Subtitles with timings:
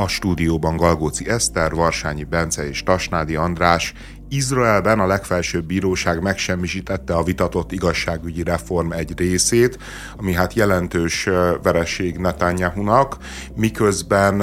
[0.00, 3.92] A stúdióban Galgóci Eszter, Varsányi Bence és Tasnádi András.
[4.28, 9.78] Izraelben a legfelsőbb bíróság megsemmisítette a vitatott igazságügyi reform egy részét,
[10.16, 11.28] ami hát jelentős
[11.62, 13.16] vereség Netanyahu-nak,
[13.54, 14.42] miközben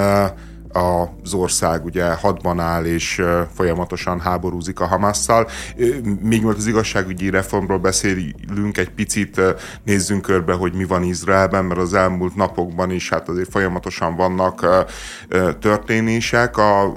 [0.77, 3.23] az ország ugye hadban áll és
[3.53, 5.47] folyamatosan háborúzik a Hamasszal.
[6.03, 9.41] Még mielőtt az igazságügyi reformról beszélünk, egy picit
[9.83, 14.85] nézzünk körbe, hogy mi van Izraelben, mert az elmúlt napokban is hát azért folyamatosan vannak
[15.59, 16.57] történések.
[16.57, 16.93] A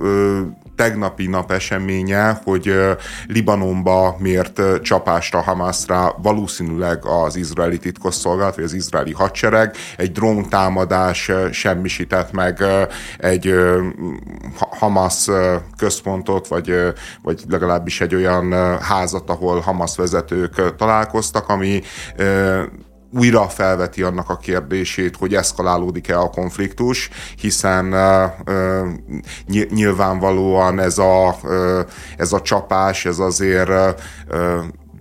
[0.80, 2.74] tegnapi nap eseménye, hogy
[3.26, 9.76] Libanonba mért csapást a Hamasra valószínűleg az izraeli titkosszolgálat, vagy az izraeli hadsereg.
[9.96, 12.64] Egy drón támadás semmisített meg
[13.18, 13.54] egy
[14.58, 15.28] Hamas
[15.76, 16.74] központot, vagy,
[17.22, 21.82] vagy legalábbis egy olyan házat, ahol Hamas vezetők találkoztak, ami
[23.12, 27.10] újra felveti annak a kérdését, hogy eszkalálódik-e a konfliktus,
[27.40, 31.36] hiszen uh, nyilvánvalóan ez a,
[32.16, 33.70] ez a csapás, ez azért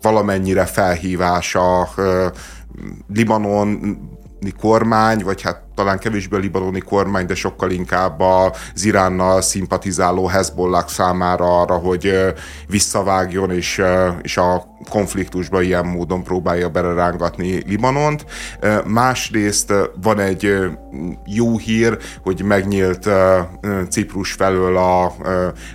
[0.02, 1.90] valamennyire felhívás a
[3.14, 3.98] Libanon
[4.60, 10.88] kormány, vagy hát talán kevésbé a libanoni kormány, de sokkal inkább az Iránnal szimpatizáló Hezbollah
[10.88, 12.34] számára arra, hogy
[12.68, 13.82] visszavágjon, és,
[14.22, 18.26] és a konfliktusba ilyen módon próbálja belerángatni Libanont.
[18.86, 20.56] Másrészt van egy
[21.26, 23.10] jó hír, hogy megnyílt
[23.90, 25.04] Ciprus felől a,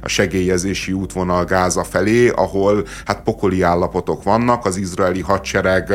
[0.03, 5.95] a segélyezési útvonal Gáza felé, ahol hát pokoli állapotok vannak, az izraeli hadsereg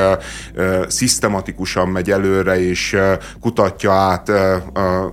[0.87, 2.97] szisztematikusan megy előre, és
[3.41, 4.30] kutatja át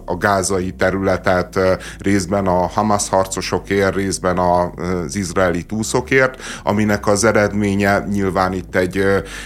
[0.05, 1.59] a gázai területet
[1.99, 9.05] részben a Hamas harcosokért, részben az izraeli túszokért, aminek az eredménye nyilván itt egy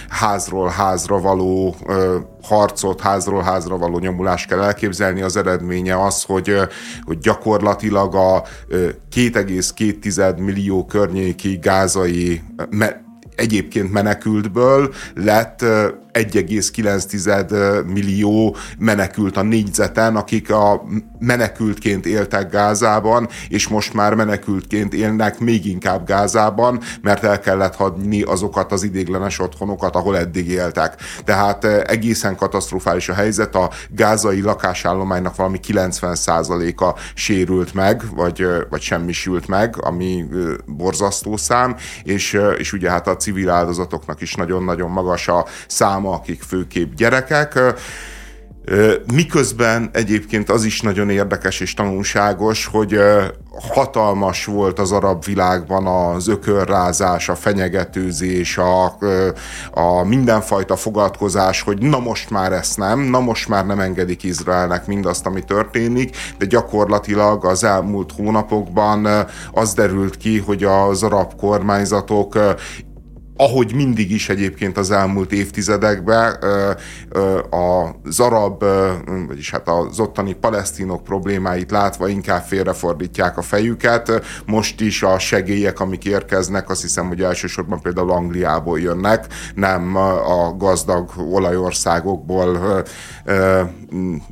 [0.09, 1.75] házról házra való
[2.43, 5.21] harcot, házról házra való nyomulást kell elképzelni.
[5.21, 6.55] Az eredménye az, hogy,
[7.03, 8.43] hogy gyakorlatilag a
[9.15, 12.41] 2,2 millió környéki gázai
[13.35, 15.65] egyébként menekültből lett
[16.13, 20.83] 1,9 millió menekült a négyzeten, akik a
[21.19, 28.21] menekültként éltek Gázában, és most már menekültként élnek még inkább Gázában, mert el kellett hagyni
[28.21, 30.95] azokat az idéglenes otthonokat, ahol eddig éltek.
[31.23, 39.47] Tehát egészen katasztrofális a helyzet, a gázai lakásállománynak valami 90%-a sérült meg, vagy, vagy semmisült
[39.47, 40.25] meg, ami
[40.65, 46.15] borzasztó szám, és, és ugye hát a civil áldozatoknak is nagyon-nagyon magas a szám, száma,
[46.15, 47.59] akik főképp gyerekek.
[49.13, 52.99] Miközben egyébként az is nagyon érdekes és tanulságos, hogy
[53.73, 58.85] hatalmas volt az arab világban az ökörrázás, a fenyegetőzés, a,
[59.71, 64.87] a mindenfajta fogadkozás, hogy na most már ezt nem, na most már nem engedik Izraelnek
[64.87, 69.07] mindazt, ami történik, de gyakorlatilag az elmúlt hónapokban
[69.51, 72.37] az derült ki, hogy az arab kormányzatok
[73.35, 76.37] ahogy mindig is egyébként az elmúlt évtizedekben
[77.49, 78.63] az arab,
[79.27, 84.23] vagyis hát az ottani palesztinok problémáit látva inkább félrefordítják a fejüket.
[84.45, 89.25] Most is a segélyek, amik érkeznek, azt hiszem, hogy elsősorban például Angliából jönnek,
[89.55, 92.83] nem a gazdag olajországokból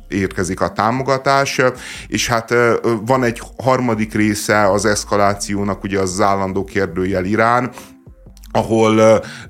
[0.08, 1.60] érkezik a támogatás,
[2.08, 2.54] és hát
[3.06, 7.70] van egy harmadik része az eszkalációnak, ugye az állandó kérdőjel Irán,
[8.52, 8.96] ahol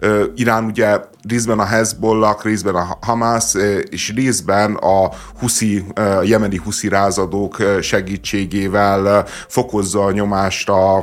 [0.00, 3.54] uh, Irán ugye részben a Hezbollah, részben a Hamas,
[3.90, 10.96] és részben a huszi, uh, jemeni huszi rázadók segítségével fokozza a nyomást a,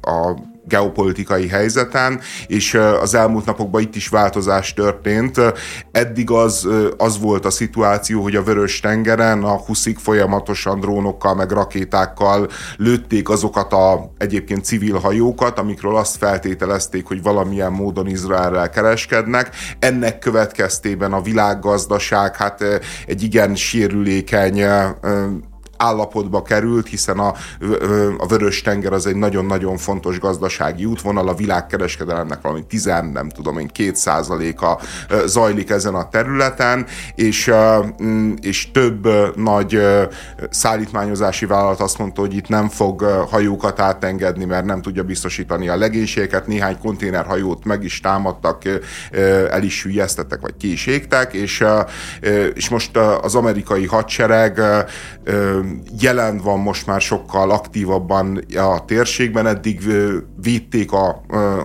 [0.00, 0.36] a
[0.68, 5.40] geopolitikai helyzeten, és az elmúlt napokban itt is változás történt.
[5.92, 11.50] Eddig az, az volt a szituáció, hogy a Vörös tengeren a huszik folyamatosan drónokkal meg
[11.50, 19.50] rakétákkal lőtték azokat a egyébként civil hajókat, amikről azt feltételezték, hogy valamilyen módon Izraelrel kereskednek.
[19.78, 22.64] Ennek következtében a világgazdaság hát
[23.06, 24.62] egy igen sérülékeny
[25.76, 27.34] állapotba került, hiszen a,
[28.18, 33.58] a Vörös tenger az egy nagyon-nagyon fontos gazdasági útvonal, a világkereskedelemnek valami 10, nem tudom
[33.58, 34.80] én, 2 százaléka
[35.24, 37.52] zajlik ezen a területen, és,
[38.02, 39.80] mm, és több nagy
[40.50, 45.76] szállítmányozási vállalat azt mondta, hogy itt nem fog hajókat átengedni, mert nem tudja biztosítani a
[45.76, 48.62] legénységet, néhány konténerhajót meg is támadtak,
[49.50, 51.64] el is hülyeztettek, vagy ki is égtek, és,
[52.54, 54.60] és most az amerikai hadsereg
[55.98, 59.80] jelen van most már sokkal aktívabban a térségben, eddig
[60.42, 61.24] védték a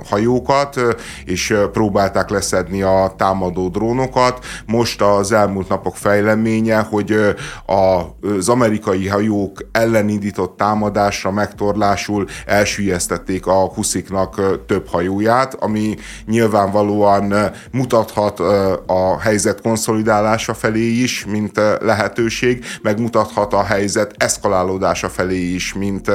[0.09, 0.81] hajókat,
[1.25, 4.45] és próbálták leszedni a támadó drónokat.
[4.65, 7.35] Most az elmúlt napok fejleménye, hogy
[7.65, 15.95] az amerikai hajók ellen indított támadásra megtorlásul elsüllyesztették a husziknak több hajóját, ami
[16.25, 17.33] nyilvánvalóan
[17.71, 18.39] mutathat
[18.85, 23.87] a helyzet konszolidálása felé is, mint lehetőség, megmutathat a helyzet
[24.17, 26.11] eszkalálódása felé is, mint,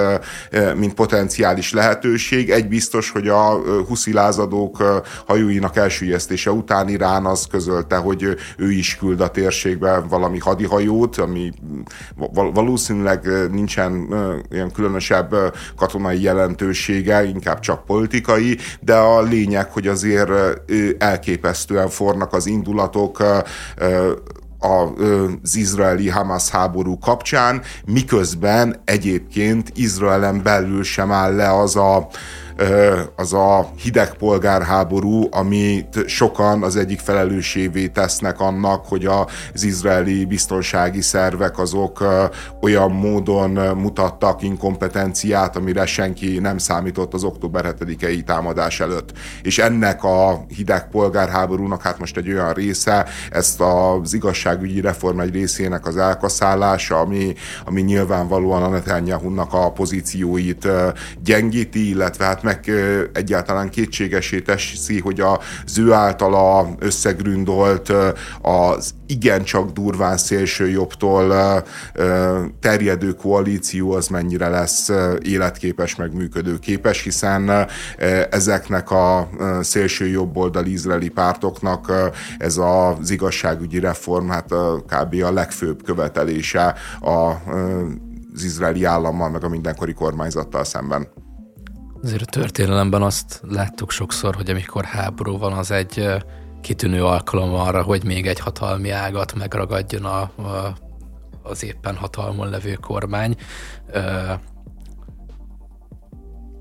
[0.77, 2.51] mint potenciális lehetőség.
[2.51, 3.43] Egy biztos, hogy a
[3.87, 10.39] huszi lázadók hajóinak elsüllyesztése után Irán az közölte, hogy ő is küld a térségbe valami
[10.39, 11.53] hadihajót, ami
[12.55, 14.09] valószínűleg nincsen
[14.51, 15.35] ilyen különösebb
[15.77, 20.31] katonai jelentősége, inkább csak politikai, de a lényeg, hogy azért
[20.99, 23.23] elképesztően fornak az indulatok
[24.65, 32.09] az izraeli Hamas háború kapcsán, miközben egyébként Izraelen belül sem áll le az a
[33.17, 41.01] az a hideg polgárháború, amit sokan az egyik felelősévé tesznek annak, hogy az izraeli biztonsági
[41.01, 42.05] szervek azok
[42.61, 49.13] olyan módon mutattak inkompetenciát, amire senki nem számított az október 7-i támadás előtt.
[49.43, 55.33] És ennek a hideg polgárháborúnak hát most egy olyan része, ezt az igazságügyi reform egy
[55.35, 57.35] részének az elkaszálása, ami,
[57.65, 60.69] ami nyilvánvalóan a Netanyahu-nak a pozícióit
[61.25, 62.71] gyengíti, illetve hát meg
[63.13, 67.93] egyáltalán kétségesé teszi, hogy az ő általa összegründolt
[68.43, 71.63] az igencsak durván szélső jobbtól
[72.61, 74.91] terjedő koalíció az mennyire lesz
[75.23, 77.67] életképes, meg működőképes, hiszen
[78.31, 79.29] ezeknek a
[79.61, 81.93] szélső jobboldali izraeli pártoknak
[82.39, 84.55] ez az igazságügyi reform hát
[84.87, 85.23] kb.
[85.23, 87.33] a legfőbb követelése a
[88.35, 91.09] az izraeli állammal, meg a mindenkori kormányzattal szemben.
[92.05, 96.09] Azért a történelemben azt láttuk sokszor, hogy amikor háború van, az egy
[96.61, 100.77] kitűnő alkalom arra, hogy még egy hatalmi ágat megragadjon a, a,
[101.43, 103.37] az éppen hatalmon levő kormány.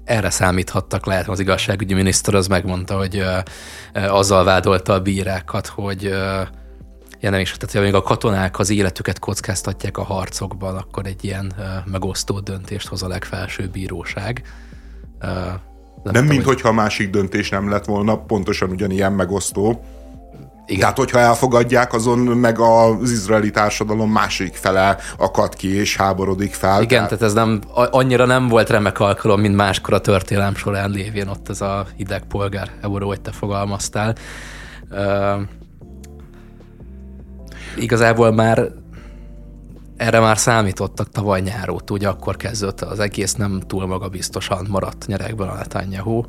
[0.03, 3.23] Erre számíthattak, lehet, az igazságügyi miniszter az megmondta, hogy
[3.93, 6.03] azzal vádolta a bírákat, hogy
[7.19, 11.53] ja nem is, tehát még a katonák az életüket kockáztatják a harcokban, akkor egy ilyen
[11.85, 14.43] megosztó döntést hoz a legfelsőbb bíróság
[16.03, 19.83] nem, nem mint hogyha a másik döntés nem lett volna pontosan ugyanilyen megosztó.
[20.65, 20.79] Igen.
[20.79, 26.81] Tehát, hogyha elfogadják, azon meg az izraeli társadalom másik fele akad ki és háborodik fel.
[26.81, 30.89] Igen, tehát, tehát ez nem, annyira nem volt remek alkalom, mint máskor a történelem során
[30.89, 34.15] lévén ott ez a hideg polgár euró, hogy te fogalmaztál.
[34.91, 35.41] Uh,
[37.77, 38.71] igazából már
[40.03, 45.47] erre már számítottak tavaly nyárót, ugye akkor kezdődött az egész, nem túl magabiztosan maradt nyerekben
[45.47, 46.23] a Netanyahu.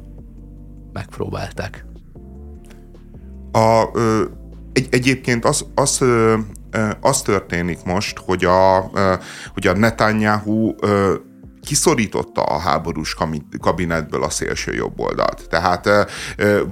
[0.93, 1.85] Megpróbálták.
[3.53, 4.25] A, ö,
[4.73, 6.39] egy, egyébként az, az, ö,
[7.01, 8.91] az történik most, hogy a,
[9.53, 10.75] hogy a Netanyahu
[11.65, 13.17] kiszorította a háborús
[13.61, 15.47] kabinetből a szélső jobb oldalt.
[15.49, 15.89] Tehát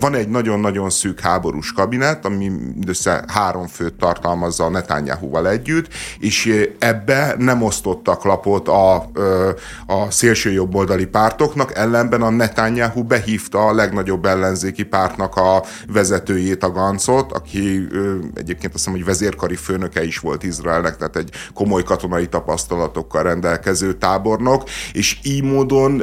[0.01, 6.67] van egy nagyon-nagyon szűk háborús kabinet, ami mindössze három főt tartalmazza a Netanyahu-val együtt, és
[6.79, 8.95] ebbe nem osztottak lapot a,
[9.87, 15.63] a szélső jobb oldali pártoknak, ellenben a Netanyahu behívta a legnagyobb ellenzéki pártnak a
[15.93, 17.89] vezetőjét, a Gancot, aki
[18.35, 23.93] egyébként azt hiszem, hogy vezérkari főnöke is volt Izraelnek, tehát egy komoly katonai tapasztalatokkal rendelkező
[23.93, 26.03] tábornok, és így módon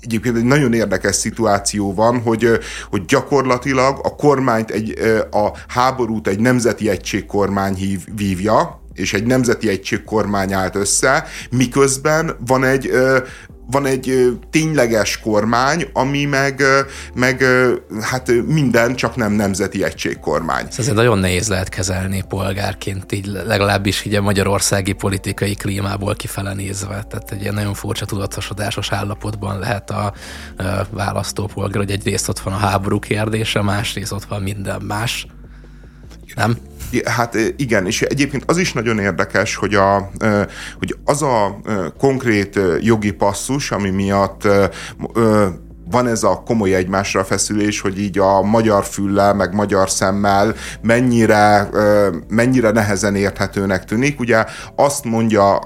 [0.00, 2.48] egyébként egy nagyon érdekes szituáció van, hogy,
[2.90, 4.98] hogy gyakorlatilag a kormányt, egy,
[5.30, 12.64] a háborút egy nemzeti egységkormány hív, vívja, és egy nemzeti egységkormány állt össze, miközben van
[12.64, 12.90] egy
[13.66, 16.62] van egy tényleges kormány, ami meg,
[17.14, 17.44] meg
[18.00, 20.66] hát minden, csak nem nemzeti egységkormány.
[20.76, 27.04] Ez nagyon nehéz lehet kezelni polgárként, így legalábbis így a magyarországi politikai klímából kifele nézve.
[27.08, 30.12] Tehát egy ilyen nagyon furcsa tudatosodásos állapotban lehet a, a
[30.90, 35.26] választópolgár, hogy egyrészt ott van a háború kérdése, másrészt ott van minden más.
[36.34, 36.56] Nem?
[37.04, 40.10] Hát igen, és egyébként az is nagyon érdekes, hogy, a,
[40.78, 41.60] hogy az a
[41.98, 44.48] konkrét jogi passzus, ami miatt
[45.90, 51.68] van ez a komoly egymásra feszülés, hogy így a magyar füllel, meg magyar szemmel mennyire,
[52.28, 54.20] mennyire nehezen érthetőnek tűnik.
[54.20, 54.44] Ugye
[54.76, 55.56] azt mondja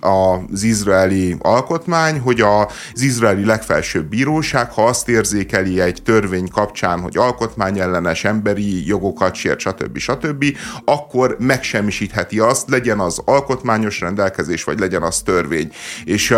[0.00, 7.16] az izraeli alkotmány, hogy az izraeli legfelsőbb bíróság, ha azt érzékeli egy törvény kapcsán, hogy
[7.16, 9.98] alkotmányellenes emberi jogokat sért, stb.
[9.98, 10.44] stb.,
[10.84, 15.72] akkor megsemmisítheti azt, legyen az alkotmányos rendelkezés, vagy legyen az törvény.
[16.04, 16.30] És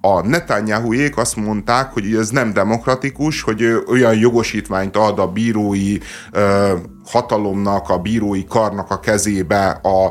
[0.00, 2.72] a Netanyahuék azt mondták, hogy ez nem demokratikus,
[3.42, 5.98] hogy olyan jogosítványt ad a bírói
[7.06, 10.06] hatalomnak, a bírói karnak a kezébe a,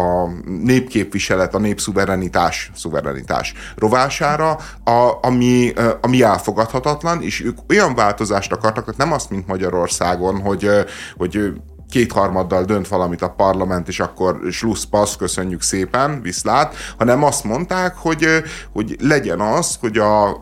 [0.00, 0.28] a
[0.62, 4.50] népképviselet, a népszuverenitás szuverenitás rovására,
[4.84, 10.68] a, ami, ami elfogadhatatlan, és ők olyan változást akartak, tehát nem azt, mint Magyarországon, hogy,
[11.16, 11.52] hogy
[11.90, 17.96] kétharmaddal dönt valamit a parlament, és akkor slusz passz, köszönjük szépen, viszlát, hanem azt mondták,
[17.96, 18.26] hogy,
[18.72, 20.38] hogy legyen az, hogy a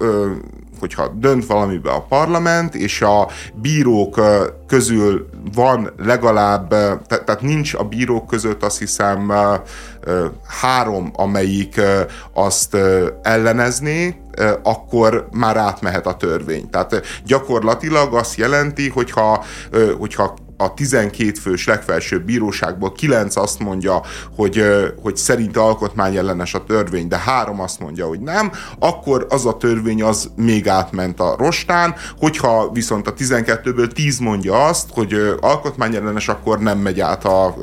[0.85, 4.21] hogyha dönt valamibe a parlament, és a bírók
[4.67, 6.69] közül van legalább,
[7.09, 9.33] tehát nincs a bírók között azt hiszem
[10.61, 11.81] három, amelyik
[12.33, 12.77] azt
[13.23, 14.17] ellenezné,
[14.63, 16.71] akkor már átmehet a törvény.
[16.71, 19.45] Tehát gyakorlatilag azt jelenti, hogyha,
[19.99, 24.03] hogyha a 12 fős legfelsőbb bíróságból 9 azt mondja,
[24.37, 24.65] hogy,
[25.03, 30.03] hogy szerint alkotmányellenes a törvény, de három azt mondja, hogy nem, akkor az a törvény
[30.03, 36.59] az még átment a rostán, hogyha viszont a 12-ből 10 mondja azt, hogy alkotmányellenes, akkor
[36.59, 37.57] nem megy át a,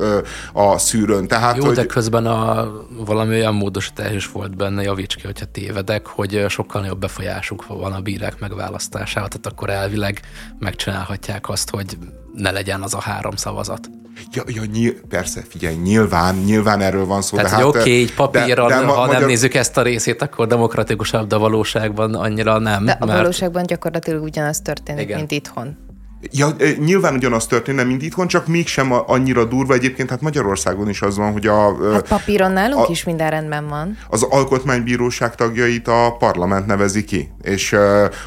[0.52, 1.26] a szűrőn.
[1.26, 1.74] Tehát, Jó, hogy...
[1.74, 2.70] de közben a,
[3.06, 7.92] valami olyan módosítás is volt benne, javíts ki, hogyha tévedek, hogy sokkal nagyobb befolyásuk van
[7.92, 10.20] a bírák megválasztásával, tehát akkor elvileg
[10.58, 11.98] megcsinálhatják azt, hogy
[12.34, 13.90] ne legyen az a három szavazat.
[14.32, 17.36] Ja, ja nyilv, persze, figyelj, nyilván, nyilván erről van szó.
[17.36, 19.18] Tehát, de hát, oké, okay, egy papíron, de, de ha magyar...
[19.20, 22.84] nem nézzük ezt a részét, akkor demokratikusabb, de valóságban annyira nem.
[22.84, 23.02] De mert...
[23.02, 25.18] a valóságban gyakorlatilag ugyanaz történik, Igen.
[25.18, 25.76] mint itthon.
[26.30, 26.48] Ja,
[26.78, 29.74] nyilván ugyanaz történne, mint itthon, csak mégsem annyira durva.
[29.74, 31.92] Egyébként hát Magyarországon is az van, hogy a...
[31.92, 33.98] Hát papíron nálunk a, is minden rendben van.
[34.08, 37.72] Az alkotmánybíróság tagjait a parlament nevezi ki, és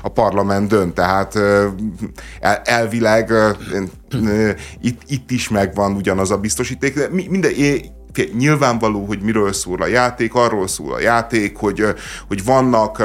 [0.02, 1.40] a parlament dönt, tehát
[2.64, 3.32] elvileg
[4.82, 7.10] itt, itt is megvan ugyanaz a biztosíték.
[7.10, 7.52] Minden,
[8.38, 11.86] nyilvánvaló, hogy miről szól a játék, arról szól a játék, hogy,
[12.28, 13.04] hogy vannak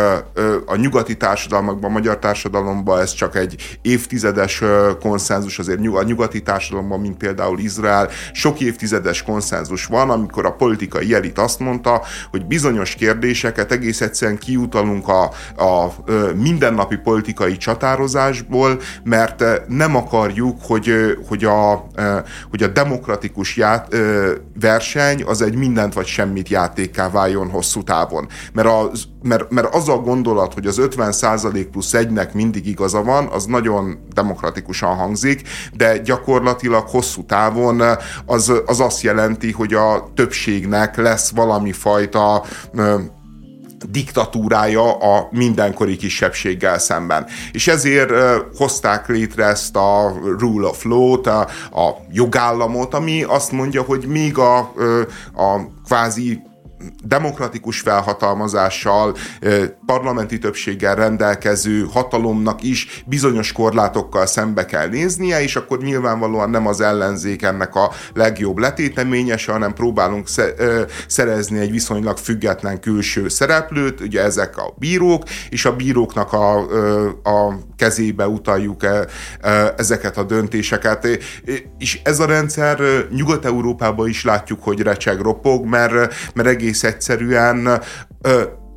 [0.67, 4.63] a nyugati társadalmakban, a magyar társadalomban ez csak egy évtizedes
[5.01, 11.15] konszenzus, azért a nyugati társadalomban, mint például Izrael, sok évtizedes konszenzus van, amikor a politikai
[11.15, 15.23] elit azt mondta, hogy bizonyos kérdéseket egész egyszerűen kiutalunk a,
[15.65, 15.93] a
[16.35, 21.87] mindennapi politikai csatározásból, mert nem akarjuk, hogy, hogy, a,
[22.51, 23.97] hogy a demokratikus ját,
[24.61, 28.29] verseny verseny az egy mindent vagy semmit játékká váljon hosszú távon.
[28.53, 31.15] Mert az, mert, mert az a gondolat, hogy az 50
[31.71, 37.83] plusz egynek mindig igaza van, az nagyon demokratikusan hangzik, de gyakorlatilag hosszú távon
[38.27, 42.45] az, az azt jelenti, hogy a többségnek lesz valami fajta
[43.89, 47.27] diktatúrája a mindenkori kisebbséggel szemben.
[47.53, 48.11] És ezért
[48.57, 51.41] hozták létre ezt a rule of law-t, a,
[51.73, 54.59] a jogállamot, ami azt mondja, hogy még a,
[55.35, 56.43] a kvázi
[57.05, 59.17] demokratikus felhatalmazással,
[59.87, 66.81] parlamenti többséggel rendelkező hatalomnak is bizonyos korlátokkal szembe kell néznie, és akkor nyilvánvalóan nem az
[66.81, 70.29] ellenzék ennek a legjobb letéteményese, hanem próbálunk
[71.07, 76.59] szerezni egy viszonylag független külső szereplőt, ugye ezek a bírók, és a bíróknak a,
[77.23, 78.87] a kezébe utaljuk
[79.77, 81.09] ezeket a döntéseket.
[81.79, 87.81] És ez a rendszer Nyugat-Európában is látjuk, hogy recseg ropog, mert, mert egész egyszerűen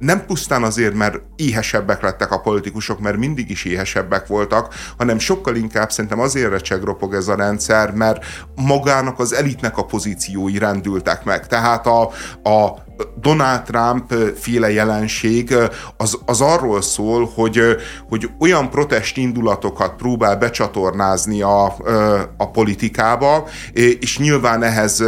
[0.03, 5.55] nem pusztán azért, mert éhesebbek lettek a politikusok, mert mindig is éhesebbek voltak, hanem sokkal
[5.55, 11.47] inkább szerintem azért recsegropog ez a rendszer, mert magának az elitnek a pozíciói rendültek meg.
[11.47, 12.01] Tehát a,
[12.49, 12.83] a
[13.19, 15.55] Donald Trump féle jelenség
[15.97, 17.61] az, az arról szól, hogy,
[18.09, 21.75] hogy olyan protest indulatokat próbál becsatornázni a,
[22.37, 25.03] a politikába, és nyilván ehhez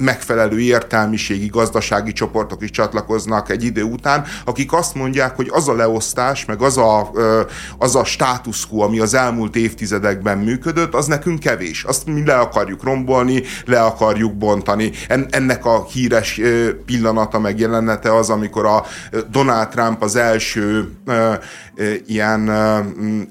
[0.00, 5.74] megfelelő értelmiségi, gazdasági csoportok is csatlakoznak egy idő után, akik azt mondják, hogy az a
[5.74, 7.10] leosztás, meg az a,
[7.78, 11.84] az a status quo, ami az elmúlt évtizedekben működött, az nekünk kevés.
[11.84, 14.90] Azt mi le akarjuk rombolni, le akarjuk bontani.
[15.30, 16.40] Ennek a híres
[16.86, 18.84] pillanata megjelenete az, amikor a
[19.30, 20.92] Donald Trump az első
[22.06, 22.50] ilyen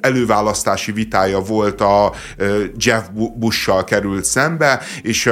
[0.02, 2.14] előválasztási vitája volt a
[2.78, 3.04] Jeff
[3.36, 5.30] Bush-sal került szembe, és,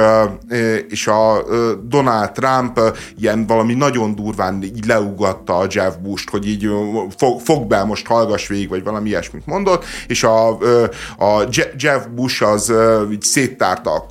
[0.88, 1.44] és a
[1.84, 2.80] Donald Trump
[3.18, 6.70] ilyen valami nagyon durván így leugatta a Jeff Bush-t, hogy így
[7.16, 10.48] fog, fog be, most hallgass végig, vagy valami ilyesmit mondott, és a,
[11.18, 12.72] a Jeff Bush az
[13.12, 14.06] így széttárta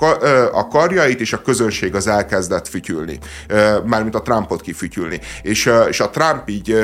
[0.51, 3.19] a karjait, és a közönség az elkezdett fütyülni.
[3.85, 5.19] Mármint a Trumpot kifütyülni.
[5.41, 6.75] És, és a Trump így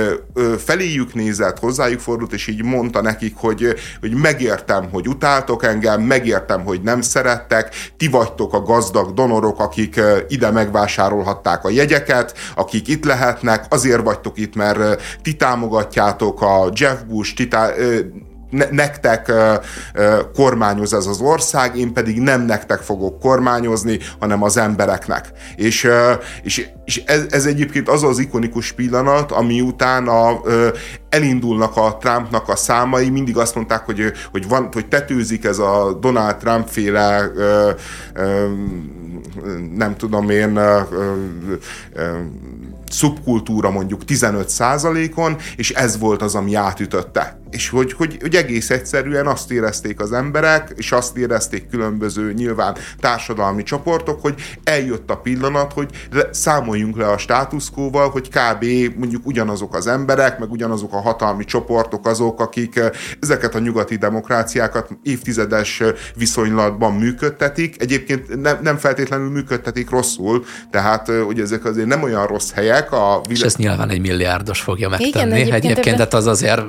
[0.58, 6.64] feléjük nézett, hozzájuk fordult, és így mondta nekik, hogy, hogy megértem, hogy utáltok engem, megértem,
[6.64, 13.06] hogy nem szerettek, ti vagytok a gazdag donorok, akik ide megvásárolhatták a jegyeket, akik itt
[13.06, 17.76] lehetnek, azért vagytok itt, mert ti támogatjátok a Jeff Bush, ti tá-
[18.54, 19.54] ne, nektek uh,
[19.96, 25.32] uh, kormányoz ez az ország, én pedig nem nektek fogok kormányozni, hanem az embereknek.
[25.56, 25.88] És,
[26.44, 30.42] és, és ez, ez egyébként az az ikonikus pillanat, ami után a,
[31.10, 35.98] elindulnak a Trumpnak a számai, mindig azt mondták, hogy, hogy, van, hogy tetőzik ez a
[36.02, 37.32] Donald Trump féle
[39.76, 40.80] nem tudom én uh,
[42.90, 47.43] szubkultúra mondjuk 15% on és ez volt az, ami átütötte.
[47.54, 52.76] És hogy, hogy, hogy egész egyszerűen azt érezték az emberek, és azt érezték különböző nyilván
[53.00, 55.90] társadalmi csoportok, hogy eljött a pillanat, hogy
[56.32, 58.66] számoljunk le a státuszkóval, hogy kb.
[58.98, 62.80] mondjuk ugyanazok az emberek, meg ugyanazok a hatalmi csoportok azok, akik
[63.20, 65.82] ezeket a nyugati demokráciákat évtizedes
[66.16, 67.82] viszonylatban működtetik.
[67.82, 73.22] Egyébként nem, nem feltétlenül működtetik rosszul, tehát hogy ezek azért nem olyan rossz helyek, a
[73.24, 73.38] világ...
[73.38, 75.10] És ezt nyilván egy milliárdos fogja megtenni.
[75.10, 76.20] Igen, egyébként, egyébként ebben...
[76.20, 76.62] az azért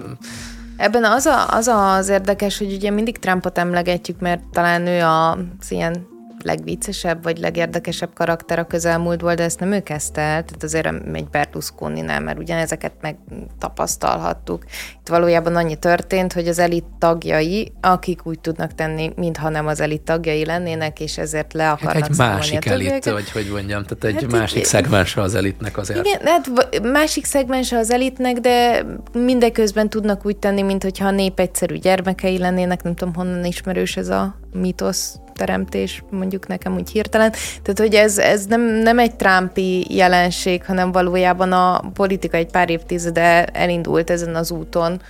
[0.76, 5.71] Ebben az, a, az az érdekes, hogy ugye mindig Trumpot emlegetjük, mert talán ő az
[5.71, 6.13] ilyen
[6.44, 11.28] legviccesebb vagy legérdekesebb karakter a közelmúltból, de ezt nem ő kezdte el, tehát azért egy
[11.28, 13.16] berlusconi nem, mert ugyanezeket meg
[13.58, 14.64] tapasztalhattuk.
[15.00, 19.80] Itt valójában annyi történt, hogy az elit tagjai, akik úgy tudnak tenni, mintha nem az
[19.80, 24.16] elit tagjai lennének, és ezért le akarnak hát egy másik elit, vagy hogy mondjam, tehát
[24.16, 26.06] egy hát másik így, szegmense az elitnek azért.
[26.06, 31.74] Igen, hát másik szegmense az elitnek, de mindeközben tudnak úgy tenni, mintha a nép egyszerű
[31.74, 37.32] gyermekei lennének, nem tudom honnan ismerős ez a mítosz, teremtés, mondjuk nekem úgy hirtelen.
[37.62, 42.70] Tehát, hogy ez, ez nem, nem egy Trumpi jelenség, hanem valójában a politika egy pár
[42.70, 45.00] évtizede elindult ezen az úton,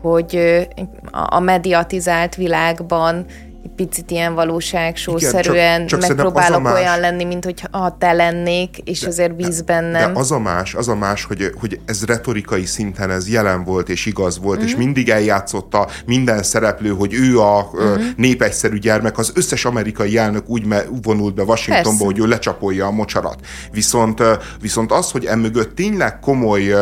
[0.00, 0.58] hogy
[1.10, 3.24] a mediatizált világban
[3.76, 9.36] picit ilyen valóságsószerűen megpróbálok más, olyan lenni, mint hogy ha te lennék, és de, azért
[9.36, 10.12] bíz bennem.
[10.12, 13.88] De az a más, az a más, hogy, hogy ez retorikai szinten ez jelen volt
[13.88, 14.70] és igaz volt, uh-huh.
[14.70, 14.84] és mhm.
[14.84, 18.02] mindig eljátszotta minden szereplő, hogy ő a uh-huh.
[18.16, 20.64] népegyszerű gyermek, az összes amerikai elnök úgy
[21.02, 22.04] vonult be Washingtonba, Persze.
[22.04, 23.38] hogy ő lecsapolja a mocsarat.
[23.72, 24.22] Viszont,
[24.60, 26.74] viszont az, hogy emögött tényleg komoly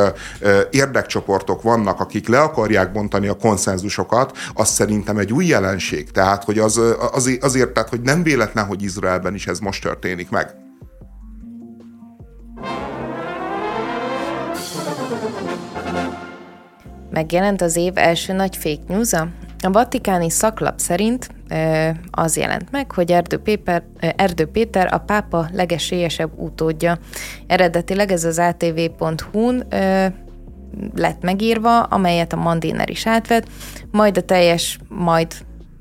[0.71, 6.11] érdekcsoportok vannak, akik le akarják bontani a konszenzusokat, az szerintem egy új jelenség.
[6.11, 9.83] Tehát, hogy az az, azért, azért, tehát, hogy nem véletlen, hogy Izraelben is ez most
[9.83, 10.55] történik meg.
[17.11, 19.29] Megjelent az év első nagy fake news -a?
[19.63, 21.29] A vatikáni szaklap szerint
[22.11, 23.83] az jelent meg, hogy Erdő, Péper,
[24.17, 26.99] Erdő Péter a pápa legesélyesebb utódja.
[27.47, 29.65] Eredetileg ez az atv.hu-n
[30.95, 33.47] lett megírva, amelyet a Mandiner is átvett,
[33.91, 35.33] majd a teljes, majd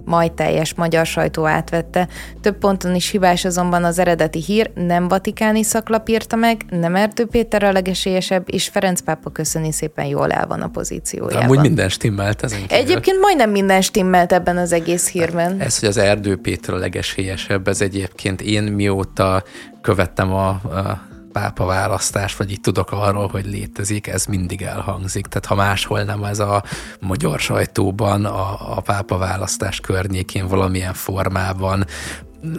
[0.05, 2.07] majd teljes magyar sajtó átvette.
[2.41, 7.25] Több ponton is hibás azonban az eredeti hír, nem vatikáni szaklap írta meg, nem Erdő
[7.25, 11.43] Péter a legesélyesebb, és Ferenc pápa köszöni szépen jól el van a pozíciójában.
[11.43, 12.77] Amúgy minden stimmelt ezen kívül.
[12.77, 15.59] Egyébként majdnem minden stimmelt ebben az egész hírben.
[15.59, 19.43] Ez, hogy az Erdő Péter a legesélyesebb, ez egyébként én mióta
[19.81, 25.25] követtem a, a pápa választás, vagy így tudok arról, hogy létezik, ez mindig elhangzik.
[25.27, 26.63] Tehát ha máshol nem ez a
[26.99, 31.85] magyar sajtóban, a, a pápa választás környékén valamilyen formában,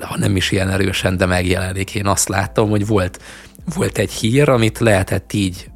[0.01, 1.95] ha nem is ilyen erősen, de megjelenik.
[1.95, 3.23] Én azt látom, hogy volt,
[3.75, 5.71] volt egy hír, amit lehetett így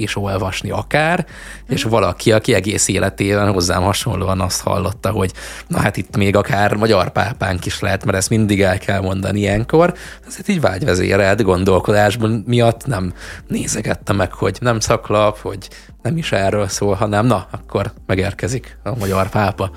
[0.00, 1.26] és olvasni akár,
[1.68, 5.32] és valaki, aki egész életében hozzám hasonlóan azt hallotta, hogy
[5.66, 9.38] na hát itt még akár magyar pápánk is lehet, mert ezt mindig el kell mondani
[9.38, 9.94] ilyenkor,
[10.26, 13.12] ezért így vágyvezérelt gondolkodásban miatt nem
[13.48, 15.68] nézegette meg, hogy nem szaklap, hogy
[16.02, 19.70] nem is erről szól, hanem na, akkor megérkezik a magyar pápa.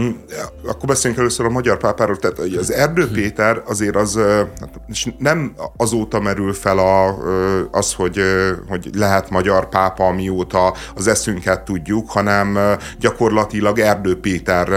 [0.00, 0.10] Mm,
[0.66, 3.12] akkor beszéljünk először a magyar pápáról, tehát az Erdő hm.
[3.12, 4.18] Péter azért az
[4.60, 7.18] hát, és nem azóta merül fel a,
[7.70, 8.20] az, hogy,
[8.68, 12.58] hogy lehet magyar pápa, mióta az eszünket tudjuk, hanem
[13.00, 14.68] gyakorlatilag Erdő Péter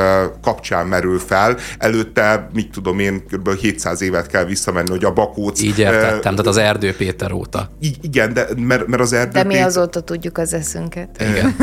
[0.42, 1.58] kapcsán merül fel.
[1.78, 3.56] Előtte, mit tudom én, kb.
[3.56, 5.62] 700 évet kell visszamenni, hogy a Bakóc...
[5.62, 7.70] Így értettem, tehát az Erdő Péter óta.
[8.02, 9.68] Igen, de mert, mert az Erdő De mi Péter...
[9.68, 11.10] azóta tudjuk az eszünket.
[11.22, 11.56] Igen.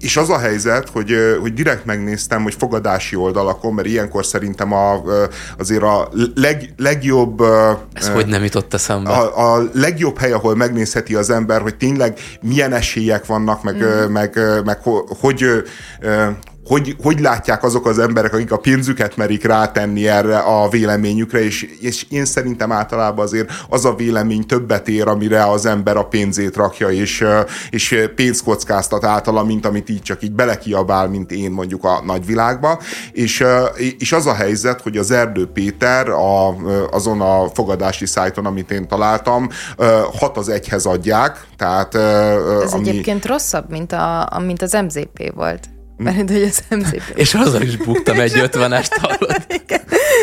[0.00, 4.72] és az a helyzet, hogy, hogy direkt megnéz megnéztem, hogy fogadási oldalakon, mert ilyenkor szerintem
[4.72, 5.02] a,
[5.58, 7.40] azért a leg, legjobb...
[7.92, 9.10] Ez uh, hogy nem jutott eszembe?
[9.10, 14.12] A, a legjobb hely, ahol megnézheti az ember, hogy tényleg milyen esélyek vannak, meg, mm.
[14.12, 15.44] meg, meg hogy, hogy,
[17.02, 22.06] hogy látják azok az emberek, akik a pénzüket merik rátenni erre a véleményükre, és, és
[22.08, 26.88] én szerintem általában azért az a vélemény többet ér, amire az ember a pénzét rakja,
[26.88, 27.24] és,
[27.70, 32.80] és pénzt kockáztat általa, mint amit így csak így belekiabál, mint én mondjuk a nagyvilágba.
[33.12, 33.44] És,
[33.98, 36.48] és az a helyzet, hogy az Erdő Péter a,
[36.90, 39.48] azon a fogadási szájton, amit én találtam,
[40.18, 41.46] hat az egyhez adják.
[41.56, 42.88] Tehát, Ez ami...
[42.88, 45.68] egyébként rosszabb, mint, a, mint az MZP volt.
[45.96, 47.02] Mert hogy az MZP.
[47.14, 49.46] És azzal is buktam egy ötvenest, hallod?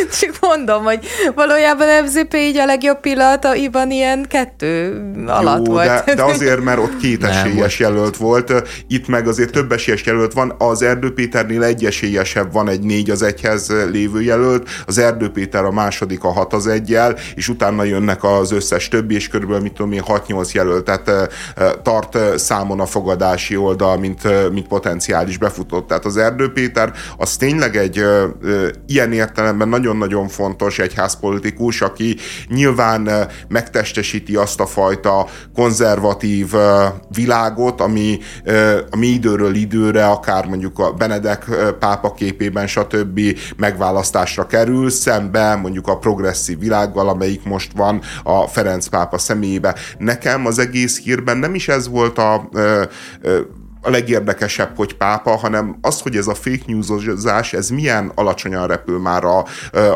[0.19, 0.99] Csak mondom, hogy
[1.35, 6.03] valójában MZP így a legjobb pillanataiban ilyen kettő alatt Jó, volt.
[6.05, 8.53] De, de azért, mert ott két esélyes jelölt volt.
[8.87, 10.55] Itt meg azért több esélyes jelölt van.
[10.57, 14.69] Az Erdő Péternél egy esélyesebb van, egy négy az egyhez lévő jelölt.
[14.85, 19.15] Az Erdő Péter a második a hat az egyel, és utána jönnek az összes többi,
[19.15, 20.83] és körülbelül, mit tudom én, 6-8 jelölt.
[20.83, 21.33] Tehát
[21.81, 25.87] tart számon a fogadási oldal, mint, mint potenciális befutó futott.
[25.87, 32.15] Tehát az Erdő Péter az tényleg egy ö, ö, ilyen értelemben nagyon-nagyon fontos egyházpolitikus, aki
[32.47, 40.45] nyilván ö, megtestesíti azt a fajta konzervatív ö, világot, ami ö, ami időről időre, akár
[40.45, 41.45] mondjuk a Benedek
[41.79, 43.19] pápa képében, stb.
[43.57, 49.75] megválasztásra kerül, szembe mondjuk a progresszív világgal, amelyik most van a Ferenc pápa személyébe.
[49.97, 52.83] Nekem az egész hírben nem is ez volt a ö,
[53.21, 53.39] ö,
[53.83, 58.99] a legérdekesebb, hogy pápa, hanem az, hogy ez a fake newsozás, ez milyen alacsonyan repül
[58.99, 59.45] már a,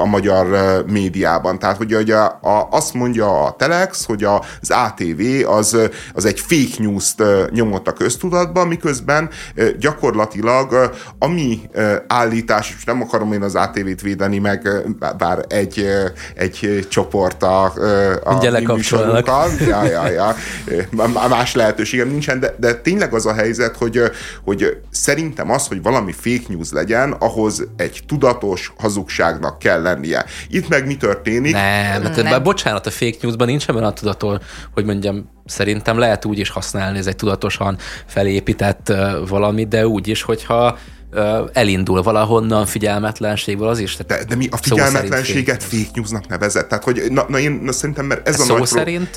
[0.02, 0.48] a magyar
[0.88, 1.60] médiában.
[1.60, 5.78] Tehát, hogy a, a, azt mondja a Telex, hogy az ATV az,
[6.14, 9.30] az egy fake news-t nyomott a köztudatba, miközben
[9.80, 11.62] gyakorlatilag ami
[12.08, 14.70] állítás, és nem akarom én az ATV-t védeni, meg
[15.18, 15.88] bár egy,
[16.36, 17.64] egy csoport a,
[18.24, 19.50] a műsorunkkal.
[19.68, 20.36] Ja, ja, ja.
[21.30, 24.02] Más lehetőségem nincsen, de, de tényleg az a helyzet, hogy,
[24.44, 30.26] hogy szerintem az, hogy valami fake news legyen, ahhoz egy tudatos hazugságnak kell lennie.
[30.50, 31.54] Itt meg mi történik?
[31.54, 32.44] Nem, mert nem.
[32.44, 34.42] bocsánat, a fake newsban nincs ebben a tudatol,
[34.74, 38.94] hogy mondjam, szerintem lehet úgy is használni, ez egy tudatosan felépített
[39.28, 40.78] valami, de úgy is, hogyha
[41.54, 43.98] elindul valahonnan figyelmetlenségből, az is.
[44.08, 46.68] De, de mi a figyelmetlenséget fake, newsnak nevezett?
[46.68, 49.16] Tehát, hogy na, na én na, szerintem, mert ez, a szó nagy szerint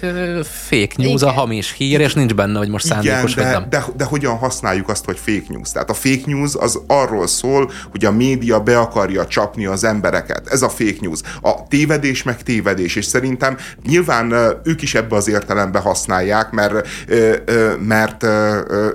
[0.69, 1.29] fake news, Igen.
[1.29, 3.67] a hamis hír, és nincs benne, hogy most szándékos Igen, de, nem.
[3.71, 5.73] De, de hogyan használjuk azt, hogy fake news?
[5.73, 10.49] Tehát a fake news az arról szól, hogy a média be akarja csapni az embereket.
[10.49, 11.21] Ez a fake news.
[11.41, 14.35] A tévedés meg tévedés, és szerintem nyilván
[14.65, 16.89] ők is ebbe az értelembe használják, mert,
[17.79, 18.27] mert,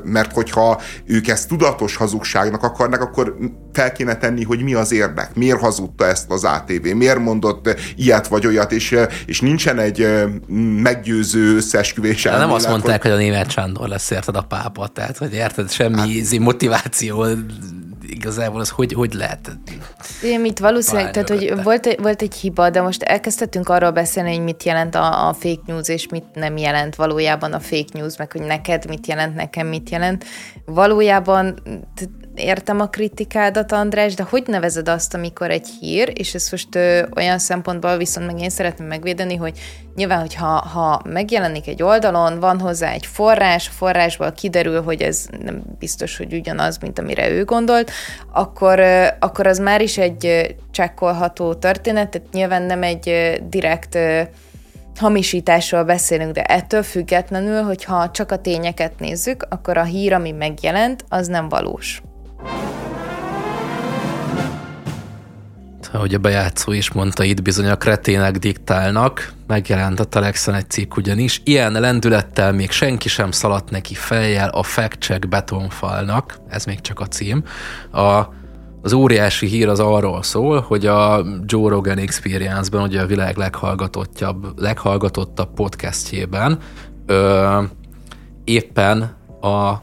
[0.04, 3.38] mert hogyha ők ezt tudatos hazugságnak akarnak, akarnak, akkor
[3.74, 8.28] fel kéne tenni, hogy mi az érdek, miért hazudta ezt az ATV, miért mondott ilyet
[8.28, 10.08] vagy olyat, és, és nincsen egy
[10.82, 13.12] meggyőző összeesküvés Nem azt mondták, hogy...
[13.12, 17.26] hogy a német Sándor lesz, érted a pápa, tehát, hogy érted, semmi hát, motiváció
[18.08, 19.58] igazából az hogy, hogy lehet?
[20.24, 24.36] Én itt valószínűleg, tehát hogy volt, egy, volt egy hiba, de most elkezdhetünk arról beszélni,
[24.36, 28.18] hogy mit jelent a, a fake news, és mit nem jelent valójában a fake news,
[28.18, 30.26] meg hogy neked mit jelent, nekem mit jelent.
[30.66, 31.60] Valójában
[32.36, 37.06] értem a kritikádat, András, de hogy nevezed azt, amikor egy hír, és ez most ö,
[37.16, 39.60] olyan szempontból viszont meg én szeretném megvédeni, hogy
[39.96, 45.02] nyilván, hogy ha, ha megjelenik egy oldalon, van hozzá egy forrás, a forrásból kiderül, hogy
[45.02, 47.92] ez nem biztos, hogy ugyanaz, mint amire ő gondolt,
[48.32, 53.96] akkor, ö, akkor az már is egy csekkolható történet, tehát nyilván nem egy ö, direkt
[53.96, 54.22] ö,
[55.00, 61.06] hamisításról beszélünk, de ettől függetlenül, hogyha csak a tényeket nézzük, akkor a hír, ami megjelent,
[61.10, 62.02] az nem valós.
[65.96, 70.96] Ahogy a bejátszó is mondta, itt bizony a kretének diktálnak, megjelent a Telexen egy cikk
[70.96, 71.42] ugyanis.
[71.44, 77.06] Ilyen lendülettel még senki sem szaladt neki fejjel a fact-check betonfalnak, ez még csak a
[77.06, 77.44] cím.
[77.92, 78.24] A,
[78.82, 84.60] az óriási hír az arról szól, hogy a Joe Rogan Experience-ben, ugye a világ leghallgatottabb,
[84.60, 86.60] leghallgatottabb podcastjében
[87.06, 87.62] ö,
[88.44, 89.74] éppen a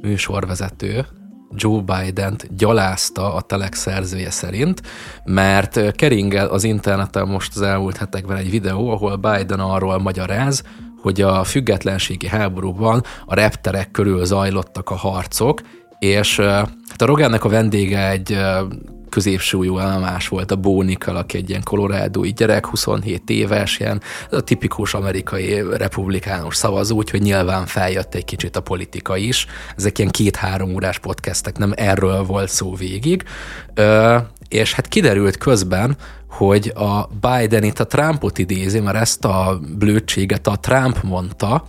[0.00, 1.06] műsorvezető,
[1.54, 4.82] Joe Biden-t gyalázta a Telex szerzője szerint,
[5.24, 10.62] mert keringel az interneten most az elmúlt hetekben egy videó, ahol Biden arról magyaráz,
[11.02, 15.60] hogy a függetlenségi háborúban a repterek körül zajlottak a harcok,
[15.98, 18.38] és hát a Rogánnak a vendége egy
[19.10, 24.94] középsúlyú más volt a Bónikal, aki egy ilyen kolorádói gyerek, 27 éves, ilyen a tipikus
[24.94, 29.46] amerikai republikánus szavazó, úgyhogy nyilván feljött egy kicsit a politika is.
[29.76, 33.24] Ezek ilyen két-három órás podcastek, nem erről volt szó végig.
[33.74, 34.16] Ö,
[34.48, 35.96] és hát kiderült közben,
[36.30, 41.64] hogy a Biden itt a Trumpot idézi, mert ezt a blödséget a Trump mondta,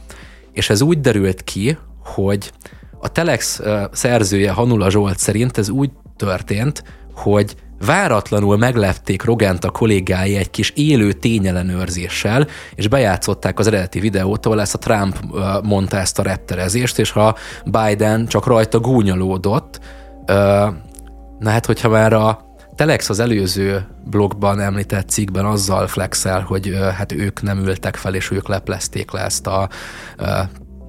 [0.52, 2.52] és ez úgy derült ki, hogy
[3.00, 6.84] a Telex szerzője Hanula Zsolt szerint ez úgy történt,
[7.22, 7.56] hogy
[7.86, 14.62] váratlanul meglepték Rogent a kollégái egy kis élő tényellenőrzéssel, és bejátszották az eredeti videót, ahol
[14.62, 15.18] ezt a Trump
[15.64, 19.80] mondta ezt a repterezést, és ha Biden csak rajta gúnyolódott,
[21.40, 27.12] na hát hogyha már a Telex az előző blogban említett cikkben azzal flexel, hogy hát
[27.12, 29.70] ők nem ültek fel, és ők leplezték le ezt a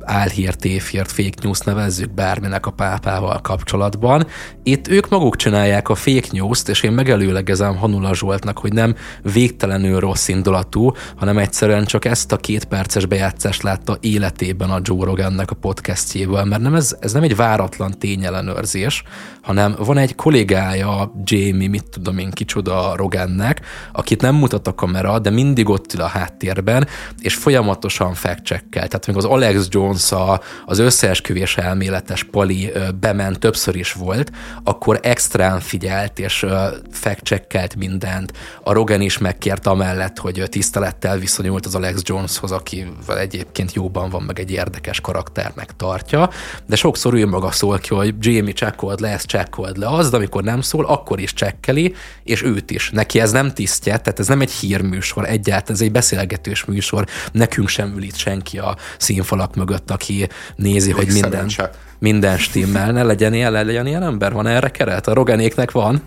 [0.04, 4.26] álhírt, tévhírt, fake news nevezzük bárminek a pápával kapcsolatban.
[4.62, 10.00] Itt ők maguk csinálják a fake news-t, és én megelőlegezem Hanula Zsoltnak, hogy nem végtelenül
[10.00, 15.50] rossz indulatú, hanem egyszerűen csak ezt a két perces bejátszást látta életében a Joe Rogannek
[15.50, 19.02] a podcastjével, mert nem ez, ez nem egy váratlan tényellenőrzés,
[19.42, 23.60] hanem van egy kollégája, Jamie, mit tudom én, kicsoda Rogannek,
[23.92, 26.86] akit nem mutat a kamera, de mindig ott ül a háttérben,
[27.20, 33.76] és folyamatosan fact Tehát még az Alex Jones, a, az összeesküvés elméletes pali bement, többször
[33.76, 34.30] is volt,
[34.64, 36.46] akkor extrán figyelt, és
[36.90, 38.32] fact mindent.
[38.62, 44.22] A Rogan is megkért amellett, hogy tisztelettel viszonyult az Alex Joneshoz, akivel egyébként jóban van,
[44.22, 46.30] meg egy érdekes karakternek tartja,
[46.66, 49.88] de sokszor ő maga szól ki, hogy Jamie csekkold le, ezt csekkold le.
[49.88, 52.90] Az, amikor nem szól, akkor is csekkeli, és őt is.
[52.90, 57.06] Neki ez nem tisztje, tehát ez nem egy hírműsor egyáltalán, ez egy beszélgetős műsor.
[57.32, 61.50] Nekünk sem ül itt senki a színfalak mögött, aki nézi, Még hogy minden,
[61.98, 62.92] minden stimmel.
[62.92, 64.32] Ne legyen ilyen, legyen ilyen ember.
[64.32, 65.06] Van erre keret?
[65.06, 66.02] A Roganéknek van.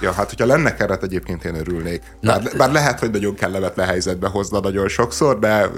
[0.00, 2.02] Ja, hát hogyha lenne keret, egyébként én örülnék.
[2.20, 5.70] Na, bár, bár lehet, hogy nagyon kellemetlen helyzetbe hozna nagyon sokszor, de...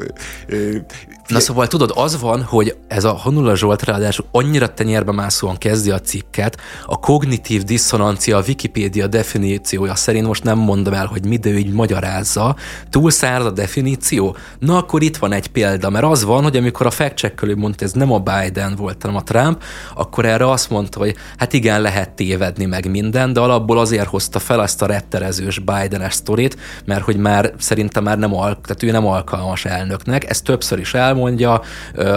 [1.29, 5.91] Na szóval tudod, az van, hogy ez a Honula Zsolt ráadásul annyira tenyérbe mászóan kezdi
[5.91, 11.37] a cikket, a kognitív diszonancia a Wikipédia definíciója szerint most nem mondom el, hogy mi,
[11.37, 12.57] de így magyarázza.
[12.91, 14.37] Túlszáraz a definíció?
[14.59, 17.93] Na akkor itt van egy példa, mert az van, hogy amikor a fact mondta, ez
[17.93, 19.63] nem a Biden volt, hanem a Trump,
[19.95, 24.39] akkor erre azt mondta, hogy hát igen, lehet tévedni meg minden, de alapból azért hozta
[24.39, 28.91] fel ezt a retterezős Biden-es sztorit, mert hogy már szerintem már nem, al- tehát ő
[28.91, 31.61] nem alkalmas elnöknek, ezt többször is elmondja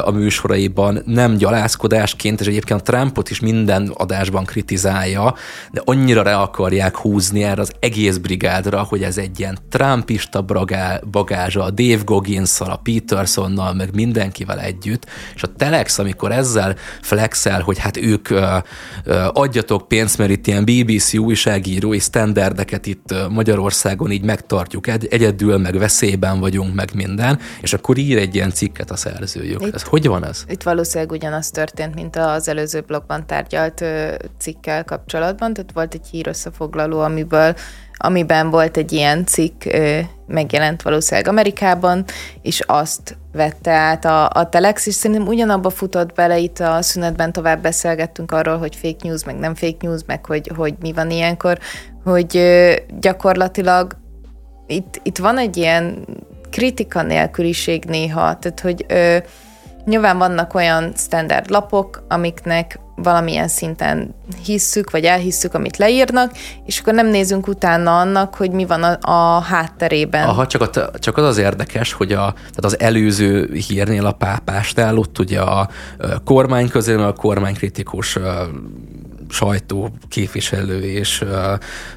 [0.03, 5.35] a műsoraiban, nem gyalázkodásként, és egyébként a Trumpot is minden adásban kritizálja,
[5.71, 10.45] de annyira re akarják húzni erre az egész brigádra, hogy ez egy ilyen trumpista
[11.11, 17.61] bagázsa a Dave goggins a Petersonnal, meg mindenkivel együtt, és a Telex, amikor ezzel flexel,
[17.61, 18.29] hogy hát ők
[19.33, 25.57] adjatok pénzt, mert itt ilyen BBC újságíró írói sztenderdeket itt Magyarországon így megtartjuk egy, egyedül,
[25.57, 29.65] meg veszélyben vagyunk, meg minden, és akkor ír egy ilyen cikket a szerzőjük.
[29.65, 30.43] Itt, ez hogy van ez?
[30.47, 33.83] Itt valószínűleg ugyanaz történt, mint az előző blogban tárgyalt
[34.37, 37.55] cikkel kapcsolatban, tehát volt egy hír összefoglaló, amiből
[37.97, 39.63] amiben volt egy ilyen cikk,
[40.27, 42.03] megjelent valószínűleg Amerikában,
[42.41, 47.31] és azt vette át a, a Telex, és szerintem ugyanabba futott bele itt a szünetben,
[47.31, 51.11] tovább beszélgettünk arról, hogy fake news, meg nem fake news, meg hogy, hogy mi van
[51.11, 51.59] ilyenkor,
[52.03, 52.41] hogy
[52.99, 53.97] gyakorlatilag
[54.67, 56.05] itt, itt van egy ilyen
[56.49, 59.17] kritika nélküliség néha, tehát hogy ö,
[59.85, 66.31] nyilván vannak olyan standard lapok, amiknek valamilyen szinten hisszük, vagy elhisszük, amit leírnak,
[66.65, 70.27] és akkor nem nézünk utána annak, hogy mi van a, a hátterében.
[70.27, 74.97] Aha, csak, a, csak az az érdekes, hogy a, tehát az előző hírnél a pápásnál
[74.97, 75.69] ott ugye a
[76.23, 78.17] kormány közül a kormánykritikus
[79.29, 81.29] sajtó képviselő és uh,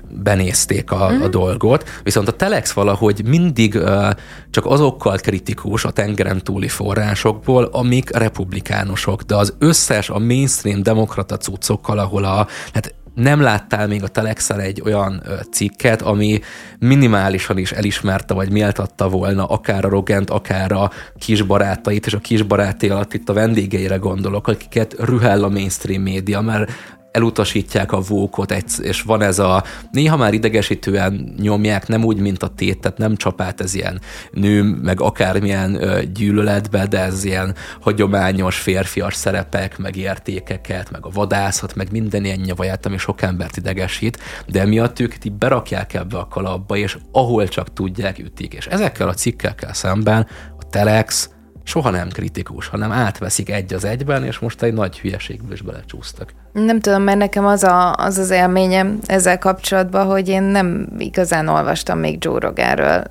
[0.09, 1.01] benézték a, mm.
[1.01, 1.31] a mhm.
[1.31, 4.11] dolgot, viszont a Telex valahogy mindig uh,
[4.51, 11.37] csak azokkal kritikus a tengeren túli forrásokból, amik republikánusok, de az összes, a mainstream demokrata
[11.37, 16.41] cuccokkal, ahol a, hát nem láttál még a Telexel egy olyan cikket, ami
[16.79, 22.89] minimálisan is elismerte, vagy méltatta volna akár a Rogent, akár a kisbarátait, és a kisbaráté
[22.89, 26.71] alatt itt a vendégeire gondolok, akiket rühel a mainstream média, mert
[27.13, 32.49] elutasítják a vókot, és van ez a, néha már idegesítően nyomják, nem úgy, mint a
[32.49, 35.81] tét, tehát nem csapát ez ilyen nő, meg akármilyen
[36.15, 42.41] gyűlöletbe, de ez ilyen hagyományos férfias szerepek, meg értékeket, meg a vadászat, meg minden ilyen
[42.41, 47.49] nyavaját, ami sok embert idegesít, de miatt őket így berakják ebbe a kalapba, és ahol
[47.49, 48.55] csak tudják, ütik.
[48.55, 50.27] És ezekkel a cikkekkel szemben
[50.59, 51.31] a Telex
[51.69, 56.33] soha nem kritikus, hanem átveszik egy az egyben, és most egy nagy hülyeségből is belecsúsztak.
[56.53, 61.49] Nem tudom, mert nekem az, a, az az élményem ezzel kapcsolatban, hogy én nem igazán
[61.49, 63.05] olvastam még Joe Roganről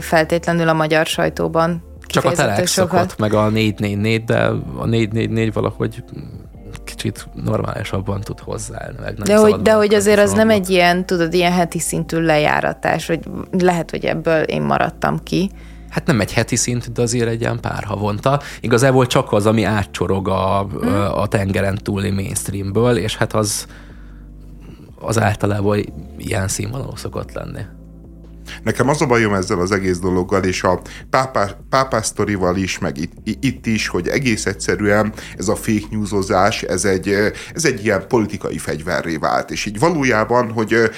[0.00, 1.82] feltétlenül a magyar sajtóban.
[2.06, 4.38] Csak a Telex szokott, meg a 444, de
[4.76, 6.04] a 444 valahogy
[6.84, 8.98] kicsit normálisabban tud hozzáállni.
[9.00, 12.18] Meg nem de hogy, de hogy azért az nem egy ilyen, tudod, ilyen heti szintű
[12.18, 15.50] lejáratás, hogy lehet, hogy ebből én maradtam ki.
[15.92, 18.40] Hát nem egy heti szint, de azért egy ilyen pár havonta.
[18.60, 20.94] Igazából csak az, ami átcsorog a, hmm.
[20.94, 23.66] a tengeren túli mainstreamből, és hát az,
[25.00, 25.84] az általában
[26.18, 27.60] ilyen színvonalú szokott lenni.
[28.62, 33.12] Nekem az a bajom ezzel az egész dologgal, és a pápá, pápásztorival is, meg itt,
[33.40, 37.08] itt is, hogy egész egyszerűen ez a fake newsozás, ez egy,
[37.54, 39.50] ez egy ilyen politikai fegyverré vált.
[39.50, 40.90] És így valójában, hogy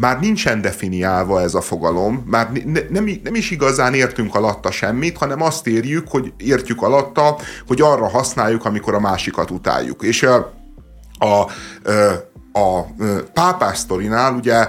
[0.00, 5.18] már nincsen definiálva ez a fogalom, már ne, nem, nem is igazán értünk alatta semmit,
[5.18, 10.02] hanem azt érjük, hogy értjük alatta, hogy arra használjuk, amikor a másikat utáljuk.
[10.02, 10.34] És a,
[11.18, 11.50] a,
[12.52, 12.80] a
[13.32, 14.66] pápás sztorinál ugye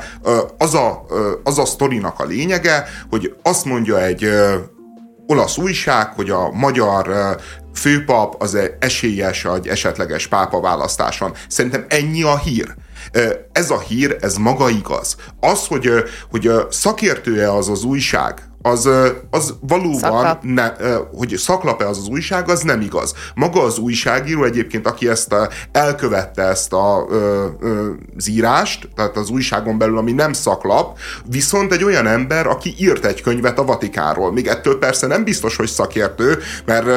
[0.58, 1.06] az a,
[1.44, 4.30] az a sztorinak a lényege, hogy azt mondja egy
[5.28, 7.38] olasz újság, hogy a magyar
[7.74, 11.34] főpap az esélyes egy esetleges pápa választáson.
[11.48, 12.76] Szerintem ennyi a hír.
[13.52, 15.16] Ez a hír, ez maga igaz.
[15.40, 15.92] Az, hogy,
[16.32, 18.90] hogy szakértője az az újság, az,
[19.30, 20.44] az valóban, Szaklap.
[20.44, 20.72] ne,
[21.14, 23.14] hogy szaklap-e az az újság, az nem igaz.
[23.36, 27.06] Maga az újságíró egyébként, aki ezt a, elkövette ezt a,
[28.18, 33.06] az írást, tehát az újságon belül, ami nem szaklap, viszont egy olyan ember, aki írt
[33.06, 34.32] egy könyvet a Vatikáról.
[34.32, 36.88] Még ettől persze nem biztos, hogy szakértő, mert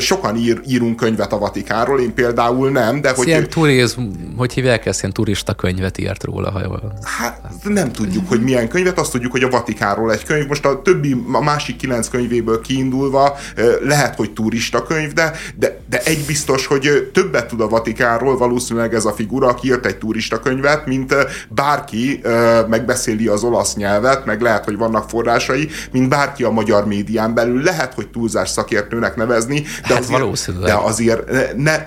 [0.00, 3.26] sokan ír, írunk könyvet a Vatikáról, én például nem, de hogy...
[3.26, 4.00] Ilyen turizm,
[4.36, 6.92] hogy hívják ezt, ilyen turista könyvet írt róla, ha jól.
[7.02, 10.46] Hát nem tudjuk, hogy milyen könyvet, azt tudjuk, hogy a Vatikáról egy könyv.
[10.46, 13.36] Most a több a másik kilenc könyvéből kiindulva
[13.82, 18.94] lehet, hogy turista könyv, de, de, de egy biztos, hogy többet tud a Vatikánról valószínűleg
[18.94, 21.14] ez a figura, aki írt egy turista könyvet, mint
[21.48, 22.20] bárki
[22.68, 27.62] megbeszéli az olasz nyelvet, meg lehet, hogy vannak forrásai, mint bárki a magyar médián belül.
[27.62, 31.84] Lehet, hogy túlzás szakértőnek nevezni, de, hát azért, de azért ne,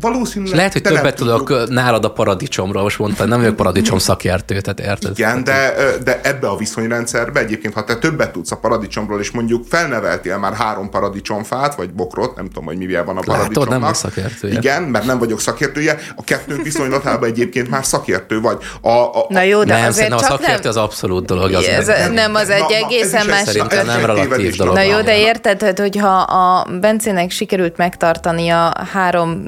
[0.00, 0.56] valószínűleg...
[0.56, 5.18] lehet, hogy többet tudok nálad a paradicsomra, most mondtam, nem vagyok paradicsom szakértő, tehát érted?
[5.18, 9.64] Igen, de, de ebbe a viszonyrendszerbe egyébként, ha te többet tudsz a paradicsomról, és mondjuk
[9.68, 13.68] felneveltél már három paradicsomfát, vagy bokrot, nem tudom, hogy mivel van a paradicsomnak.
[13.68, 14.58] Látod, nem szakértője.
[14.58, 15.98] Igen, mert nem vagyok szakértője.
[16.16, 18.58] A kettőnk viszonylatában egyébként már szakértő vagy.
[18.80, 20.68] A, a, Na jó, de nem, azért csak a szakértő nem...
[20.68, 21.52] az abszolút dolog.
[21.52, 23.42] Az ez, nem, nem, az egy na, egészen más.
[23.42, 24.74] Szerintem nem relatív dolog.
[24.74, 29.44] Na jó, de érted, hogy ha a Bencének sikerült megtartani a három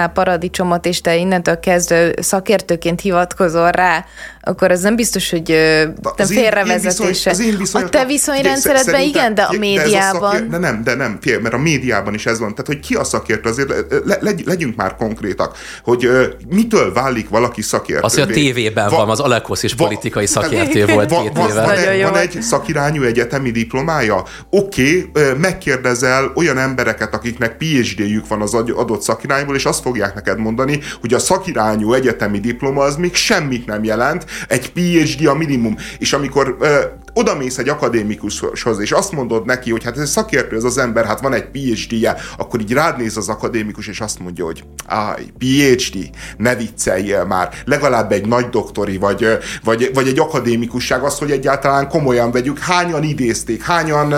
[0.00, 4.04] szál paradicsomot, és te innentől kezdve szakértőként hivatkozol rá,
[4.42, 5.42] akkor az nem biztos, hogy
[6.16, 7.34] te félrevezetése.
[7.72, 10.32] a te viszonyrendszeredben igen, de a médiában...
[10.32, 12.50] De, de nem, de nem, fél, mert a médiában is ez van.
[12.50, 13.68] Tehát, hogy ki a szakértő, azért
[14.04, 18.02] le, le, legyünk már konkrétak, hogy uh, mitől válik valaki szakértő.
[18.02, 21.36] Az, hogy a tévében va, van, az Alekosz is va, politikai szakértő volt va, két
[21.36, 21.62] va, éve.
[21.62, 24.24] Van, egy, van egy szakirányú egyetemi diplomája?
[24.50, 30.38] Oké, okay, megkérdezel olyan embereket, akiknek PhD-jük van az adott szakirányból, és azt fogják neked
[30.38, 35.76] mondani, hogy a szakirányú egyetemi diploma az még semmit nem jelent, egy PhD a minimum.
[35.98, 36.56] És amikor
[37.14, 41.04] oda mész egy akadémikushoz, és azt mondod neki, hogy hát ez szakértő ez az ember,
[41.04, 45.24] hát van egy PhD-je, akkor így rád néz az akadémikus, és azt mondja, hogy áj,
[45.38, 49.26] PhD, ne vicceljél már, legalább egy nagy doktori, vagy,
[49.64, 54.12] vagy, vagy egy akadémikusság, az, hogy egyáltalán komolyan vegyük, hányan idézték, hányan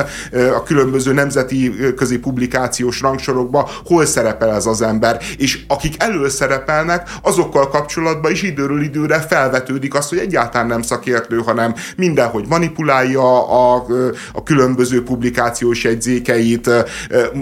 [0.55, 7.69] a különböző nemzeti közi publikációs rangsorokba, hol szerepel ez az ember, és akik előszerepelnek, azokkal
[7.69, 13.85] kapcsolatban is időről időre felvetődik az, hogy egyáltalán nem szakértő, hanem mindenhogy manipuláló, manipulálja a,
[14.33, 16.71] a különböző publikációs jegyzékeit.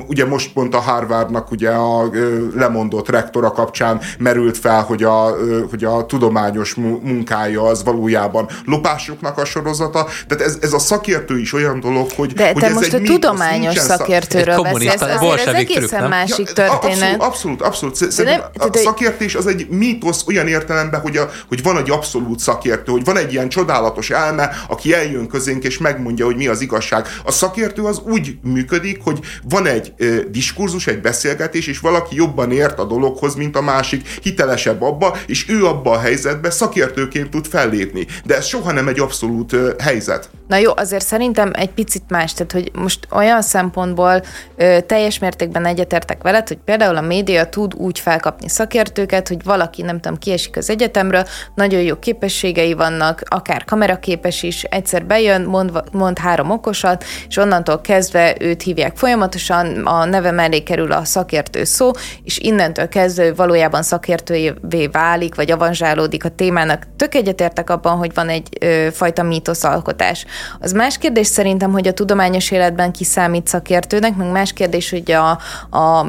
[0.06, 2.10] Ugye most pont a Harvardnak ugye a
[2.54, 5.36] lemondott rektora kapcsán merült fel, hogy a,
[5.70, 10.06] hogy a tudományos munkája az valójában lopásoknak a sorozata.
[10.28, 13.02] Tehát ez, ez a szakértő is olyan dolog, hogy De hogy te ez most egy
[13.02, 17.22] a tudományos szakértőről beszélsz, azért ez egészen trükk, másik ja, történet.
[17.22, 18.02] Abszolút, abszolút.
[18.02, 18.30] abszolút.
[18.30, 22.92] Nem, a szakértés az egy mítosz olyan értelemben, hogy, a, hogy van egy abszolút szakértő,
[22.92, 27.06] hogy van egy ilyen csodálatos elme, aki eljön közénk, és megmondja, hogy mi az igazság.
[27.24, 32.52] A szakértő az úgy működik, hogy van egy ö, diskurzus, egy beszélgetés, és valaki jobban
[32.52, 37.46] ért a dologhoz, mint a másik, hitelesebb abba, és ő abba a helyzetbe szakértőként tud
[37.46, 38.06] fellépni.
[38.24, 40.30] De ez soha nem egy abszolút ö, helyzet.
[40.48, 44.22] Na jó, azért szerintem egy picit más, tehát hogy most olyan szempontból
[44.56, 49.82] ö, teljes mértékben egyetértek veled, hogy például a média tud úgy felkapni szakértőket, hogy valaki,
[49.82, 55.42] nem tudom, kiesik az egyetemről, nagyon jó képességei vannak, akár kameraképes is, egyszer be bejön,
[55.42, 61.04] mond, mond három okosat, és onnantól kezdve őt hívják folyamatosan, a neve mellé kerül a
[61.04, 61.90] szakértő szó,
[62.24, 66.86] és innentől kezdve valójában szakértővé válik, vagy avanzsálódik a témának.
[66.96, 70.26] Tök egyetértek abban, hogy van egy ö, fajta mítoszalkotás.
[70.60, 75.30] Az más kérdés szerintem, hogy a tudományos életben kiszámít szakértőnek, meg más kérdés, hogy a,
[75.78, 76.06] a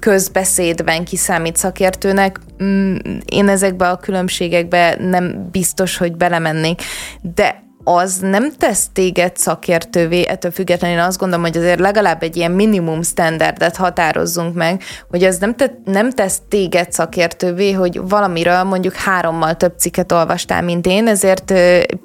[0.00, 6.82] közbeszédben kiszámít szakértőnek, mm, én ezekbe a különbségekbe nem biztos, hogy belemennék.
[7.34, 12.50] De az nem tesz téged szakértővé, ettől függetlenül azt gondolom, hogy azért legalább egy ilyen
[12.50, 18.94] minimum standardet határozzunk meg, hogy az nem, te, nem tesz téged szakértővé, hogy valamiről mondjuk
[18.94, 21.52] hárommal több cikket olvastál, mint én, ezért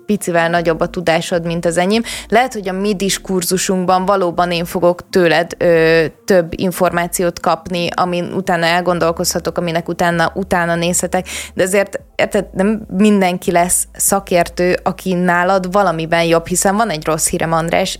[0.06, 2.02] picivel nagyobb a tudásod, mint az enyém.
[2.28, 8.66] Lehet, hogy a mi diskurzusunkban valóban én fogok tőled ö, több információt kapni, amin utána
[8.66, 16.24] elgondolkozhatok, aminek utána, utána nézhetek, de azért érted, nem mindenki lesz szakértő, aki nálad valamiben
[16.24, 18.00] jobb, hiszen van egy rossz hírem, András,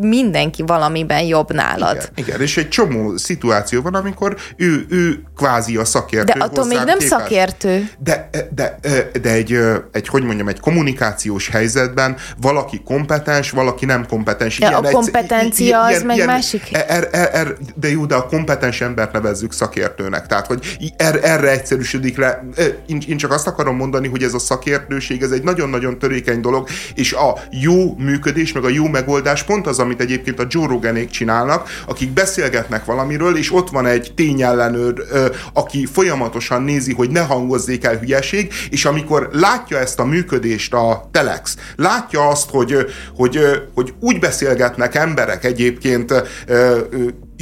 [0.00, 1.96] mindenki valamiben jobb nálad.
[1.96, 6.38] Igen, igen és egy csomó szituáció van, amikor ő, ő kvázi a szakértő.
[6.38, 7.04] De attól még nem képes.
[7.04, 7.90] szakértő.
[7.98, 8.78] De, de,
[9.22, 9.58] de egy,
[9.92, 14.58] egy, hogy mondjam, egy kommunikációs helyzetben valaki kompetens, valaki nem kompetens.
[14.58, 16.68] Ilyen a kompetencia egy, az ilyen, meg ilyen, másik.
[16.72, 20.26] Er, er, er, de jó, de a kompetens embert nevezzük szakértőnek.
[20.26, 22.44] Tehát, hogy er, erre egyszerűsödik le.
[22.86, 26.68] Én, én csak azt akarom mondani, hogy ez a szakértőség, ez egy nagyon-nagyon törékeny dolog,
[27.00, 31.10] és a jó működés, meg a jó megoldás pont az, amit egyébként a Joe Roganék
[31.10, 35.04] csinálnak, akik beszélgetnek valamiről, és ott van egy tényellenőr,
[35.52, 41.08] aki folyamatosan nézi, hogy ne hangozzék el hülyeség, és amikor látja ezt a működést a
[41.10, 42.76] Telex, látja azt, hogy,
[43.16, 43.40] hogy,
[43.74, 46.12] hogy úgy beszélgetnek emberek egyébként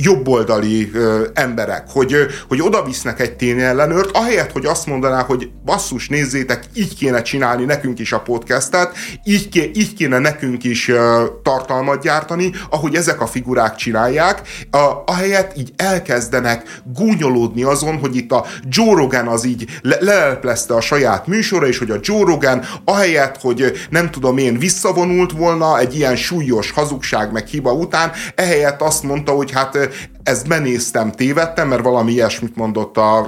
[0.00, 5.50] jobboldali ö, emberek, hogy, ö, hogy oda visznek egy tényellenőrt, ahelyett, hogy azt mondaná, hogy
[5.64, 10.88] basszus, nézzétek, így kéne csinálni nekünk is a podcastet, így, ké, így kéne nekünk is
[10.88, 18.16] ö, tartalmat gyártani, ahogy ezek a figurák csinálják, a, ahelyett így elkezdenek gúnyolódni azon, hogy
[18.16, 22.24] itt a Joe Rogan az így le- leleplezte a saját műsora, és hogy a Joe
[22.24, 28.12] Rogan ahelyett, hogy nem tudom én, visszavonult volna egy ilyen súlyos hazugság meg hiba után,
[28.34, 29.87] ehelyett azt mondta, hogy hát
[30.28, 33.18] ezt benéztem, tévedtem, mert valami ilyesmit mondott a,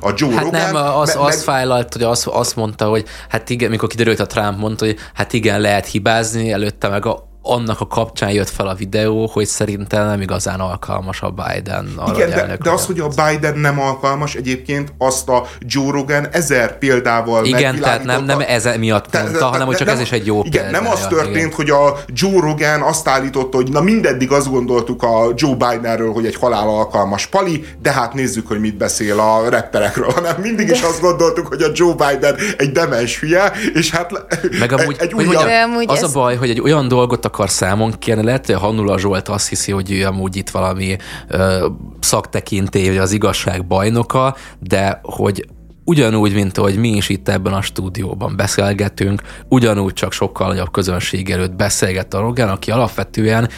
[0.00, 0.60] a Joe hát Rogan.
[0.60, 4.26] nem, az, me, az fájlalt, hogy azt, azt mondta, hogy hát igen, mikor kiderült a
[4.26, 8.66] Trump mondta, hogy hát igen, lehet hibázni, előtte meg a annak a kapcsán jött fel
[8.66, 11.92] a videó, hogy szerintem nem igazán alkalmas a Biden.
[11.96, 16.26] Arra, Igen, de, de az, hogy a Biden nem alkalmas, egyébként azt a Joe Rogan
[16.32, 20.02] ezer példával Igen, tehát nem, nem ez miatt mondta, te, hanem hogy csak nem, ez
[20.02, 20.82] is egy jó igen, példája.
[20.82, 21.52] Nem az történt, igen.
[21.52, 26.26] hogy a Joe Rogan azt állította, hogy na mindeddig azt gondoltuk a Joe Bidenről, hogy
[26.26, 30.72] egy halál alkalmas pali, de hát nézzük, hogy mit beszél a rapperekről, hanem mindig de...
[30.72, 34.12] is azt gondoltuk, hogy a Joe Biden egy demens hülye, és hát
[34.58, 35.48] Meg amúgy, egy, egy újabb...
[35.86, 36.02] Az ez...
[36.02, 38.22] a baj, hogy egy olyan dolgot akar számon kérni.
[38.22, 40.96] Lehet, hogy Hannula Zsolt azt hiszi, hogy ő amúgy itt valami
[41.28, 41.68] ö,
[42.00, 45.44] szaktekintély, vagy az igazság bajnoka, de hogy
[45.84, 51.30] ugyanúgy, mint ahogy mi is itt ebben a stúdióban beszélgetünk, ugyanúgy csak sokkal nagyobb közönség
[51.30, 53.48] előtt beszélget a Rogán, aki alapvetően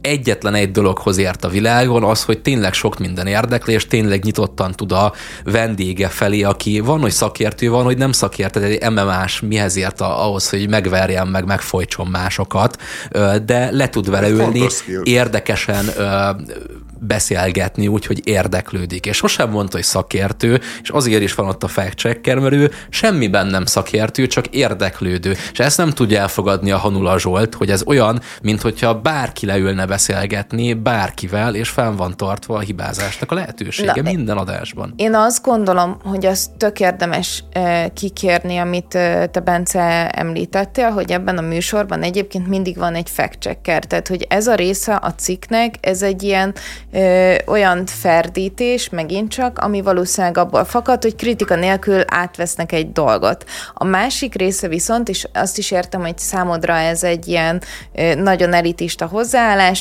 [0.00, 4.72] egyetlen egy dologhoz ért a világon, az, hogy tényleg sok minden érdekli, és tényleg nyitottan
[4.72, 5.12] tud a
[5.44, 10.50] vendége felé, aki van, hogy szakértő, van, hogy nem szakértő, egy MMA-s mihez ért ahhoz,
[10.50, 12.82] hogy megverjen, meg megfojtson másokat,
[13.44, 14.66] de le tud vele ülni,
[15.02, 15.84] érdekesen
[17.00, 19.06] beszélgetni úgy, hogy érdeklődik.
[19.06, 22.70] És sosem mondta, hogy szakértő, és azért is van ott a fact checker, mert ő
[22.88, 25.36] semmiben nem szakértő, csak érdeklődő.
[25.52, 29.86] És ezt nem tudja elfogadni a Hanula Zsolt, hogy ez olyan, mint hogyha bárki leülne
[29.90, 34.92] beszélgetni bárkivel, és fenn van tartva a hibázásnak a lehetősége Na, minden adásban.
[34.96, 37.44] Én azt gondolom, hogy az tök érdemes
[37.94, 38.86] kikérni, amit
[39.30, 44.46] te Bence említettél, hogy ebben a műsorban egyébként mindig van egy fact tehát hogy ez
[44.46, 46.54] a része a cikknek, ez egy ilyen
[46.92, 53.44] ö, olyan ferdítés, megint csak, ami valószínűleg abból fakad, hogy kritika nélkül átvesznek egy dolgot.
[53.74, 57.62] A másik része viszont, és azt is értem, hogy számodra ez egy ilyen
[57.94, 59.79] ö, nagyon elitista hozzáállás,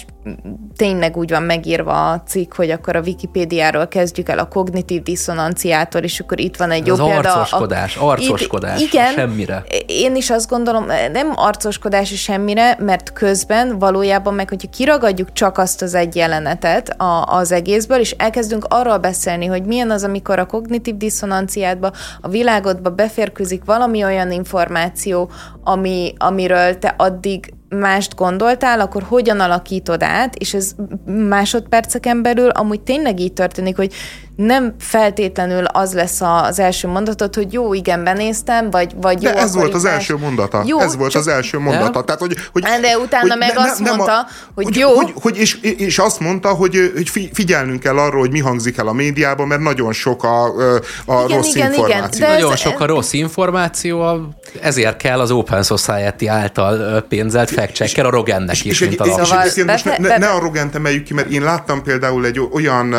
[0.75, 6.01] tényleg úgy van megírva a cikk, hogy akkor a Wikipédiáról kezdjük el a kognitív diszonanciától,
[6.01, 7.33] és akkor itt van egy jó az példa.
[7.33, 9.63] Arcoskodás, a, arcoskodás, itt, igen, semmire.
[9.85, 15.81] Én is azt gondolom, nem arcoskodás semmire, mert közben valójában meg, hogyha kiragadjuk csak azt
[15.81, 20.45] az egy jelenetet a, az egészből, és elkezdünk arról beszélni, hogy milyen az, amikor a
[20.45, 21.91] kognitív diszonanciádba,
[22.21, 25.29] a világodba beférkőzik valami olyan információ,
[25.63, 32.81] ami, amiről te addig mást gondoltál, akkor hogyan alakítod át, és ez másodperceken belül amúgy
[32.81, 33.93] tényleg így történik, hogy
[34.39, 39.37] nem feltétlenül az lesz az első mondatot, hogy jó, igen, benéztem, vagy, vagy jó, De
[39.37, 39.93] ez volt az más...
[39.93, 40.63] első mondata.
[40.65, 41.21] Jó, ez volt csak...
[41.21, 42.03] az első mondata.
[42.03, 44.95] Tehát, hogy, hogy, de utána hogy meg ne, azt nem mondta, a, hogy, hogy jó.
[44.95, 48.87] Hogy, hogy és, és azt mondta, hogy, hogy figyelnünk kell arról, hogy mi hangzik el
[48.87, 52.25] a médiában, mert nagyon sok a, a igen, rossz igen, információ.
[52.25, 54.19] Igen, nagyon ez, sok a rossz információ,
[54.61, 59.13] ezért kell az Open Society által pénzelt fact a Rogennek is, és, mint a és,
[59.45, 62.41] és, és most ne, ne, ne a Rogent emeljük ki, mert én láttam például egy
[62.51, 62.95] olyan,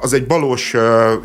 [0.00, 0.75] az egy balos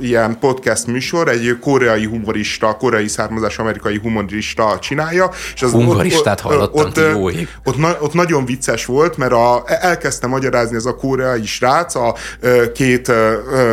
[0.02, 5.30] ilyen podcast műsor, egy koreai humorista, koreai származás amerikai humorista csinálja.
[5.54, 9.64] És az Humoristát ott, hallottam, ott, ott, ott, ott, ott nagyon vicces volt, mert a,
[9.66, 12.16] elkezdte magyarázni ez a koreai srác a
[12.74, 13.12] két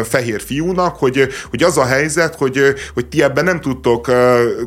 [0.04, 2.62] fehér fiúnak, hogy, hogy az a helyzet, hogy,
[2.94, 4.10] hogy ti ebben nem tudtok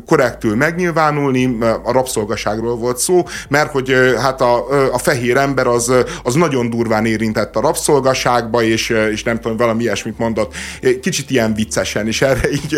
[0.06, 5.92] korrektül megnyilvánulni, a rabszolgaságról volt szó, mert hogy hát a, a fehér ember az,
[6.22, 10.54] az nagyon durván érintett a rabszolgaságba, és, és nem tudom, valami ilyesmit mondott.
[11.02, 12.76] Kicsit ilyen viccesen, és erre így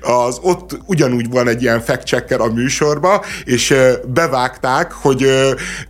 [0.00, 3.74] az ott ugyanúgy van egy ilyen fact a műsorba, és
[4.06, 5.26] bevágták, hogy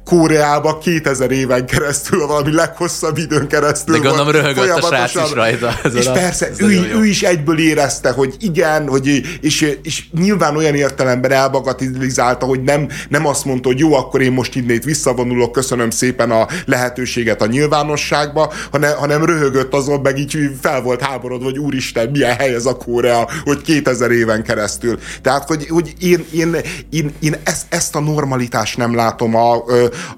[0.05, 5.74] Koreába 2000 éven keresztül, valami leghosszabb időn keresztül De gondolom röhögött a srác is rajta.
[5.95, 10.74] És a, persze, ő, ő is egyből érezte, hogy igen, hogy, és, és nyilván olyan
[10.74, 15.91] értelemben elbagatilizálta, hogy nem, nem azt mondta, hogy jó, akkor én most innét visszavonulok, köszönöm
[15.91, 21.59] szépen a lehetőséget a nyilvánosságba, hanem, hanem röhögött azon, meg így fel volt háborodva, hogy
[21.65, 24.99] úristen, milyen hely ez a Korea, hogy 2000 éven keresztül.
[25.23, 26.57] Tehát, hogy, hogy én, én,
[26.91, 29.65] én, én ezt, ezt a normalitást nem látom a,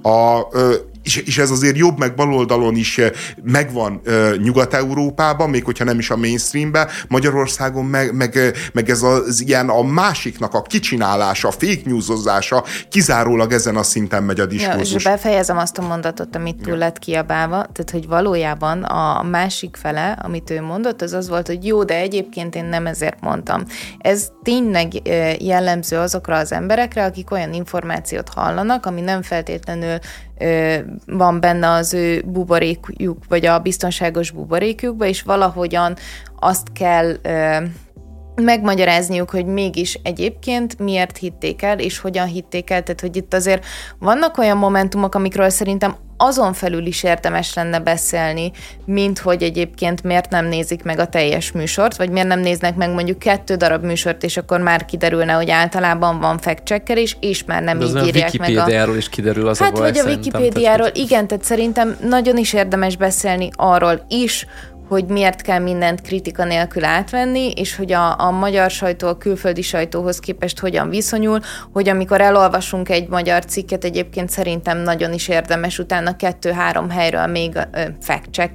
[0.03, 0.49] a, a
[1.07, 3.11] és, és ez azért jobb, meg baloldalon is eh,
[3.43, 9.03] megvan uh, Nyugat-Európában, még hogyha nem is a mainstreamben, Magyarországon meg, meg, eh, meg ez
[9.03, 14.91] az ilyen a másiknak a kicsinálása, fake newsozása kizárólag ezen a szinten megy a diskurzus.
[14.91, 19.77] Ja, és befejezem azt a mondatot, amit túl lett kiabálva, tehát hogy valójában a másik
[19.77, 23.65] fele, amit ő mondott, az az volt, hogy jó, de egyébként én nem ezért mondtam.
[23.99, 25.09] Ez tényleg
[25.43, 29.99] jellemző azokra az emberekre, akik olyan információt hallanak, ami nem feltétlenül
[31.07, 35.97] van benne az ő buborékjuk, vagy a biztonságos buborékjukba, és valahogyan
[36.39, 37.17] azt kell
[38.43, 42.83] megmagyarázniuk, hogy mégis egyébként miért hitték el, és hogyan hitték el.
[42.83, 43.65] Tehát, hogy itt azért
[43.99, 48.51] vannak olyan momentumok, amikről szerintem azon felül is érdemes lenne beszélni,
[48.85, 52.91] mint hogy egyébként miért nem nézik meg a teljes műsort, vagy miért nem néznek meg
[52.91, 57.63] mondjuk kettő darab műsort, és akkor már kiderülne, hogy általában van fact is, és már
[57.63, 58.97] nem De így írják meg a...
[58.97, 62.97] Is kiderül az hát, a baj, vagy a Wikipédiáról, igen, tehát szerintem nagyon is érdemes
[62.97, 64.47] beszélni arról is,
[64.89, 69.63] hogy miért kell mindent kritika nélkül átvenni, és hogy a, a magyar sajtó a külföldi
[69.63, 71.41] sajtóhoz képest hogyan viszonyul,
[71.73, 77.53] hogy amikor elolvasunk egy magyar cikket, egyébként szerintem nagyon is érdemes utána kettő-három helyről még
[78.01, 78.51] fact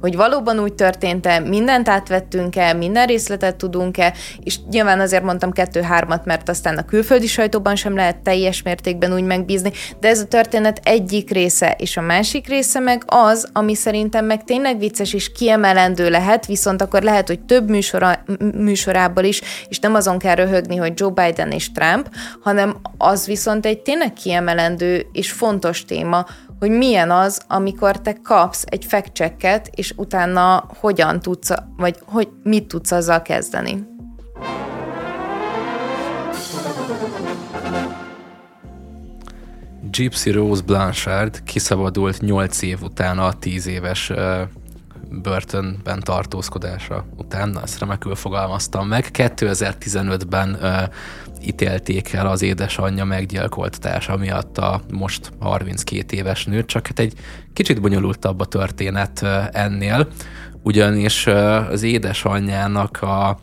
[0.00, 6.48] hogy valóban úgy történt-e, mindent átvettünk-e, minden részletet tudunk-e, és nyilván azért mondtam kettő-hármat, mert
[6.48, 11.30] aztán a külföldi sajtóban sem lehet teljes mértékben úgy megbízni, de ez a történet egyik
[11.30, 16.10] része, és a másik része meg az, ami szerintem meg tényleg vicces és ki kiemelendő
[16.10, 18.24] lehet, viszont akkor lehet, hogy több műsora,
[18.54, 22.08] műsorából is, és nem azon kell röhögni, hogy Joe Biden és Trump,
[22.40, 26.26] hanem az viszont egy tényleg kiemelendő és fontos téma,
[26.58, 32.66] hogy milyen az, amikor te kapsz egy fact és utána hogyan tudsz, vagy hogy mit
[32.66, 33.86] tudsz azzal kezdeni.
[39.90, 44.12] Gypsy Rose Blanchard kiszabadult 8 év után a 10 éves
[45.22, 49.08] börtönben tartózkodása után, ezt remekül fogalmaztam meg.
[49.12, 50.82] 2015-ben ö,
[51.42, 57.12] ítélték el az édesanyja meggyilkoltatása miatt a most 32 éves nőt, csak hát egy
[57.52, 60.08] kicsit bonyolultabb a történet ö, ennél,
[60.62, 63.38] ugyanis ö, az édesanyjának a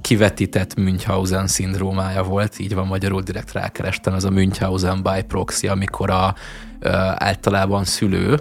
[0.00, 6.10] kivetített Münchhausen szindrómája volt, így van magyarul, direkt rákerestem, ez a Münchhausen by proxy, amikor
[6.10, 6.34] a
[6.80, 8.40] ö, általában szülő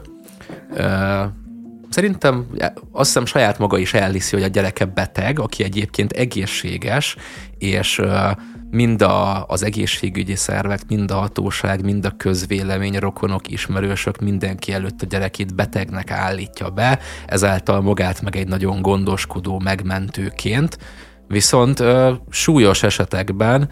[0.73, 1.23] ö,
[1.91, 2.47] szerintem
[2.91, 7.15] azt hiszem saját maga is elhiszi, hogy a gyereke beteg, aki egyébként egészséges,
[7.57, 8.01] és
[8.71, 15.01] mind a, az egészségügyi szervek, mind a hatóság, mind a közvélemény, rokonok, ismerősök, mindenki előtt
[15.01, 20.77] a gyerekét betegnek állítja be, ezáltal magát meg egy nagyon gondoskodó megmentőként.
[21.27, 23.69] Viszont ö, súlyos esetekben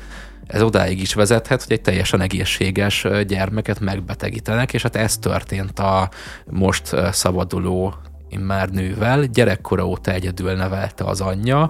[0.50, 6.10] ez odáig is vezethet, hogy egy teljesen egészséges gyermeket megbetegítenek, és hát ez történt a
[6.46, 7.94] most szabaduló
[8.38, 11.70] már nővel, gyerekkora óta egyedül nevelte az anyja,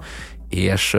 [0.49, 0.97] és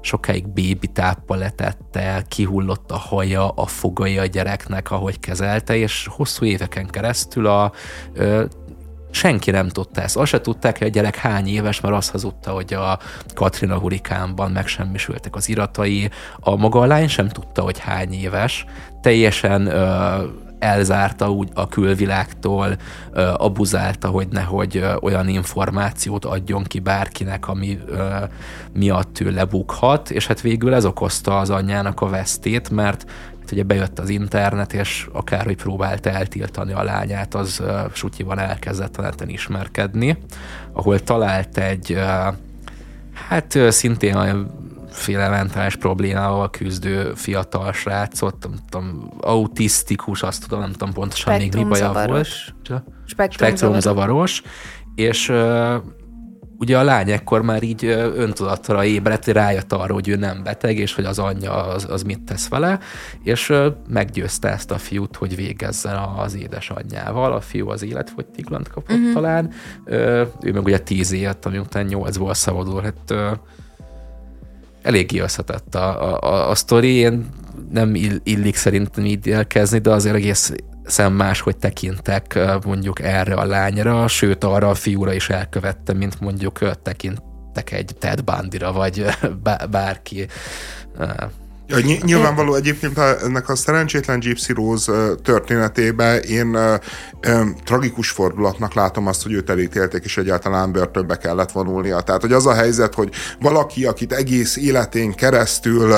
[0.00, 6.44] sokáig bébi táppal letette, kihullott a haja, a fogai a gyereknek, ahogy kezelte, és hosszú
[6.44, 7.72] éveken keresztül a
[9.10, 10.16] senki nem tudta ezt.
[10.16, 12.98] Azt se tudták, hogy a gyerek hány éves, mert azt hazudta, hogy a
[13.34, 16.10] Katrina hurikánban megsemmisültek az iratai.
[16.40, 18.64] A maga a lány sem tudta, hogy hány éves.
[19.00, 20.24] Teljesen ö,
[20.58, 22.76] elzárta úgy a külvilágtól,
[23.36, 27.78] abuzálta, hogy nehogy olyan információt adjon ki bárkinek, ami
[28.72, 33.62] miatt ő lebukhat, és hát végül ez okozta az anyjának a vesztét, mert hát ugye
[33.62, 40.18] bejött az internet, és akárhogy próbált eltiltani a lányát, az sutyiban elkezdett a neten ismerkedni,
[40.72, 41.98] ahol talált egy
[43.28, 44.16] hát szintén
[44.88, 51.36] olyan féle mentális problémával küzdő fiatal srácot, nem tudom, autisztikus, azt tudom, nem tudom pontosan
[51.36, 52.28] még mi baja volt.
[53.30, 54.42] Spektrum zavaros.
[54.94, 55.32] És
[56.58, 60.94] ugye a lány ekkor már így öntudatra ébredt, rájött arra, hogy ő nem beteg, és
[60.94, 62.78] hogy az anyja az, az mit tesz vele,
[63.22, 63.52] és
[63.88, 67.32] meggyőzte ezt a fiút, hogy végezzen az édesanyjával.
[67.32, 69.12] A fiú az életfogytiglant kapott uh-huh.
[69.12, 69.50] talán,
[70.40, 72.82] ő meg ugye tíz évet, ami után nyolcból szabadul.
[72.82, 73.14] Hát
[74.88, 76.94] eléggé összetett a, a, a, a sztori.
[76.94, 77.28] Én
[77.70, 80.52] nem illik szerintem így elkezdeni, de azért egész
[80.84, 86.58] szem máshogy tekintek mondjuk erre a lányra, sőt arra a fiúra is elkövette, mint mondjuk
[86.82, 89.04] tekintek egy Ted Bandira, vagy
[89.70, 90.26] bárki.
[91.70, 96.74] Ja, ny- nyilvánvaló egyébként ennek a szerencsétlen Gypsy Rose történetében én uh,
[97.28, 102.00] um, tragikus fordulatnak látom azt, hogy őt elítélték, és egyáltalán börtönbe kellett vonulnia.
[102.00, 103.10] Tehát, hogy az a helyzet, hogy
[103.40, 105.92] valaki, akit egész életén keresztül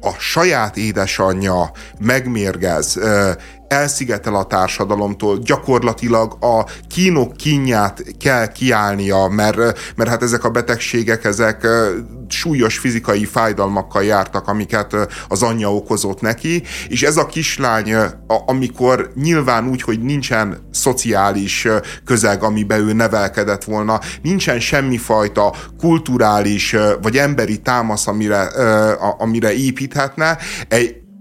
[0.00, 3.30] a saját édesanyja megmérgez, uh,
[3.74, 9.56] elszigetel a társadalomtól, gyakorlatilag a kínok kínját kell kiállnia, mert,
[9.96, 11.66] mert hát ezek a betegségek, ezek
[12.28, 14.96] súlyos fizikai fájdalmakkal jártak, amiket
[15.28, 17.94] az anyja okozott neki, és ez a kislány,
[18.46, 21.68] amikor nyilván úgy, hogy nincsen szociális
[22.04, 28.42] közeg, amiben ő nevelkedett volna, nincsen semmifajta kulturális vagy emberi támasz, amire,
[29.18, 30.38] amire építhetne,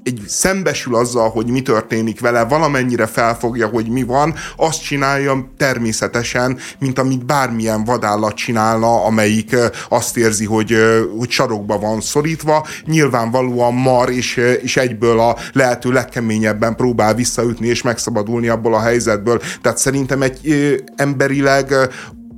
[0.04, 6.58] egy szembesül azzal, hogy mi történik vele, valamennyire felfogja, hogy mi van, azt csinálja természetesen,
[6.80, 9.56] mint amit bármilyen vadállat csinálna, amelyik
[9.90, 10.76] azt érzi, hogy,
[11.18, 17.82] hogy sarokba van szorítva, nyilvánvalóan mar, és, és egyből a lehető legkeményebben próbál visszaütni és
[17.82, 19.42] megszabadulni abból a helyzetből.
[19.62, 21.72] Tehát szerintem egy emberileg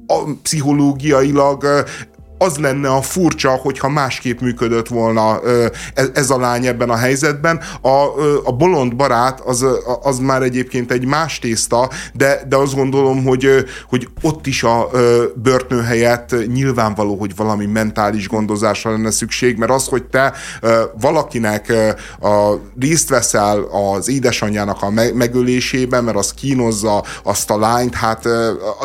[0.07, 1.85] a, pszichológiailag
[2.45, 5.41] az lenne a furcsa, hogyha másképp működött volna
[5.93, 7.61] ez, ez a lány ebben a helyzetben.
[7.81, 8.03] A,
[8.43, 9.65] a bolond barát az,
[10.01, 14.89] az már egyébként egy más tészta, de, de azt gondolom, hogy, hogy ott is a
[15.35, 20.33] börtön helyett nyilvánvaló, hogy valami mentális gondozásra lenne szükség, mert az, hogy te
[20.99, 21.73] valakinek
[22.21, 28.27] a, részt veszel az édesanyjának a megölésében, mert az kínozza azt a lányt, hát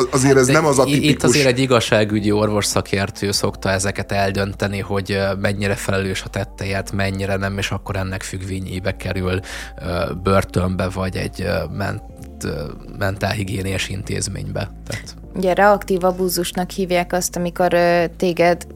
[0.09, 1.09] azért ez nem az a tipikus...
[1.09, 7.35] Itt azért egy igazságügyi orvos szakértő szokta ezeket eldönteni, hogy mennyire felelős a tettejet, mennyire
[7.35, 9.39] nem, és akkor ennek függvényébe kerül
[10.23, 12.03] börtönbe, vagy egy ment,
[12.97, 14.71] mentálhigiéniás intézménybe.
[14.87, 15.15] Tehát.
[15.33, 17.73] Ugye reaktív abúzusnak hívják azt, amikor
[18.17, 18.67] téged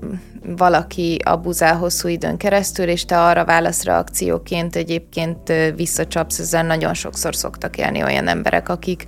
[0.57, 7.35] valaki abuzál hosszú időn keresztül, és te arra válasz reakcióként egyébként visszacsapsz, ezzel nagyon sokszor
[7.35, 9.05] szoktak élni olyan emberek, akik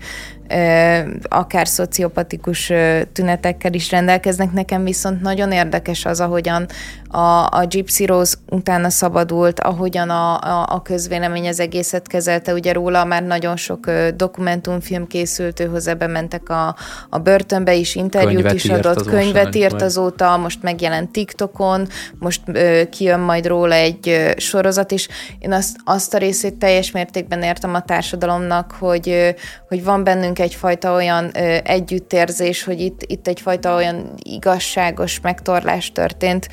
[1.23, 2.71] akár szociopatikus
[3.13, 4.51] tünetekkel is rendelkeznek.
[4.51, 6.65] Nekem viszont nagyon érdekes az, ahogyan
[7.07, 12.53] a, a Gypsy Rose utána szabadult, ahogyan a, a, a közvélemény az egészet kezelte.
[12.53, 16.75] Ugye róla már nagyon sok dokumentumfilm készült, őhoz ebbe mentek a,
[17.09, 21.87] a börtönbe is, interjút könyvet is adott, könyvet írt azóta, most megjelent TikTokon,
[22.19, 25.07] most ö, kijön majd róla egy ö, sorozat, és
[25.39, 29.29] én azt, azt a részét teljes mértékben értem a társadalomnak, hogy, ö,
[29.67, 36.47] hogy van bennünk egyfajta olyan ö, együttérzés, hogy itt, itt egyfajta olyan igazságos megtorlás történt,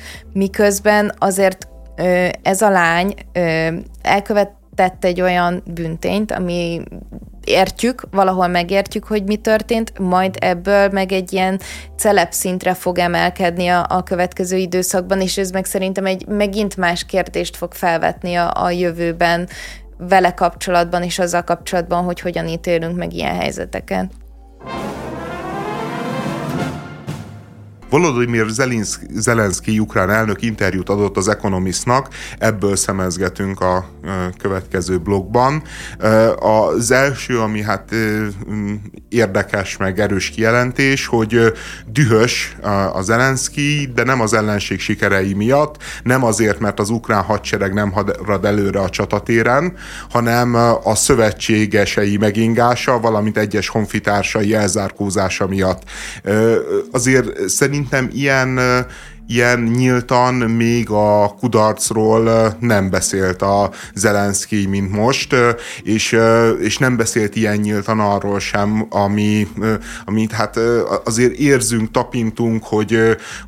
[0.45, 1.67] miközben azért
[2.41, 3.13] ez a lány
[4.01, 6.81] elkövetett egy olyan büntényt, ami
[7.43, 11.59] értjük, valahol megértjük, hogy mi történt, majd ebből meg egy ilyen
[11.97, 17.05] celeb szintre fog emelkedni a, a következő időszakban, és ez meg szerintem egy megint más
[17.05, 19.47] kérdést fog felvetni a, a jövőben
[19.97, 24.11] vele kapcsolatban, és azzal kapcsolatban, hogy hogyan ítélünk meg ilyen helyzeteket.
[27.89, 28.45] Volodymyr
[29.13, 32.07] Zelenszky ukrán elnök interjút adott az Economistnak,
[32.37, 33.89] ebből szemezgetünk a
[34.37, 35.63] következő blogban.
[36.39, 37.95] Az első, ami hát
[39.09, 41.53] érdekes, meg erős kijelentés, hogy
[41.87, 42.55] dühös
[42.93, 47.91] a Zelenszky, de nem az ellenség sikerei miatt, nem azért, mert az ukrán hadsereg nem
[47.91, 49.73] harad előre a csatatéren,
[50.09, 55.83] hanem a szövetségesei megingása, valamint egyes honfitársai elzárkózása miatt.
[56.91, 57.74] Azért szerintem
[58.13, 58.59] ilyen
[59.27, 65.35] ilyen nyíltan még a kudarcról nem beszélt a Zelenszky, mint most,
[65.83, 66.17] és,
[66.59, 69.47] és nem beszélt ilyen nyíltan arról sem, ami,
[70.05, 70.59] amit hát
[71.03, 72.99] azért érzünk, tapintunk, hogy,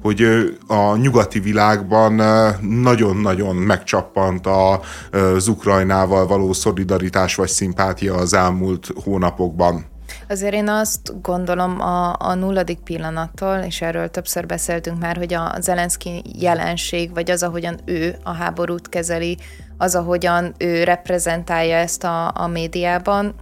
[0.02, 0.22] hogy
[0.68, 2.14] a nyugati világban
[2.62, 9.96] nagyon-nagyon megcsappant az Ukrajnával való szolidaritás vagy szimpátia az elmúlt hónapokban.
[10.30, 15.56] Azért én azt gondolom a, a nulladik pillanattól, és erről többször beszéltünk már, hogy a
[15.60, 19.38] Zelenszky jelenség, vagy az, ahogyan ő a háborút kezeli,
[19.78, 23.36] az, ahogyan ő reprezentálja ezt a, a médiában,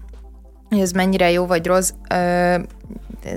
[0.69, 1.91] hogy ez mennyire jó vagy rossz,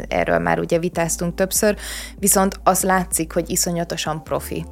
[0.08, 1.76] erről már ugye vitáztunk többször,
[2.18, 4.64] viszont az látszik, hogy iszonyatosan profi.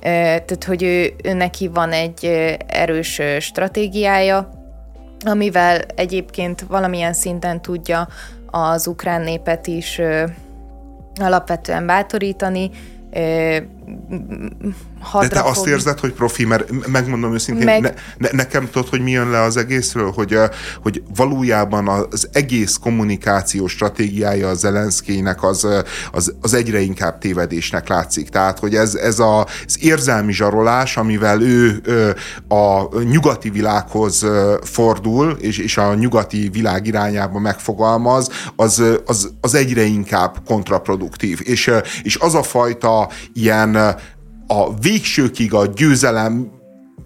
[0.00, 2.24] Tehát, hogy ő, ő neki van egy
[2.66, 4.63] erős stratégiája,
[5.26, 8.08] amivel egyébként valamilyen szinten tudja
[8.46, 10.00] az ukrán népet is
[11.20, 12.70] alapvetően bátorítani,
[15.20, 17.80] de te azt érzed, hogy profi, mert megmondom őszintén, Meg...
[17.80, 20.38] ne, ne, nekem tudod, hogy mi jön le az egészről, hogy,
[20.82, 25.66] hogy valójában az egész kommunikációs stratégiája a Zelenszkének az,
[26.12, 28.28] az, az egyre inkább tévedésnek látszik.
[28.28, 31.82] Tehát, hogy ez, ez a, az érzelmi zsarolás, amivel ő
[32.48, 34.26] a nyugati világhoz
[34.62, 41.40] fordul, és, és a nyugati világ irányába megfogalmaz, az, az, az egyre inkább kontraproduktív.
[41.42, 41.70] És,
[42.02, 43.73] és az a fajta ilyen
[44.46, 46.62] a végsőkig a győzelem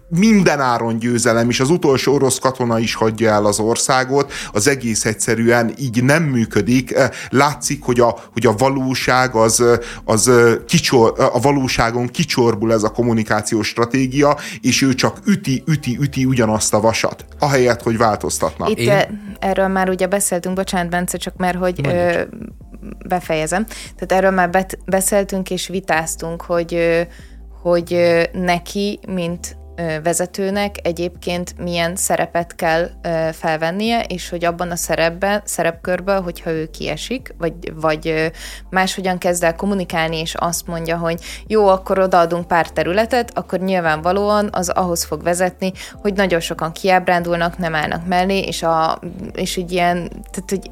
[0.09, 5.05] minden áron győzelem, és az utolsó orosz katona is hagyja el az országot, az egész
[5.05, 6.95] egyszerűen így nem működik.
[7.29, 9.63] Látszik, hogy a, hogy a valóság az,
[10.05, 10.31] az
[10.67, 16.73] kicsor, a valóságon kicsorbul ez a kommunikációs stratégia, és ő csak üti, üti, üti ugyanazt
[16.73, 18.69] a vasat, ahelyett, hogy változtatna.
[18.69, 19.35] Itt Én...
[19.39, 22.21] erről már ugye beszéltünk, bocsánat, Bence, csak mert hogy ö,
[23.07, 23.65] befejezem.
[23.65, 27.07] Tehát erről már bet, beszéltünk és vitáztunk, hogy
[27.61, 27.97] hogy
[28.31, 29.57] neki, mint
[30.03, 32.89] vezetőnek egyébként milyen szerepet kell
[33.31, 38.31] felvennie, és hogy abban a szerepben, szerepkörben, hogyha ő kiesik, vagy, vagy
[38.69, 44.49] máshogyan kezd el kommunikálni, és azt mondja, hogy jó, akkor odaadunk pár területet, akkor nyilvánvalóan
[44.51, 45.71] az ahhoz fog vezetni,
[46.01, 48.99] hogy nagyon sokan kiábrándulnak, nem állnak mellé, és, a,
[49.33, 50.71] és egy ilyen, tehát hogy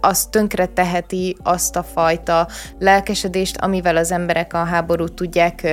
[0.00, 5.66] az tönkre teheti azt a fajta lelkesedést, amivel az emberek a háborút tudják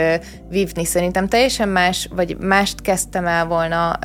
[0.49, 0.85] vívni.
[0.85, 3.99] Szerintem teljesen más, vagy mást kezdtem el volna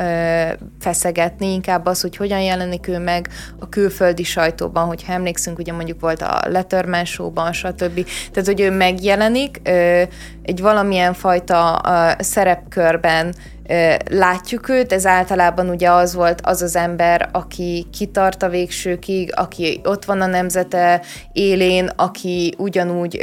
[0.81, 6.01] feszegetni, inkább az, hogy hogyan jelenik ő meg a külföldi sajtóban, hogyha emlékszünk, ugye mondjuk
[6.01, 8.07] volt a Letterman show-ban, stb.
[8.33, 9.61] Tehát, hogy ő megjelenik
[10.43, 11.81] egy valamilyen fajta
[12.19, 13.35] szerepkörben,
[14.11, 19.81] látjuk őt, ez általában ugye az volt az az ember, aki kitart a végsőkig, aki
[19.85, 21.01] ott van a nemzete
[21.33, 23.23] élén, aki ugyanúgy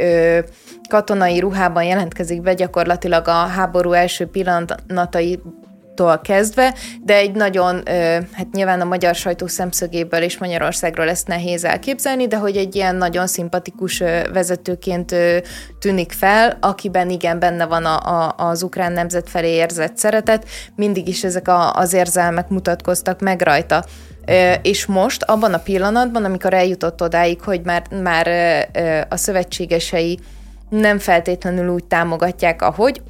[0.88, 5.40] katonai ruhában jelentkezik be gyakorlatilag a háború első pillanatai
[5.98, 7.82] tól kezdve, de egy nagyon,
[8.32, 12.96] hát nyilván a magyar sajtó szemszögéből és Magyarországról ezt nehéz elképzelni, de hogy egy ilyen
[12.96, 13.98] nagyon szimpatikus
[14.32, 15.14] vezetőként
[15.78, 20.44] tűnik fel, akiben igen benne van a, a, az ukrán nemzet felé érzett szeretet,
[20.76, 23.84] mindig is ezek a, az érzelmek mutatkoztak meg rajta.
[24.62, 28.28] És most, abban a pillanatban, amikor eljutott odáig, hogy már, már
[29.08, 30.18] a szövetségesei
[30.68, 33.02] nem feltétlenül úgy támogatják, ahogy,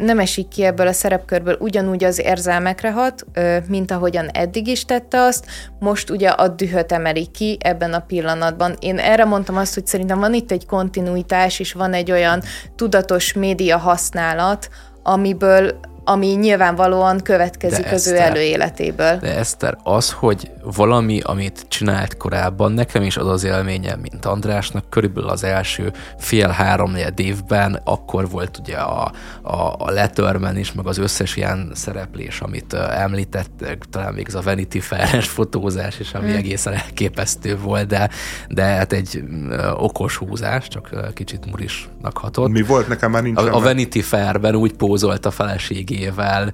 [0.00, 3.24] nem esik ki ebből a szerepkörből ugyanúgy az érzelmekre hat,
[3.68, 5.46] mint ahogyan eddig is tette azt,
[5.78, 8.76] most ugye a dühöt emeli ki ebben a pillanatban.
[8.78, 12.42] Én erre mondtam azt, hogy szerintem van itt egy kontinuitás, és van egy olyan
[12.76, 14.68] tudatos média használat,
[15.02, 19.16] amiből ami nyilvánvalóan következik de az Eszter, ő előéletéből.
[19.16, 24.90] De Eszter, az, hogy valami, amit csinált korábban, nekem is az az élményem, mint Andrásnak,
[24.90, 30.98] körülbelül az első fél-három évben, akkor volt ugye a, a, a Letterman is, meg az
[30.98, 36.36] összes ilyen szereplés, amit említettek, talán még ez a Vanity Fair-es fotózás is, ami hmm.
[36.36, 38.10] egészen elképesztő volt, de,
[38.48, 39.24] de hát egy
[39.74, 42.48] okos húzás, csak kicsit murisnak hatott.
[42.48, 43.38] Mi volt nekem már nincs.
[43.38, 46.52] A, a Vanity Fair-ben úgy pózolt a feleség feleségével,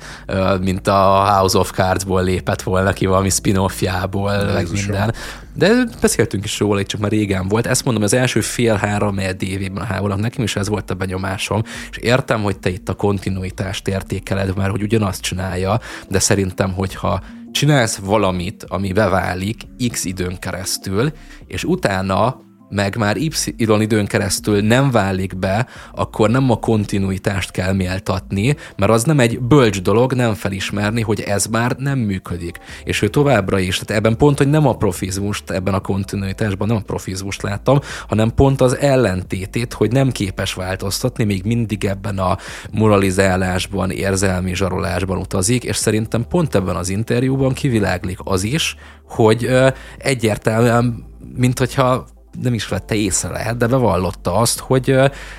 [0.61, 5.15] mint a House of Cards-ból lépett volna ki valami spin-offjából, meg minden.
[5.55, 7.67] De beszéltünk is róla, csak már régen volt.
[7.67, 11.97] Ezt mondom, az első fél-három évében a háborúnak nekem is ez volt a benyomásom, és
[11.97, 17.23] értem, hogy te itt a kontinuitást értékeled, mert hogy ugyanazt csinálja, de szerintem, hogyha
[17.53, 21.13] csinálsz valamit, ami beválik x időn keresztül,
[21.47, 27.73] és utána meg már Y időn keresztül nem válik be, akkor nem a kontinuitást kell
[27.73, 32.59] méltatni, mert az nem egy bölcs dolog nem felismerni, hogy ez már nem működik.
[32.85, 36.77] És ő továbbra is, tehát ebben pont, hogy nem a profizmust, ebben a kontinuitásban nem
[36.77, 42.37] a profizmust láttam, hanem pont az ellentétét, hogy nem képes változtatni, még mindig ebben a
[42.71, 48.77] moralizálásban, érzelmi zsarolásban utazik, és szerintem pont ebben az interjúban kiviláglik az is,
[49.09, 49.51] hogy
[49.99, 51.05] egyértelműen,
[51.37, 52.07] mint hogyha
[52.43, 54.97] nem is vette észre lehet, de bevallotta azt, hogy,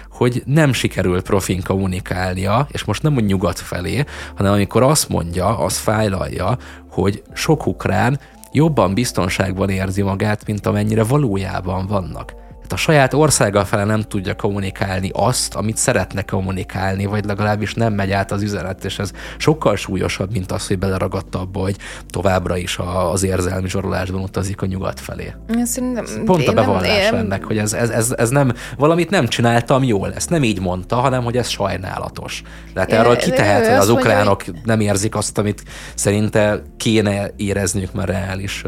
[0.10, 4.04] hogy nem sikerül profin kommunikálnia, és most nem a nyugat felé,
[4.36, 6.58] hanem amikor azt mondja, az fájlalja,
[6.90, 8.20] hogy sok ukrán
[8.52, 12.41] jobban biztonságban érzi magát, mint amennyire valójában vannak
[12.72, 18.12] a saját országa fele nem tudja kommunikálni azt, amit szeretne kommunikálni, vagy legalábbis nem megy
[18.12, 21.76] át az üzenet, és ez sokkal súlyosabb, mint az, hogy beleragadta abba, hogy
[22.10, 22.80] továbbra is
[23.12, 25.34] az érzelmi zsarolásban utazik a nyugat felé.
[25.64, 29.84] Szerintem, Pont a bevallás nem, ennek, hogy ez, ez, ez, ez nem, valamit nem csináltam
[29.84, 32.44] jól, ezt nem így mondta, hanem hogy ez sajnálatos.
[32.74, 35.64] Tehát erről kitehet, hogy az ukránok nem érzik azt, amit
[35.96, 38.64] szerinte kéne érezniük, mert reális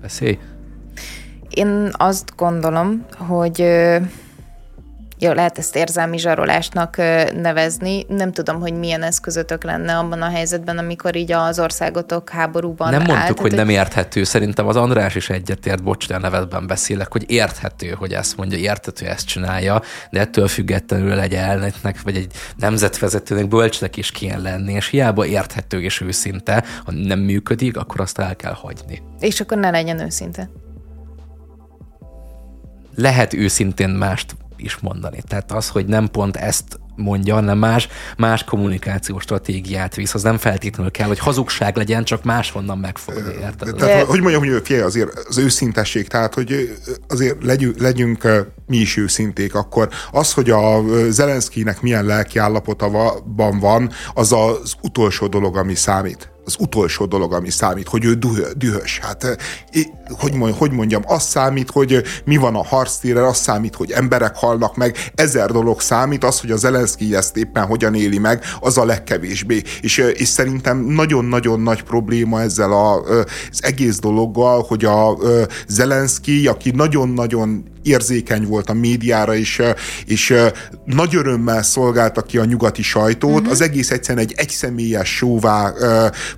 [0.00, 0.38] veszély.
[1.54, 3.64] Én azt gondolom, hogy
[5.22, 6.96] jó, lehet ezt érzelmi zsarolásnak
[7.36, 8.06] nevezni.
[8.08, 13.02] Nem tudom, hogy milyen eszközötök lenne abban a helyzetben, amikor így az országotok háborúban Nem
[13.02, 14.24] mondtuk, áll, hogy nem érthető.
[14.24, 19.06] Szerintem az András is egyetért, bocs, a nevedben beszélek, hogy érthető, hogy ezt mondja, érthető,
[19.06, 24.88] ezt csinálja, de ettől függetlenül egy elnöknek, vagy egy nemzetvezetőnek bölcsnek is kéne lenni, és
[24.88, 29.02] hiába érthető és őszinte, ha nem működik, akkor azt el kell hagyni.
[29.20, 30.48] És akkor ne legyen őszinte
[32.94, 35.22] lehet őszintén mást is mondani.
[35.28, 40.14] Tehát az, hogy nem pont ezt mondja, hanem más, más kommunikációs stratégiát visz.
[40.14, 43.32] Az nem feltétlenül kell, hogy hazugság legyen, csak máshonnan megfogni.
[43.40, 43.74] Érted?
[43.74, 46.78] Tehát, hogy mondjam, hogy figyelj, azért az őszintesség, tehát, hogy
[47.08, 53.90] azért legyünk, legyünk mi is őszinték, akkor az, hogy a Zelenszkinek milyen lelki állapotban van,
[54.14, 58.18] az az utolsó dolog, ami számít az utolsó dolog, ami számít, hogy ő
[58.56, 58.98] dühös.
[58.98, 59.36] Hát,
[60.18, 64.76] hogy, hogy mondjam, az számít, hogy mi van a harctéren, az számít, hogy emberek halnak
[64.76, 68.84] meg, ezer dolog számít, az, hogy az Zelenszky ezt éppen hogyan éli meg, az a
[68.84, 69.62] legkevésbé.
[69.80, 75.16] És, és szerintem nagyon-nagyon nagy probléma ezzel a, az egész dologgal, hogy a
[75.68, 79.62] Zelenszky, aki nagyon-nagyon érzékeny volt a médiára, és,
[80.06, 80.34] és
[80.84, 83.50] nagy örömmel szolgálta ki a nyugati sajtót, uh-huh.
[83.50, 85.72] az egész egyszerűen egy egyszemélyes sóvá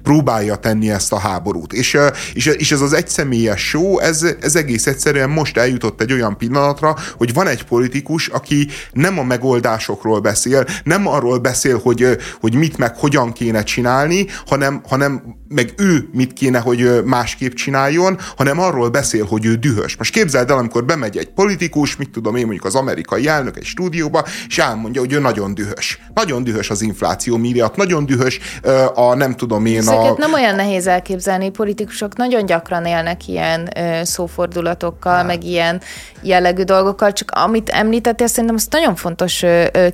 [0.03, 1.73] próbálja tenni ezt a háborút.
[1.73, 1.99] És,
[2.35, 6.97] és, és ez az egyszemélyes só, ez, ez egész egyszerűen most eljutott egy olyan pillanatra,
[7.17, 12.79] hogy van egy politikus, aki nem a megoldásokról beszél, nem arról beszél, hogy, hogy mit
[12.79, 18.89] meg hogyan kéne csinálni, hanem, hanem meg ő mit kéne, hogy másképp csináljon, hanem arról
[18.89, 19.97] beszél, hogy ő dühös.
[19.97, 23.64] Most képzeld el, amikor bemegy egy politikus, mit tudom én, mondjuk az amerikai elnök egy
[23.64, 25.99] stúdióba, és elmondja, hogy ő nagyon dühös.
[26.14, 28.41] Nagyon dühös az infláció miatt, nagyon dühös
[28.95, 30.14] a nem tudom én Ezeket a...
[30.18, 33.68] nem olyan nehéz elképzelni, politikusok nagyon gyakran élnek ilyen
[34.03, 35.26] szófordulatokkal, hát.
[35.26, 35.80] meg ilyen
[36.22, 39.45] jellegű dolgokkal, csak amit említettél, szerintem azt nagyon fontos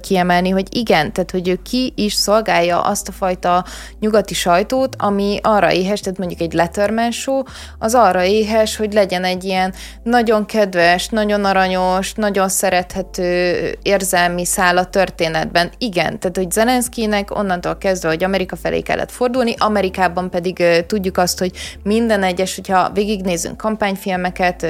[0.00, 3.64] kiemelni, hogy igen, tehát hogy ő ki is szolgálja azt a fajta
[4.00, 7.42] nyugati sajtót, ami arra éhes, tehát mondjuk egy Letterman show,
[7.78, 14.76] az arra éhes, hogy legyen egy ilyen nagyon kedves, nagyon aranyos, nagyon szerethető érzelmi szál
[14.76, 15.70] a történetben.
[15.78, 21.38] Igen, tehát hogy Zelenszkinek onnantól kezdve, hogy Amerika felé kellett fordulni, Amerikában pedig tudjuk azt,
[21.38, 21.50] hogy
[21.82, 24.66] minden egyes, hogyha végignézünk kampányfilmeket,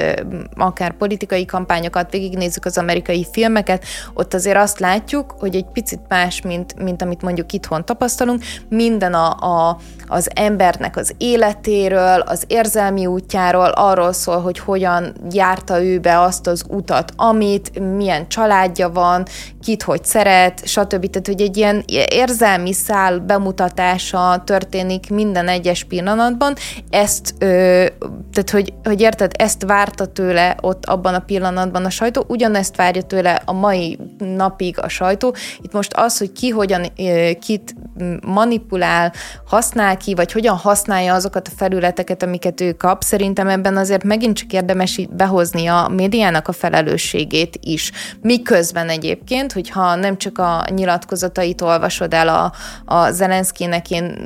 [0.55, 3.83] akár politikai kampányokat, végignézzük az amerikai filmeket,
[4.13, 9.13] ott azért azt látjuk, hogy egy picit más, mint, mint amit mondjuk itthon tapasztalunk, minden
[9.13, 15.99] a, a, az embernek az életéről, az érzelmi útjáról, arról szól, hogy hogyan járta ő
[15.99, 19.25] be azt az utat, amit, milyen családja van,
[19.61, 21.09] kit hogy szeret, stb.
[21.09, 26.55] Tehát, hogy egy ilyen érzelmi szál bemutatása történik minden egyes pillanatban,
[26.89, 27.85] ezt, ö,
[28.31, 33.01] tehát, hogy, hogy érted, ezt várta tőle ott abban a pillanatban a sajtó, ugyanezt várja
[33.01, 35.35] tőle a mai napig a sajtó.
[35.61, 36.85] Itt most az, hogy ki hogyan,
[37.39, 37.75] kit
[38.25, 39.13] manipulál,
[39.45, 44.37] használ ki, vagy hogyan használja azokat a felületeket, amiket ő kap, szerintem ebben azért megint
[44.37, 47.91] csak érdemes behozni a médiának Ukrajnának a felelősségét is.
[48.21, 52.53] Miközben egyébként, hogyha nem csak a nyilatkozatait olvasod el a,
[52.85, 54.17] a Zelenszkinek, én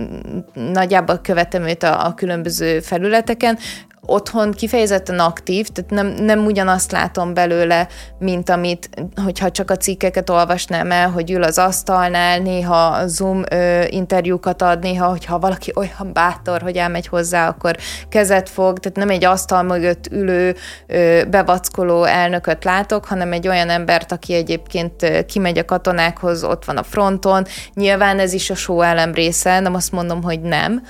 [0.53, 3.57] nagyjából követem őt a, a különböző felületeken,
[4.05, 7.87] otthon kifejezetten aktív, tehát nem, nem ugyanazt látom belőle,
[8.19, 8.89] mint amit,
[9.23, 14.79] hogyha csak a cikkeket olvasnám el, hogy ül az asztalnál, néha Zoom ö, interjúkat ad,
[14.79, 17.75] néha, hogyha valaki olyan bátor, hogy elmegy hozzá, akkor
[18.09, 20.55] kezet fog, tehát nem egy asztal mögött ülő,
[20.87, 26.77] ö, bevackoló elnököt látok, hanem egy olyan embert, aki egyébként kimegy a katonákhoz, ott van
[26.77, 27.45] a fronton.
[27.73, 30.83] Nyilván ez is a show elem része, nem azt mondom, hogy nem,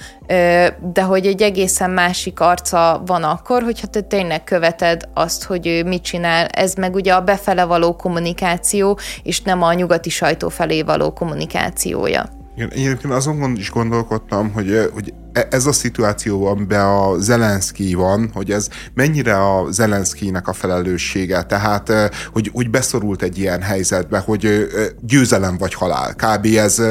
[0.93, 5.83] de hogy egy egészen másik arca van akkor, hogyha te tényleg követed azt, hogy ő
[5.83, 6.45] mit csinál.
[6.45, 12.29] Ez meg ugye a befele való kommunikáció, és nem a nyugati sajtó felé való kommunikációja.
[12.55, 15.13] Igen, egyébként azon is gondolkodtam, hogy, hogy
[15.49, 21.89] ez a szituáció, amiben a Zelenszky van, hogy ez mennyire a Zelenszkynek a felelőssége, tehát
[21.89, 24.65] e, hogy, hogy beszorult egy ilyen helyzetbe, hogy e,
[25.01, 26.15] győzelem vagy halál.
[26.15, 26.45] Kb.
[26.45, 26.81] ez,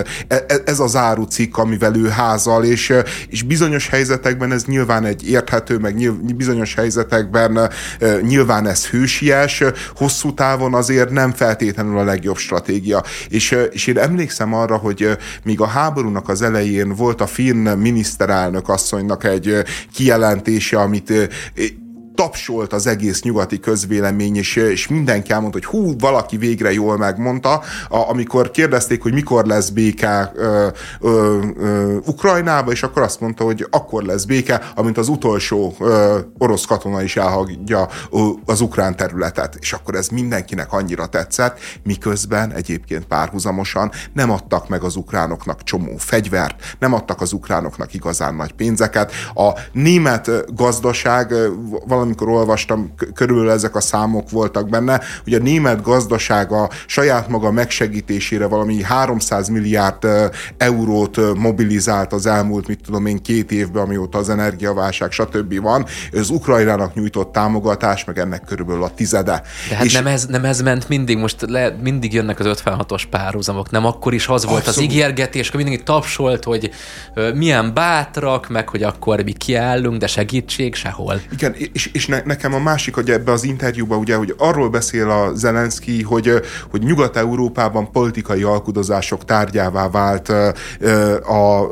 [0.65, 2.93] ez az árucikk, amivel ő házal, és,
[3.29, 7.71] és bizonyos helyzetekben ez nyilván egy érthető, meg nyilv, bizonyos helyzetekben
[8.21, 9.63] nyilván ez hősies,
[9.97, 13.03] hosszú távon azért nem feltétlenül a legjobb stratégia.
[13.29, 18.31] És, és én emlékszem arra, hogy míg a háborúnak az elején volt a finn miniszter
[18.35, 19.63] miniszterelnök asszonynak egy
[19.93, 21.13] kijelentése, amit
[22.15, 27.53] tapsolt az egész nyugati közvélemény, és, és mindenki elmondta, hogy hú, valaki végre jól megmondta,
[27.89, 30.67] a, amikor kérdezték, hogy mikor lesz béke ö,
[31.01, 36.19] ö, ö, Ukrajnába, és akkor azt mondta, hogy akkor lesz béke, amint az utolsó ö,
[36.39, 37.89] orosz katona is elhagyja
[38.45, 39.57] az ukrán területet.
[39.61, 45.97] És akkor ez mindenkinek annyira tetszett, miközben egyébként párhuzamosan nem adtak meg az ukránoknak csomó
[45.97, 49.13] fegyvert, nem adtak az ukránoknak igazán nagy pénzeket.
[49.35, 51.35] A német gazdaság
[51.87, 57.51] valami amikor olvastam, körülbelül ezek a számok voltak benne, hogy a német gazdasága saját maga
[57.51, 60.09] megsegítésére valami 300 milliárd
[60.57, 65.61] eurót mobilizált az elmúlt, mit tudom én, két évben, amióta az energiaválság, stb.
[65.61, 65.87] van.
[66.13, 69.43] Az Ukrajnának nyújtott támogatás, meg ennek körülbelül a tizede.
[69.69, 73.03] De hát és nem, ez, nem ez ment mindig, most le, mindig jönnek az 56-os
[73.11, 74.91] párhuzamok, nem akkor is az volt Abszolút.
[74.91, 76.71] az ígérgetés, hogy mindenki tapsolt, hogy
[77.35, 81.21] milyen bátrak, meg hogy akkor mi kiállunk, de segítség sehol.
[81.33, 85.11] Igen, és, és ne, nekem a másik, hogy ebbe az interjúban ugye, hogy arról beszél
[85.11, 86.33] a Zelenszky, hogy,
[86.71, 90.55] hogy Nyugat-Európában politikai alkudozások tárgyává vált a,
[91.27, 91.71] a, a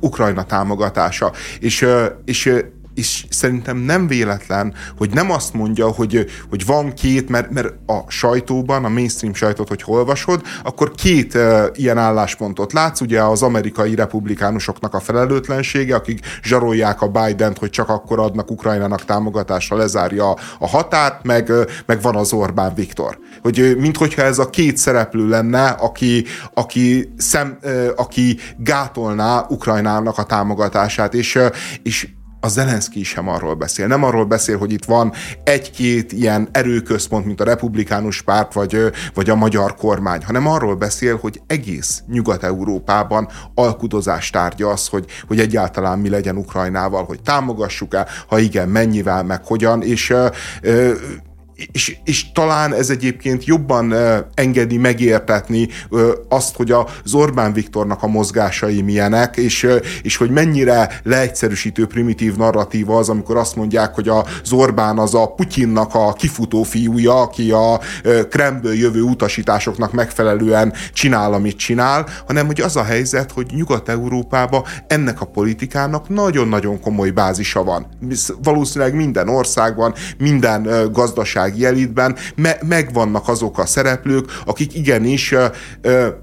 [0.00, 1.32] Ukrajna támogatása.
[1.60, 1.86] És,
[2.24, 2.54] és
[2.94, 8.04] és szerintem nem véletlen, hogy nem azt mondja, hogy, hogy van két, mert, mert a
[8.08, 13.94] sajtóban, a mainstream sajtót, hogy olvasod, akkor két uh, ilyen álláspontot látsz, ugye az amerikai
[13.94, 20.68] republikánusoknak a felelőtlensége, akik zsarolják a Biden-t, hogy csak akkor adnak Ukrajnának támogatásra, lezárja a
[20.68, 21.52] határt, meg,
[21.86, 23.18] meg van az Orbán Viktor.
[23.42, 26.24] Hogy minthogyha ez a két szereplő lenne, aki,
[26.54, 27.58] aki, szem,
[27.96, 31.38] aki gátolná Ukrajnának a támogatását, és,
[31.82, 32.08] és
[32.44, 33.86] a Zelenszky sem arról beszél.
[33.86, 35.12] Nem arról beszél, hogy itt van
[35.44, 41.16] egy-két ilyen erőközpont, mint a republikánus párt, vagy, vagy a magyar kormány, hanem arról beszél,
[41.16, 48.38] hogy egész Nyugat-Európában alkudozás tárgya az, hogy, hogy egyáltalán mi legyen Ukrajnával, hogy támogassuk-e, ha
[48.38, 50.26] igen, mennyivel, meg hogyan, és ö,
[50.62, 50.92] ö,
[51.72, 53.94] és, és talán ez egyébként jobban
[54.34, 55.68] engedi megértetni
[56.28, 59.66] azt, hogy az Orbán Viktornak a mozgásai milyenek, és,
[60.02, 65.26] és hogy mennyire leegyszerűsítő primitív narratíva az, amikor azt mondják, hogy az Orbán az a
[65.26, 67.80] Putyinnak a kifutó fiúja, aki a
[68.30, 75.20] Kremből jövő utasításoknak megfelelően csinál, amit csinál, hanem hogy az a helyzet, hogy Nyugat-Európában ennek
[75.20, 77.86] a politikának nagyon-nagyon komoly bázisa van.
[78.42, 85.34] Valószínűleg minden országban, minden gazdaság gazdasági elitben me- megvannak azok a szereplők, akik igenis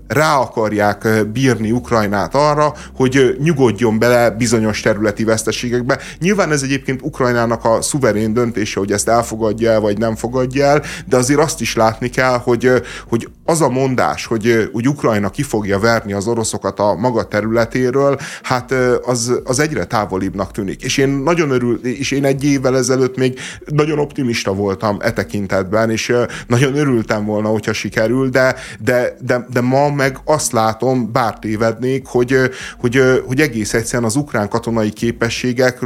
[0.07, 5.99] rá akarják bírni Ukrajnát arra, hogy nyugodjon bele bizonyos területi veszteségekbe.
[6.19, 10.83] Nyilván ez egyébként Ukrajnának a szuverén döntése, hogy ezt elfogadja el, vagy nem fogadja el,
[11.07, 12.71] de azért azt is látni kell, hogy,
[13.09, 18.19] hogy az a mondás, hogy, hogy Ukrajna ki fogja verni az oroszokat a maga területéről,
[18.43, 18.71] hát
[19.05, 20.83] az, az egyre távolibbnak tűnik.
[20.83, 25.89] És én nagyon örül, és én egy évvel ezelőtt még nagyon optimista voltam e tekintetben,
[25.89, 26.13] és
[26.47, 32.05] nagyon örültem volna, hogyha sikerül, de, de, de, de ma meg azt látom, bár tévednék,
[32.07, 32.37] hogy,
[32.79, 35.79] hogy, hogy egész egyszerűen az ukrán katonai képességek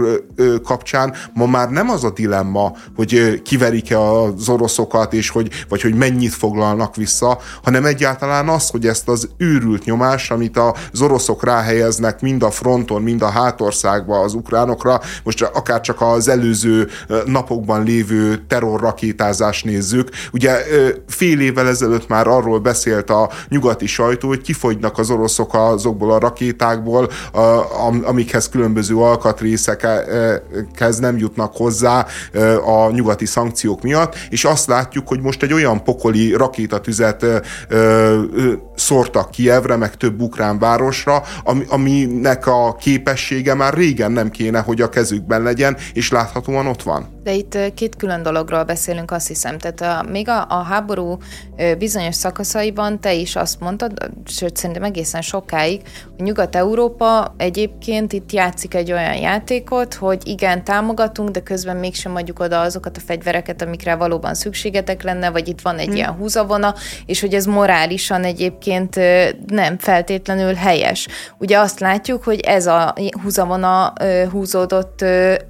[0.64, 5.94] kapcsán ma már nem az a dilemma, hogy kiverik-e az oroszokat, és hogy, vagy hogy
[5.94, 10.60] mennyit foglalnak vissza, hanem egyáltalán az, hogy ezt az őrült nyomást, amit
[10.92, 16.28] az oroszok ráhelyeznek mind a fronton, mind a hátországba az ukránokra, most akár csak az
[16.28, 16.88] előző
[17.26, 20.10] napokban lévő terrorrakétázást nézzük.
[20.34, 20.64] Ugye
[21.08, 26.20] fél évvel ezelőtt már arról beszélt a nyugati sajtó, hogy kifogynak az oroszok azokból a
[26.20, 27.10] rakétákból,
[28.04, 32.06] amikhez különböző alkatrészekhez nem jutnak hozzá
[32.66, 37.26] a nyugati szankciók miatt, és azt látjuk, hogy most egy olyan pokoli rakétatüzet
[38.76, 41.24] szórtak Kievre, meg több ukrán városra,
[41.68, 47.15] aminek a képessége már régen nem kéne, hogy a kezükben legyen, és láthatóan ott van.
[47.26, 49.58] De itt két külön dologról beszélünk, azt hiszem.
[49.58, 51.18] Tehát a, még a, a háború
[51.78, 53.92] bizonyos szakaszaiban te is azt mondtad,
[54.26, 55.82] sőt szerintem egészen sokáig,
[56.16, 62.40] hogy Nyugat-Európa egyébként itt játszik egy olyan játékot, hogy igen, támogatunk, de közben mégsem adjuk
[62.40, 65.96] oda azokat a fegyvereket, amikre valóban szükségetek lenne, vagy itt van egy hmm.
[65.96, 66.74] ilyen húzavona,
[67.06, 68.96] és hogy ez morálisan egyébként
[69.48, 71.08] nem feltétlenül helyes.
[71.38, 73.94] Ugye azt látjuk, hogy ez a húzavona
[74.32, 75.02] húzódott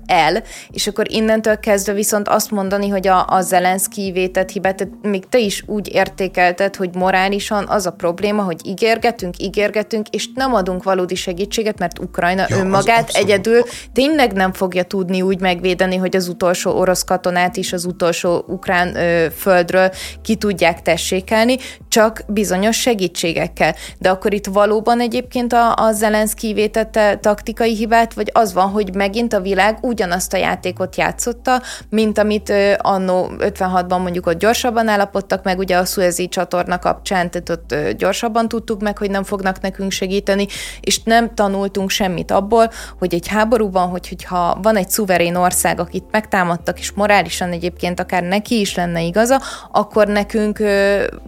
[0.05, 5.29] el, és akkor innentől kezdve viszont azt mondani, hogy a, a Zelenszky vétett hibát, még
[5.29, 10.83] te is úgy értékelted, hogy morálisan az a probléma, hogy ígérgetünk, ígérgetünk, és nem adunk
[10.83, 13.63] valódi segítséget, mert Ukrajna ja, önmagát egyedül
[13.93, 18.95] tényleg nem fogja tudni úgy megvédeni, hogy az utolsó orosz katonát is az utolsó ukrán
[18.95, 19.91] ö, földről
[20.21, 21.57] ki tudják tessékelni,
[21.89, 23.75] csak bizonyos segítségekkel.
[23.97, 28.95] De akkor itt valóban egyébként a, a Zelenszky vétette taktikai hibát, vagy az van, hogy
[28.95, 31.54] megint a világ ugyanazt a játékot játszotta,
[31.89, 37.49] mint amit annó 56-ban mondjuk ott gyorsabban állapodtak meg, ugye a Suezi csatorna kapcsán, tehát
[37.49, 40.47] ott gyorsabban tudtuk meg, hogy nem fognak nekünk segíteni,
[40.79, 46.05] és nem tanultunk semmit abból, hogy egy háborúban, hogy, hogyha van egy szuverén ország, akit
[46.11, 49.41] megtámadtak, és morálisan egyébként akár neki is lenne igaza,
[49.71, 50.59] akkor nekünk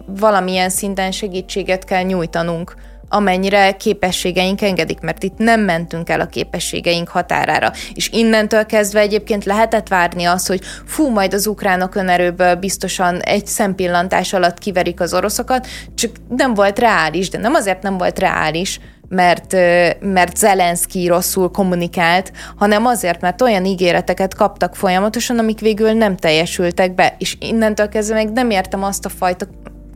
[0.06, 2.74] valamilyen szinten segítséget kell nyújtanunk
[3.08, 7.72] amennyire képességeink engedik, mert itt nem mentünk el a képességeink határára.
[7.94, 13.46] És innentől kezdve egyébként lehetett várni azt, hogy fú, majd az ukránok önerőből biztosan egy
[13.46, 18.80] szempillantás alatt kiverik az oroszokat, csak nem volt reális, de nem azért nem volt reális,
[19.08, 19.52] mert,
[20.00, 26.94] mert Zelenszky rosszul kommunikált, hanem azért, mert olyan ígéreteket kaptak folyamatosan, amik végül nem teljesültek
[26.94, 29.46] be, és innentől kezdve még nem értem azt a fajta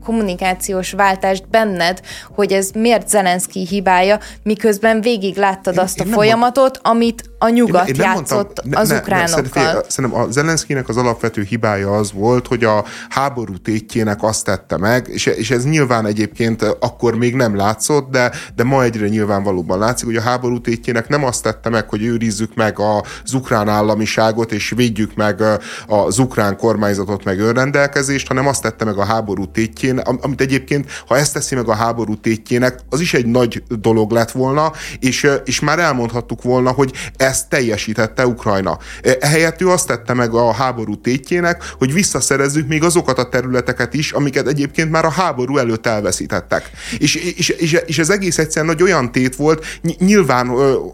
[0.02, 2.00] kommunikációs váltást benned,
[2.34, 6.96] hogy ez miért Zelenszky hibája, miközben végig láttad én, azt a folyamatot, mond...
[6.96, 9.72] amit a nyugat én, én játszott mondtam, az ne, ukránokkal.
[9.72, 14.76] Ne, szerintem a Zelenszkinek az alapvető hibája az volt, hogy a háború tétjének azt tette
[14.76, 19.78] meg, és, és ez nyilván egyébként akkor még nem látszott, de, de ma egyre nyilvánvalóban
[19.78, 24.52] látszik, hogy a háború tétjének nem azt tette meg, hogy őrizzük meg az ukrán államiságot,
[24.52, 25.42] és védjük meg
[25.86, 30.90] az ukrán kormányzatot, meg önrendelkezést, hanem azt tette meg a háború tétjén, tétjén, amit egyébként,
[31.06, 35.30] ha ezt teszi meg a háború tétjének, az is egy nagy dolog lett volna, és,
[35.44, 38.78] és már elmondhattuk volna, hogy ezt teljesítette Ukrajna.
[39.20, 44.12] Ehelyett ő azt tette meg a háború tétjének, hogy visszaszerezzük még azokat a területeket is,
[44.12, 46.70] amiket egyébként már a háború előtt elveszítettek.
[46.98, 49.64] És, és, és, és ez egész egyszerűen nagy olyan tét volt,
[49.98, 50.46] nyilván,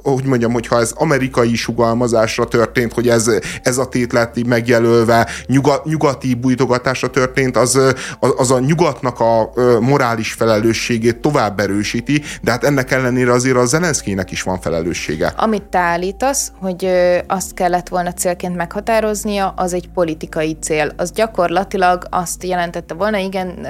[0.02, 3.30] hogy mondjam, hogyha ez amerikai sugalmazásra történt, hogy ez,
[3.62, 5.28] ez a tét lett megjelölve,
[5.84, 7.78] nyugati bújtogatásra történt, az,
[8.20, 13.64] az a nyugat nyugatnak a morális felelősségét tovább erősíti, de hát ennek ellenére azért a
[13.64, 15.32] Zelenszkének is van felelőssége.
[15.36, 16.27] Amit te állítasz,
[16.60, 16.90] hogy
[17.26, 20.92] azt kellett volna célként meghatároznia, az egy politikai cél.
[20.96, 23.66] Az gyakorlatilag azt jelentette volna, igen,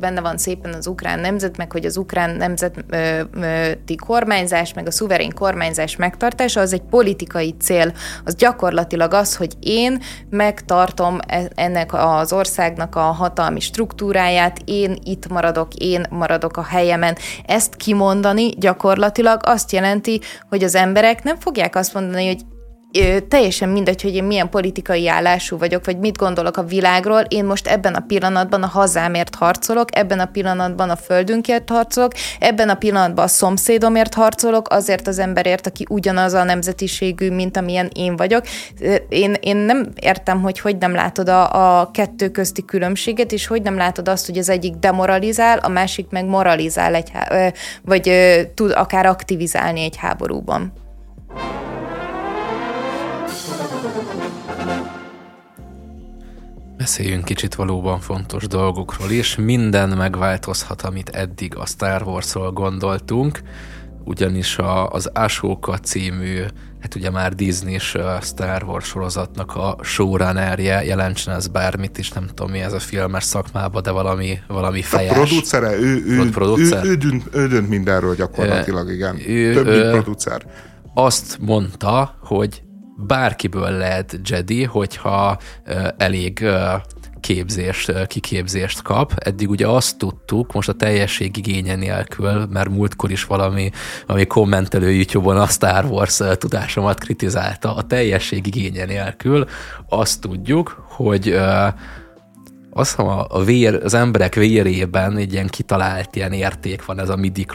[0.00, 5.32] benne van szépen az ukrán nemzet, meg hogy az ukrán nemzeti kormányzás, meg a szuverén
[5.34, 7.92] kormányzás megtartása, az egy politikai cél.
[8.24, 15.28] Az gyakorlatilag az, hogy én megtartom e-, ennek az országnak a hatalmi struktúráját, én itt
[15.28, 17.16] maradok, én maradok a helyemen.
[17.46, 22.44] Ezt kimondani gyakorlatilag azt jelenti, hogy az emberek nem fogják azt mondani, hogy
[23.28, 27.66] teljesen mindegy, hogy én milyen politikai állású vagyok, vagy mit gondolok a világról, én most
[27.66, 33.24] ebben a pillanatban a hazámért harcolok, ebben a pillanatban a földünkért harcolok, ebben a pillanatban
[33.24, 38.44] a szomszédomért harcolok, azért az emberért, aki ugyanaz a nemzetiségű, mint amilyen én vagyok.
[39.08, 43.62] Én, én nem értem, hogy hogy nem látod a, a kettő közti különbséget, és hogy
[43.62, 47.12] nem látod azt, hogy az egyik demoralizál, a másik meg moralizál, egy,
[47.84, 48.10] vagy
[48.54, 50.72] tud akár aktivizálni egy háborúban.
[56.82, 59.36] Beszéljünk kicsit valóban fontos dolgokról is.
[59.36, 63.40] Minden megváltozhat, amit eddig a Star Wars-ról gondoltunk.
[64.04, 66.40] ugyanis a, az Ashoka című,
[66.80, 72.50] hát ugye már Disney-s Star Wars sorozatnak a showrunnerje, jelentsen ez bármit is, nem tudom
[72.50, 75.10] mi ez a filmes szakmában, de valami, valami fejes.
[75.10, 76.84] A producere, ő, ő, producer?
[76.84, 79.20] ő, ő, dönt, ő dönt mindenről gyakorlatilag, igen.
[79.28, 80.46] Ő, Több, mint producer.
[80.94, 82.62] Azt mondta, hogy
[82.96, 85.38] bárkiből lehet Jedi, hogyha
[85.96, 86.46] elég
[87.20, 89.12] képzést, kiképzést kap.
[89.16, 93.70] Eddig ugye azt tudtuk, most a teljesség igénye nélkül, mert múltkor is valami,
[94.06, 99.46] valami kommentelő YouTube-on a Star Wars tudásomat kritizálta, a teljesség igénye nélkül
[99.88, 101.38] azt tudjuk, hogy
[102.74, 107.08] azt hiszem a, a vér, az emberek vérében egy ilyen kitalált ilyen érték van ez
[107.08, 107.46] a midi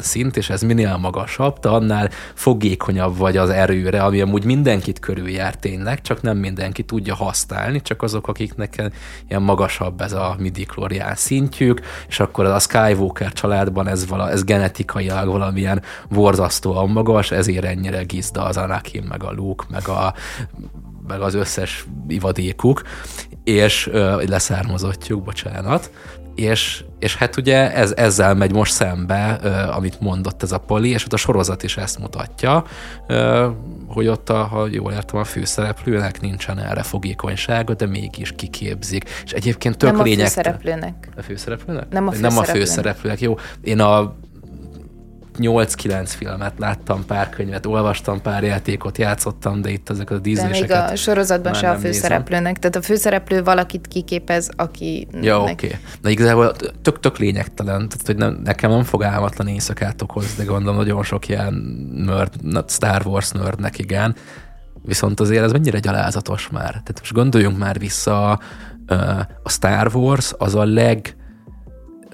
[0.00, 5.56] szint, és ez minél magasabb, te annál fogékonyabb vagy az erőre, ami amúgy mindenkit körüljár
[5.56, 8.92] tényleg, csak nem mindenki tudja használni, csak azok, akiknek
[9.28, 10.66] ilyen magasabb ez a midi
[11.14, 18.02] szintjük, és akkor a Skywalker családban ez, vala, ez genetikailag valamilyen borzasztóan magas, ezért ennyire
[18.02, 20.14] gizda az Anakin, meg a Luke, meg a
[21.06, 22.82] meg az összes ivadékuk,
[23.44, 23.90] és
[24.26, 25.90] leszármazottjuk, bocsánat,
[26.34, 29.32] és, és hát ugye ez, ezzel megy most szembe,
[29.74, 32.64] amit mondott ez a Poli, és ott a sorozat is ezt mutatja,
[33.86, 39.08] hogy ott, a, ha jól értem, a főszereplőnek nincsen erre fogékonysága, de mégis kiképzik.
[39.24, 40.20] És egyébként tök Nem lényeg...
[40.20, 41.08] a főszereplőnek.
[41.16, 41.88] A főszereplőnek?
[41.90, 42.46] Nem a főszereplőnek.
[42.46, 43.36] Nem a főszereplőnek, jó.
[43.62, 44.14] Én a
[45.38, 50.58] 8-9 filmet láttam, pár könyvet, olvastam, pár játékot játszottam, de itt ezek a disney De
[50.60, 55.08] még a sorozatban se a főszereplőnek, tehát a főszereplő valakit kiképez, aki...
[55.20, 55.52] Ja, oké.
[55.52, 55.78] Okay.
[56.02, 56.52] Na igazából
[56.82, 61.28] tök-tök lényegtelen, tehát hogy nem, nekem nem fog álmatlan éjszakát okozni, de gondolom nagyon sok
[61.28, 61.52] ilyen
[61.94, 64.14] nerd, Star Wars nerdnek igen,
[64.84, 66.70] viszont azért ez mennyire gyalázatos már.
[66.70, 68.30] Tehát most gondoljunk már vissza,
[69.42, 71.16] a Star Wars az a leg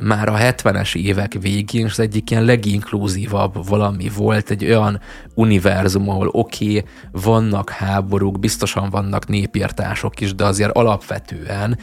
[0.01, 5.01] már a 70-es évek végén az egyik ilyen leginkluzívabb valami volt, egy olyan
[5.35, 11.79] univerzum, ahol oké, okay, vannak háborúk, biztosan vannak népírtások is, de azért alapvetően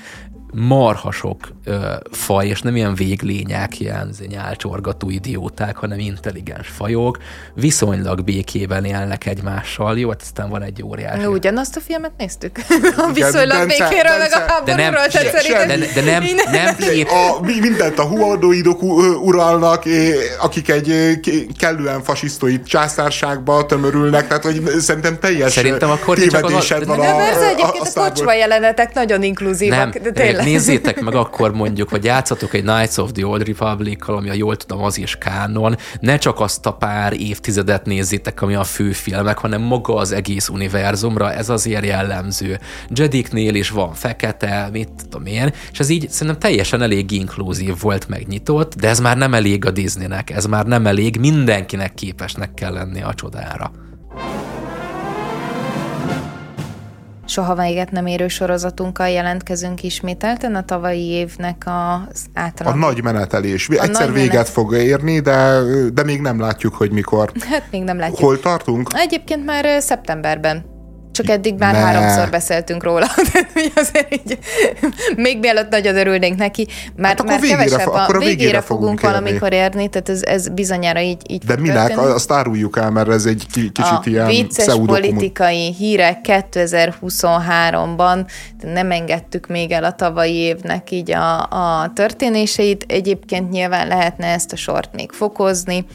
[0.55, 7.17] marhasok ö, faj, és nem ilyen véglények, ilyen nyálcsorgató idióták, hanem intelligens fajok,
[7.53, 9.99] viszonylag békében élnek egymással.
[9.99, 11.25] Jó, hát aztán van egy óriás.
[11.25, 12.57] Ugyanazt a filmet néztük.
[13.07, 17.07] a viszonylag békéről, meg a háborúról, de nem, de, de nem, nem kép...
[17.09, 18.83] a, mindent a huadoidok
[19.23, 19.83] uralnak,
[20.39, 21.19] akik egy
[21.57, 26.85] kellően fasisztoid császárságba tömörülnek, tehát hogy szerintem teljes Szerintem akkor tévedésed a...
[26.85, 31.01] van a, a, a, egyébként a, a kocsma jelenetek nagyon inkluzívak, nem, de tényleg nézzétek
[31.01, 34.83] meg akkor mondjuk, vagy játszatok egy Knights of the Old Republic-kal, ami a jól tudom,
[34.83, 39.95] az is kánon, ne csak azt a pár évtizedet nézzétek, ami a főfilmek, hanem maga
[39.95, 42.59] az egész univerzumra, ez azért jellemző.
[42.89, 48.07] Jediknél is van fekete, mit tudom én, és ez így szerintem teljesen elég inkluzív volt
[48.07, 52.73] megnyitott, de ez már nem elég a Disneynek, ez már nem elég, mindenkinek képesnek kell
[52.73, 53.71] lenni a csodára.
[57.25, 62.73] Soha véget nem érő sorozatunkkal jelentkezünk ismételten a tavalyi évnek az általán.
[62.73, 63.69] A nagy menetelés.
[63.69, 64.49] A Egyszer nagy véget menet...
[64.49, 65.61] fog érni, de,
[65.93, 67.31] de még nem látjuk, hogy mikor.
[67.49, 68.19] Hát még nem látjuk.
[68.19, 68.89] Hol tartunk?
[68.93, 70.74] Egyébként már szeptemberben.
[71.15, 71.79] Csak eddig már ne.
[71.79, 73.07] háromszor beszéltünk róla,
[73.75, 74.39] azért így,
[75.15, 78.61] még mielőtt nagyon örülnénk neki, mert hát már végére, kevesebb, a, akkor a végére, végére
[78.61, 81.87] fogunk, fogunk valamikor érni, tehát ez, ez bizonyára így, így De minek?
[81.87, 82.11] Történni.
[82.11, 88.25] Azt áruljuk el, mert ez egy kicsit a ilyen vicces politikai hírek 2023-ban
[88.61, 92.85] nem engedtük még el a tavalyi évnek így a, a történéseit.
[92.87, 95.85] Egyébként nyilván lehetne ezt a sort még fokozni,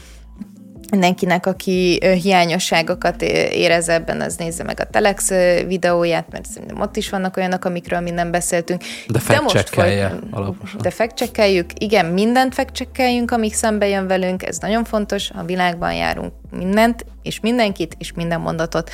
[0.91, 5.29] mindenkinek, aki hiányosságokat érez ebben, az nézze meg a Telex
[5.67, 8.81] videóját, mert szerintem ott is vannak olyanok, amikről mi nem beszéltünk.
[9.07, 10.81] De fekcsekkelje alaposan.
[10.81, 16.33] De fekcsekkeljük, igen, mindent fekcsekkeljünk, amik szembe jön velünk, ez nagyon fontos, a világban járunk
[16.51, 18.89] mindent, és mindenkit, és minden mondatot.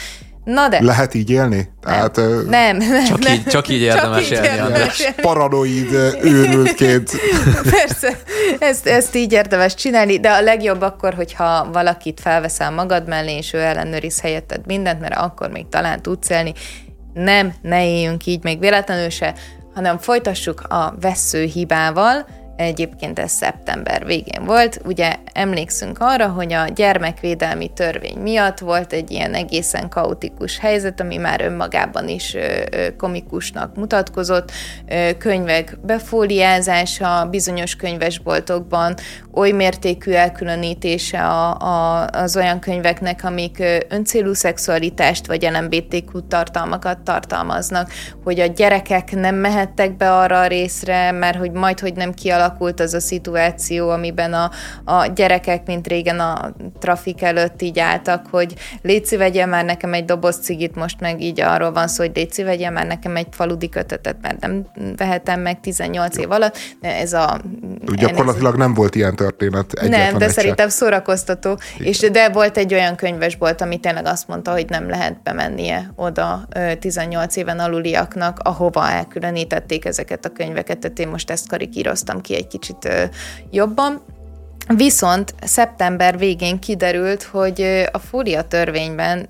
[0.48, 0.82] Na de.
[0.82, 1.70] Lehet így élni?
[1.82, 2.16] Tehát,
[2.50, 3.34] nem, nem, csak, nem.
[3.34, 5.12] Így, csak így érdemes csak élni, András.
[5.22, 5.92] Paranoid
[6.22, 7.12] őrültként.
[7.78, 8.20] Persze,
[8.60, 13.54] ezt, ezt így érdemes csinálni, de a legjobb akkor, hogyha valakit felveszel magad mellé, és
[13.54, 16.54] ő ellenőriz helyetted mindent, mert akkor még talán tudsz élni.
[17.14, 19.34] Nem, ne éljünk így még véletlenül se,
[19.74, 22.28] hanem folytassuk a vesző hibával,
[22.58, 24.82] Egyébként ez szeptember végén volt.
[24.86, 31.18] Ugye emlékszünk arra, hogy a gyermekvédelmi törvény miatt volt egy ilyen egészen kaotikus helyzet, ami
[31.18, 32.36] már önmagában is
[32.98, 34.52] komikusnak mutatkozott.
[35.18, 38.96] Könyvek befóliázása bizonyos könyvesboltokban,
[39.34, 47.92] oly mértékű elkülönítése a, a, az olyan könyveknek, amik öncélú szexualitást vagy LMBTQ tartalmakat tartalmaznak,
[48.24, 52.46] hogy a gyerekek nem mehettek be arra a részre, mert hogy majd, hogy nem kialakul
[52.48, 54.52] kialakult az a szituáció, amiben a,
[54.84, 60.06] a gyerekek, mint régen a trafik előtt így álltak, hogy Léci vegye már nekem egy
[60.06, 63.70] doboz cigit, most meg így arról van szó, hogy Léci vegye már nekem egy faludi
[63.70, 64.66] kötetet, mert nem
[64.98, 66.58] vehetem meg 18 év alatt.
[66.82, 67.42] Ez a...
[67.86, 69.74] Gyakorlatilag nem volt ilyen történet.
[69.88, 71.60] Nem, de szerintem szórakoztató.
[71.78, 76.48] És de volt egy olyan könyvesbolt, ami tényleg azt mondta, hogy nem lehet bemennie oda
[76.80, 82.48] 18 éven aluliaknak, ahova elkülönítették ezeket a könyveket, tehát én most ezt karikíroztam ki egy
[82.48, 82.90] kicsit
[83.52, 84.02] jobban.
[84.76, 89.28] Viszont szeptember végén kiderült, hogy a fólia törvényben,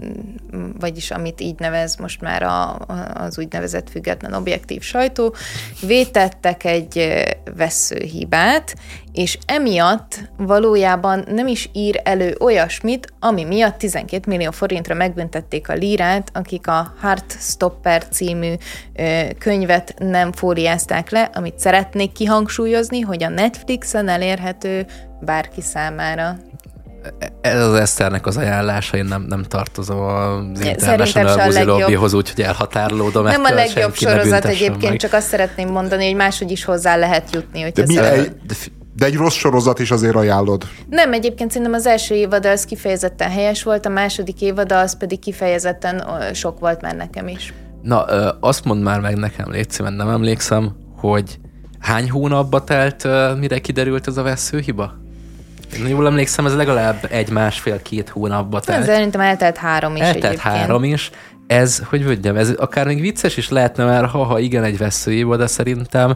[0.79, 2.77] vagyis amit így nevez most már a,
[3.13, 5.35] az úgynevezett független objektív sajtó,
[5.81, 7.23] vétettek egy
[7.55, 8.75] veszőhibát,
[9.13, 15.73] és emiatt valójában nem is ír elő olyasmit, ami miatt 12 millió forintra megbüntették a
[15.73, 18.53] lírát, akik a Heartstopper című
[19.37, 24.85] könyvet nem fóliázták le, amit szeretnék kihangsúlyozni, hogy a Netflixen elérhető
[25.21, 26.37] bárki számára.
[27.41, 33.23] Ez az Eszternek az ajánlása, én nem, nem tartozom az International Buzi Lobbyhoz, úgyhogy elhatárolódom
[33.23, 34.99] Nem a legjobb sorozat egyébként, meg.
[34.99, 37.61] csak azt szeretném mondani, hogy máshogy is hozzá lehet jutni.
[37.61, 38.31] Hogy de, mi egy,
[38.95, 40.63] de, egy rossz sorozat is azért ajánlod.
[40.89, 45.19] Nem, egyébként szerintem az első évad az kifejezetten helyes volt, a második évad az pedig
[45.19, 46.03] kifejezetten
[46.33, 47.53] sok volt már nekem is.
[47.81, 48.01] Na,
[48.39, 51.39] azt mondd már meg nekem, légy mert nem emlékszem, hogy
[51.79, 53.07] hány hónapba telt,
[53.39, 55.05] mire kiderült ez a veszőhiba?
[55.75, 58.85] Én jól emlékszem, ez legalább egy másfél-két hónapba telt.
[58.85, 60.53] Szerintem eltelt három is Eltelt egyébként.
[60.53, 61.09] három is.
[61.47, 65.47] Ez, hogy mondjam, ez akár még vicces is lehetne, mert ha, igen, egy veszőhiba, de
[65.47, 66.15] szerintem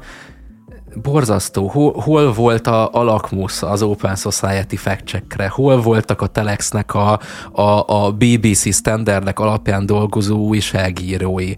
[0.96, 1.68] borzasztó.
[1.68, 7.20] Hol, hol volt a, a lakmusz az Open Society fact Hol voltak a Telexnek a,
[7.52, 11.54] a, a BBC standardek alapján dolgozó újságírói?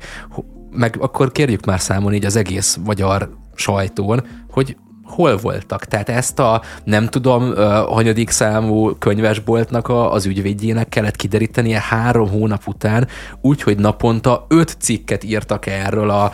[0.71, 5.85] Meg akkor kérjük már számon így az egész magyar sajtón, hogy hol voltak.
[5.85, 7.55] Tehát ezt a nem tudom,
[7.87, 13.07] hanyadik számú könyvesboltnak a, az ügyvédjének kellett kiderítenie három hónap után,
[13.41, 16.31] úgyhogy naponta öt cikket írtak erről a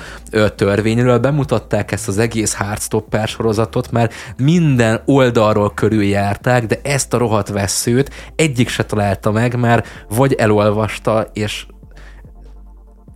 [0.56, 7.50] törvényről, bemutatták ezt az egész Hardstopper sorozatot, mert minden oldalról körüljárták, de ezt a rohadt
[7.50, 11.66] veszőt egyik se találta meg, mert vagy elolvasta, és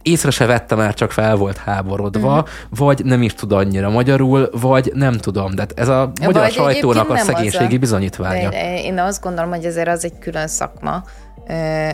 [0.04, 2.76] észre se vette, már csak fel volt háborodva, mm.
[2.78, 5.56] vagy nem is tud annyira magyarul, vagy nem tudom.
[5.56, 7.80] De ez a magyar vagy sajtónak a szegénységi a...
[7.80, 8.50] bizonyítványa.
[8.50, 11.04] De én azt gondolom, hogy ezért az egy külön szakma,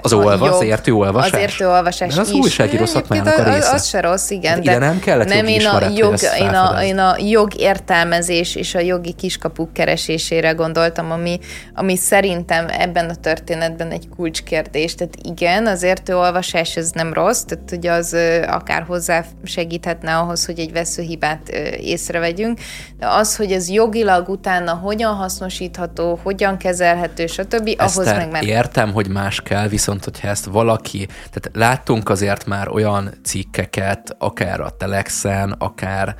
[0.01, 1.31] az olvas, az értő olvasás?
[1.31, 2.34] Az értő olvasás de az is.
[2.34, 3.57] újságíró szakmának a része.
[3.57, 4.51] Az, az se rossz, igen.
[4.51, 8.55] Hát de ide nem kellett nem én a, jog, én, a, én a jog értelmezés
[8.55, 11.39] és a jogi kiskapuk keresésére gondoltam, ami,
[11.73, 14.95] ami szerintem ebben a történetben egy kulcskérdés.
[14.95, 18.15] Tehát igen, az értő olvasás ez nem rossz, tehát hogy az
[18.47, 21.49] akár hozzá segíthetne ahhoz, hogy egy veszőhibát
[21.80, 22.59] észrevegyünk,
[22.99, 28.43] de az, hogy ez jogilag utána hogyan hasznosítható, hogyan kezelhető, stb., ahhoz Eszter, meg már...
[28.43, 34.61] értem, hogy más kell, viszont hogyha ezt valaki, tehát láttunk azért már olyan cikkeket, akár
[34.61, 36.15] a Telexen, akár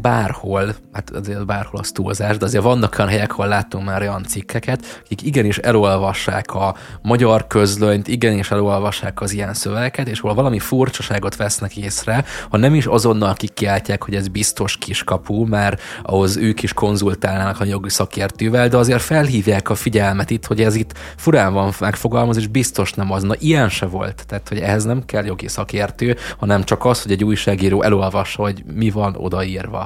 [0.00, 4.24] bárhol, hát azért bárhol az túlzás, de azért vannak olyan helyek, ahol látunk már olyan
[4.24, 10.58] cikkeket, akik igenis elolvassák a magyar közlönyt, igenis elolvassák az ilyen szövegeket, és hol valami
[10.58, 16.62] furcsaságot vesznek észre, ha nem is azonnal kikiáltják, hogy ez biztos kiskapu, mert ahhoz ők
[16.62, 21.52] is konzultálnának a jogi szakértővel, de azért felhívják a figyelmet itt, hogy ez itt furán
[21.52, 23.22] van megfogalmaz, és biztos nem az.
[23.22, 24.24] Na, ilyen se volt.
[24.26, 28.64] Tehát, hogy ehhez nem kell jogi szakértő, hanem csak az, hogy egy újságíró elolvassa, hogy
[28.74, 29.85] mi van odaírva.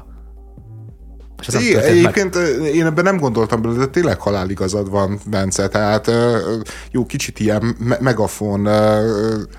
[1.47, 2.75] És é, egyébként meg.
[2.75, 5.69] én ebben nem gondoltam bele, de tényleg haláligazad van, Bence.
[5.69, 6.11] Tehát
[6.91, 8.69] jó, kicsit ilyen me- megafon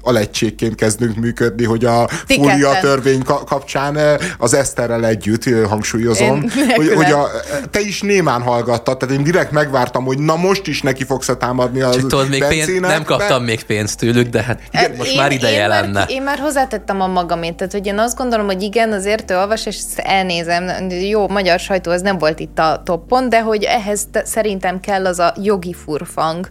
[0.01, 6.45] alegységként kezdünk működni, hogy a fólia törvény kapcsán az Eszterrel együtt hangsúlyozom,
[6.75, 7.27] hogy, hogy a,
[7.71, 11.81] te is némán hallgattad, tehát én direkt megvártam, hogy na most is neki fogsz támadni
[11.81, 15.31] az tudod, még pénz, Nem kaptam még pénzt tőlük, de hát igen, most én, már
[15.31, 15.91] ideje én lenne.
[15.91, 19.35] Már, én már hozzátettem a magamét, tehát hogy én azt gondolom, hogy igen, azért ő
[19.35, 24.07] olvas, és elnézem, jó, magyar sajtó az nem volt itt a toppon, de hogy ehhez
[24.13, 26.47] szerintem kell az a jogi furfang,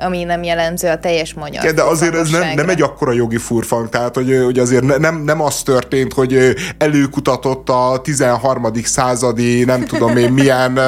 [0.00, 1.64] ami nem jellemző a teljes magyar.
[1.64, 5.22] Ja, de azért ez nem, nem egy akkora jogi furfang, tehát hogy, hogy azért nem,
[5.22, 8.72] nem az történt, hogy előkutatott a 13.
[8.84, 10.80] századi, nem tudom én milyen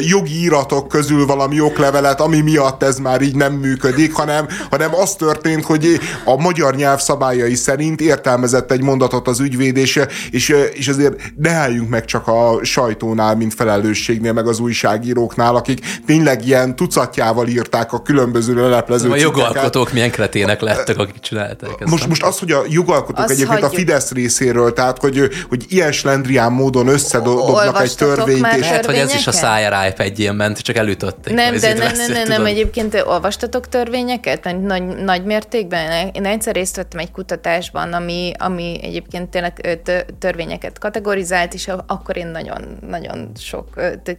[0.00, 5.14] jogi iratok közül valami oklevelet, ami miatt ez már így nem működik, hanem, hanem az
[5.14, 10.00] történt, hogy a magyar nyelv szabályai szerint értelmezett egy mondatot az ügyvéd, és,
[10.30, 15.54] és, és azért ne álljunk meg csak a sajtó sajtónál, mint felelősségnél, meg az újságíróknál,
[15.54, 21.70] akik tényleg ilyen tucatjával írták a különböző leleplező A jogalkotók milyen kretének lettek, akik csinálták
[21.78, 21.90] ezt.
[21.90, 23.72] Most, most az, hogy a jogalkotók Azt egyébként hagyjuk.
[23.72, 28.46] a Fidesz részéről, tehát hogy, hogy ilyen slendrián módon összedobnak egy törvényt.
[28.56, 28.60] És...
[28.60, 31.34] Lehet, hogy ez is a szájára iPad-jén ment, csak elütötték.
[31.34, 34.56] Nem, de nem, nem, nem, nem, egyébként olvastatok törvényeket?
[34.62, 36.10] Nagy, nagy mértékben?
[36.12, 39.78] Én egyszer részt vettem egy kutatásban, ami, ami egyébként tényleg
[40.18, 43.66] törvényeket kategorizált, és akkor én nagyon, nagyon sok,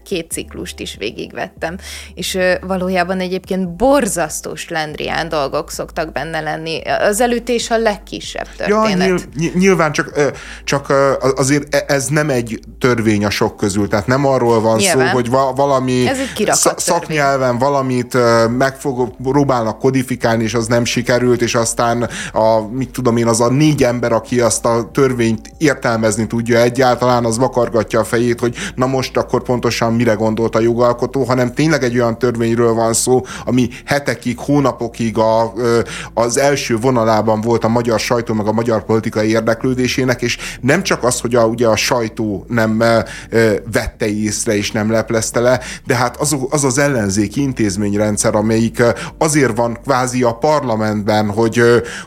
[0.03, 1.77] két ciklust is végigvettem.
[2.14, 3.69] És valójában egyébként
[4.14, 6.82] borzasztó slendrián dolgok szoktak benne lenni.
[7.00, 8.98] Az elütés a legkisebb történet.
[8.98, 10.34] Ja, nyilv, nyilván csak,
[10.64, 10.94] csak
[11.36, 15.08] azért e, ez nem egy törvény a sok közül, tehát nem arról van nyilván.
[15.08, 16.06] szó, hogy valami
[16.76, 18.18] szaknyelven valamit
[18.58, 23.42] meg fog, próbálnak kodifikálni, és az nem sikerült, és aztán a, mit tudom én, az
[23.42, 28.56] a négy ember, aki azt a törvényt értelmezni tudja egyáltalán, az vakargatja a fejét, hogy
[28.76, 33.22] na most akkor pontosan mire gondolt a jogalkotó, hanem tényleg egy olyan törvényről van szó,
[33.46, 33.70] ami
[34.02, 35.53] hetekig, hónapokig a,
[36.14, 41.03] az első vonalában volt a magyar sajtó, meg a magyar politikai érdeklődésének, és nem csak
[41.03, 42.78] az, hogy a, ugye a sajtó nem
[43.72, 48.84] vette észre és nem leplezte le, de hát az az, az ellenzéki intézményrendszer, amelyik
[49.18, 51.61] azért van kvázi a parlamentben, hogy,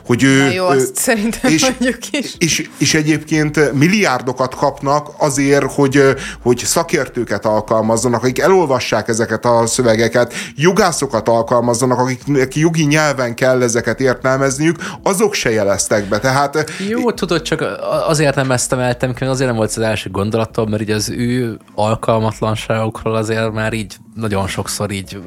[0.05, 0.37] hogy ő...
[0.37, 2.35] Na jó, azt szerintem és, mondjuk is.
[2.37, 6.03] És, és egyébként milliárdokat kapnak azért, hogy,
[6.43, 13.99] hogy szakértőket alkalmazzanak, akik elolvassák ezeket a szövegeket, jogászokat alkalmazzanak, akik jogi nyelven kell ezeket
[13.99, 16.19] értelmezniük, azok se jeleztek be.
[16.19, 17.63] Tehát, Jó, tudod, csak
[18.07, 21.59] azért nem ezt emeltem ki, azért nem volt az első gondolatom, mert így az ő
[21.75, 25.17] alkalmatlanságokról azért már így nagyon sokszor így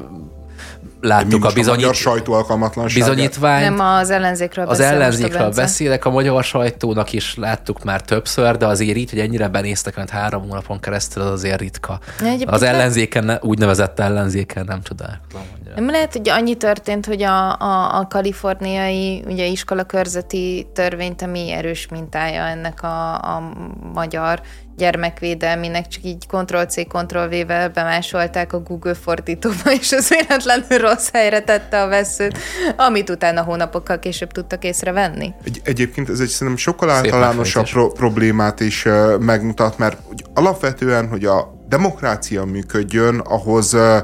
[1.01, 1.67] láttuk a, bizonyít...
[1.67, 3.09] a magyar sajtó alkalmatlanságát.
[3.09, 3.63] bizonyítványt.
[3.63, 8.97] Nem az ellenzékről Az ellenzékről beszélek, a magyar sajtónak is láttuk már többször, de azért
[8.97, 11.99] így, hogy ennyire benéztek, mert három hónapon keresztül az azért ritka.
[12.19, 15.41] Egyébként az ellenzéken, úgynevezett ellenzéken nem csodálkozom.
[15.75, 21.51] Nem lehet, hogy annyi történt, hogy a, a, a kaliforniai ugye, iskola körzeti törvényt, ami
[21.51, 23.53] erős mintája ennek a, a
[23.93, 24.41] magyar
[24.79, 31.81] gyermekvédelminek csak így Ctrl-C, Ctrl-V-vel bemásolták a Google fordítóba, és az véletlenül rossz helyre tette
[31.81, 32.37] a veszőt,
[32.77, 35.33] amit utána hónapokkal később tudtak észrevenni.
[35.43, 41.07] Egy, egyébként ez egy szerintem sokkal általánosabb pro- problémát is uh, megmutat, mert hogy alapvetően,
[41.07, 43.97] hogy a demokrácia működjön, ahhoz, uh,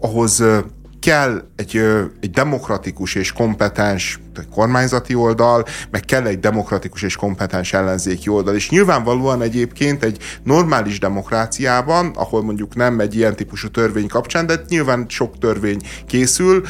[0.00, 0.58] ahhoz uh,
[1.06, 1.76] kell egy,
[2.20, 4.20] egy demokratikus és kompetens
[4.54, 8.54] kormányzati oldal, meg kell egy demokratikus és kompetens ellenzéki oldal.
[8.54, 14.60] És nyilvánvalóan egyébként egy normális demokráciában, ahol mondjuk nem egy ilyen típusú törvény kapcsán, de
[14.68, 16.62] nyilván sok törvény készül,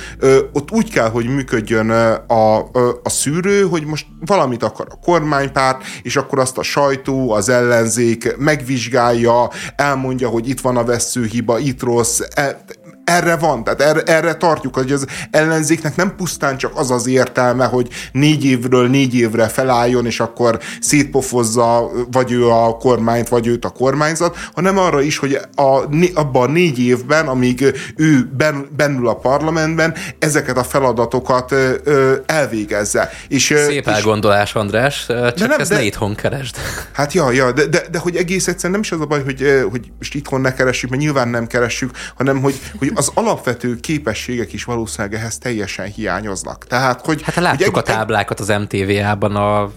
[0.53, 2.59] ott úgy kell, hogy működjön a,
[3.03, 8.37] a szűrő, hogy most valamit akar a kormánypárt, és akkor azt a sajtó, az ellenzék
[8.37, 12.65] megvizsgálja, elmondja, hogy itt van a veszőhiba, itt rossz, e,
[13.07, 17.65] erre van, tehát erre, erre tartjuk, hogy az ellenzéknek nem pusztán csak az az értelme,
[17.65, 23.65] hogy négy évről négy évre felálljon, és akkor szétpofozza vagy ő a kormányt, vagy őt
[23.65, 25.63] a kormányzat, hanem arra is, hogy a,
[26.15, 31.55] abban a négy évben, amíg ő ben, bennül a parlamentben, ezeket a feladatokat
[32.27, 33.11] elvégezze.
[33.29, 36.57] És, Szép elgondolás, András, csak de nem, ezt de, ne itthon keresd.
[36.93, 39.65] Hát ja, ja, de, de, de hogy egész egyszerűen nem is az a baj, hogy,
[39.71, 44.53] hogy most itthon ne keressük, mert nyilván nem keressük, hanem hogy, hogy az alapvető képességek
[44.53, 46.67] is valószínűleg ehhez teljesen hiányoznak.
[46.67, 47.23] Tehát, hogy...
[47.23, 49.71] Hát láttuk hogy a táblákat az MTV-ában a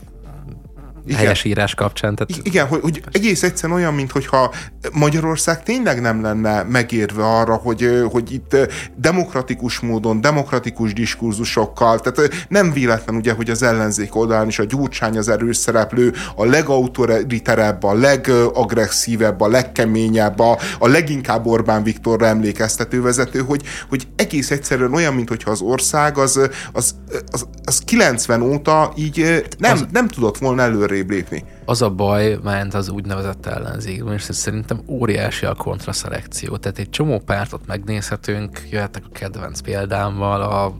[1.10, 1.22] igen.
[1.22, 2.15] helyesírás kapcsán.
[2.15, 2.45] Tehát...
[2.45, 4.53] Igen, hogy, hogy egész egyszerűen olyan, mintha
[4.94, 8.56] Magyarország tényleg nem lenne megérve arra, hogy, hogy itt
[8.95, 15.18] demokratikus módon, demokratikus diskurzusokkal, tehát nem véletlen ugye, hogy az ellenzék oldalán is a gyurcsány
[15.18, 23.02] az erős szereplő, a legautoriterebb, a legagresszívebb, a legkeményebb, a, a leginkább Orbán Viktorra emlékeztető
[23.02, 26.95] vezető, hogy, hogy egész egyszerűen olyan, mintha az ország az, az,
[27.31, 29.86] az, az 90 óta így nem, az...
[29.91, 31.44] nem tudott volna előrébb lépni.
[31.66, 36.58] Az a baj, ment az úgynevezett ellenzékben, és szerintem óriási a kontraszelekció.
[36.58, 40.76] Tehát egy csomó pártot megnézhetünk, jöhetek a kedvenc példámmal, a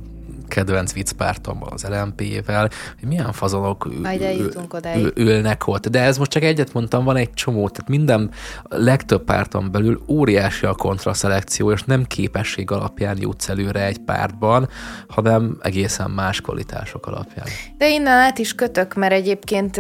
[0.50, 2.70] kedvenc viccpártommal, az LMP-vel,
[3.00, 5.88] hogy milyen fazonok ül, ülnek ott.
[5.88, 8.32] De ez most csak egyet mondtam, van egy csomó, tehát minden
[8.64, 14.70] legtöbb párton belül óriási a kontraszelekció, és nem képesség alapján jutsz előre egy pártban,
[15.08, 17.46] hanem egészen más kvalitások alapján.
[17.78, 19.80] De innen át is kötök, mert egyébként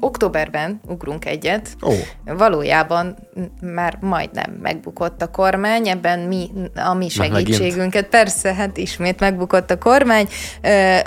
[0.00, 1.76] októberben ugrunk egyet.
[1.80, 1.94] Oh.
[2.24, 3.16] Valójában
[3.62, 9.78] már majdnem megbukott a kormány, ebben mi, a mi segítségünket, persze, hát ismét megbukott a
[9.78, 10.28] kormány,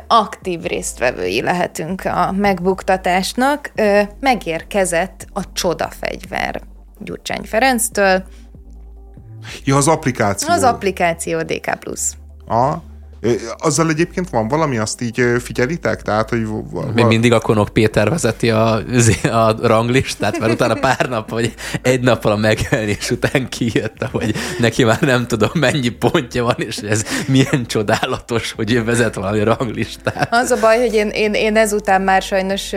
[0.08, 3.72] aktív résztvevői lehetünk a megbuktatásnak.
[4.20, 6.62] Megérkezett a csodafegyver
[7.00, 8.24] Gyurcsány Ferenctől.
[9.64, 10.54] Ja, az applikáció.
[10.54, 11.70] Az applikáció DK+.
[12.48, 12.76] A,
[13.58, 16.02] azzal egyébként van valami, azt így figyelitek?
[16.02, 18.76] Tehát, hogy val- Még mindig a Konok Péter vezeti a,
[19.32, 24.84] a ranglistát, mert utána pár nap, vagy egy nappal a megjelenés után kijött, hogy neki
[24.84, 30.28] már nem tudom mennyi pontja van, és ez milyen csodálatos, hogy ő vezet valami ranglistát.
[30.32, 32.72] Az a baj, hogy én, én, én ezután már sajnos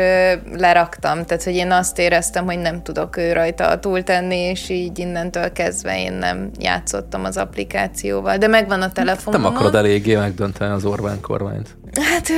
[0.56, 5.52] leraktam, tehát hogy én azt éreztem, hogy nem tudok ő rajta túltenni, és így innentől
[5.52, 9.42] kezdve én nem játszottam az applikációval, de megvan a telefonom.
[9.42, 11.76] Nem akarod eléggé meg megdönteni az Orbán kormányt?
[12.00, 12.28] Hát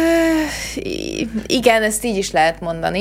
[1.46, 3.00] igen, ezt így is lehet mondani.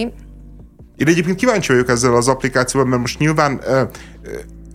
[0.96, 3.62] Én egyébként kíváncsi vagyok ezzel az applikációval, mert most nyilván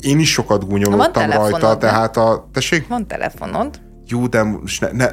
[0.01, 2.49] én is sokat gúnyolódtam rajta, tehát a...
[2.53, 2.89] Tessék?
[2.89, 3.81] Van telefonod.
[4.07, 5.11] Jó, de most ne, ne,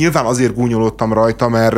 [0.00, 1.74] Nyilván azért gúnyolódtam rajta, mert,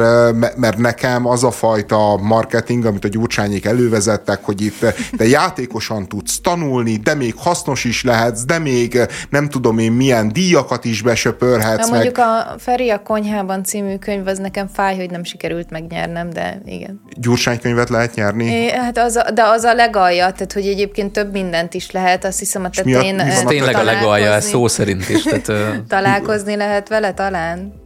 [0.56, 6.40] mert nekem az a fajta marketing, amit a gyurcsányék elővezettek, hogy itt te játékosan tudsz
[6.40, 9.00] tanulni, de még hasznos is lehetsz, de még
[9.30, 11.88] nem tudom én milyen díjakat is besöpörhetsz.
[11.88, 12.26] Na, mondjuk meg.
[12.26, 17.00] a Feri a konyhában című könyv, az nekem fáj, hogy nem sikerült megnyernem, de igen.
[17.16, 18.44] Gyurcsánykönyvet lehet nyerni?
[18.44, 22.24] É, hát az a, de az a legalja, tehát hogy egyébként több mindent is lehet,
[22.24, 23.20] azt hiszem a tetején.
[23.20, 25.22] Ez tényleg a legalja, ez szó szerint is.
[25.22, 27.80] Tehát, találkozni lehet vele talán?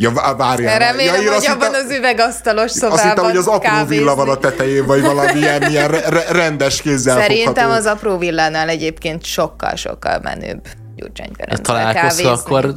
[0.00, 0.78] Ja, várjál.
[0.78, 4.36] Remélem, ja, hogy abban az üvegasztalos szobában Azt hittem, hogy az apró villa van a
[4.36, 5.90] tetején, vagy valami ilyen, ilyen
[6.30, 7.70] rendes kézzel Szerintem fogható.
[7.78, 10.66] az apró villánál egyébként sokkal-sokkal menőbb
[10.96, 11.60] Gyurcsány Ferenc.
[11.60, 12.74] Találkozva, akkor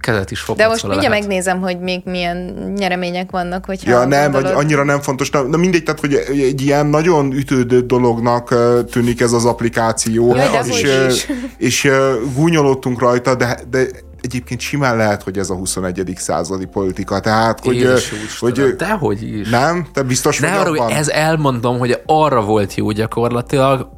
[0.00, 1.20] kezet is De most mindjárt lehet.
[1.20, 2.36] megnézem, hogy még milyen
[2.76, 5.30] nyeremények vannak, hogy Ja, nem, vagy annyira nem fontos.
[5.30, 8.54] Na, mindegy, tehát, hogy egy ilyen nagyon ütődő dolognak
[8.90, 10.34] tűnik ez az applikáció.
[10.34, 11.90] Jaj, de és, és, és
[12.34, 13.86] gúnyolódtunk rajta, de, de
[14.20, 16.12] egyébként simán lehet, hogy ez a 21.
[16.16, 17.20] századi politika.
[17.20, 17.74] Tehát, hogy...
[17.74, 19.48] Jézus, hogy dehogy is.
[19.48, 19.86] Nem?
[19.92, 20.96] Te biztos ne vagy arra, abban?
[20.96, 23.88] Ez elmondom, hogy arra volt jó gyakorlatilag,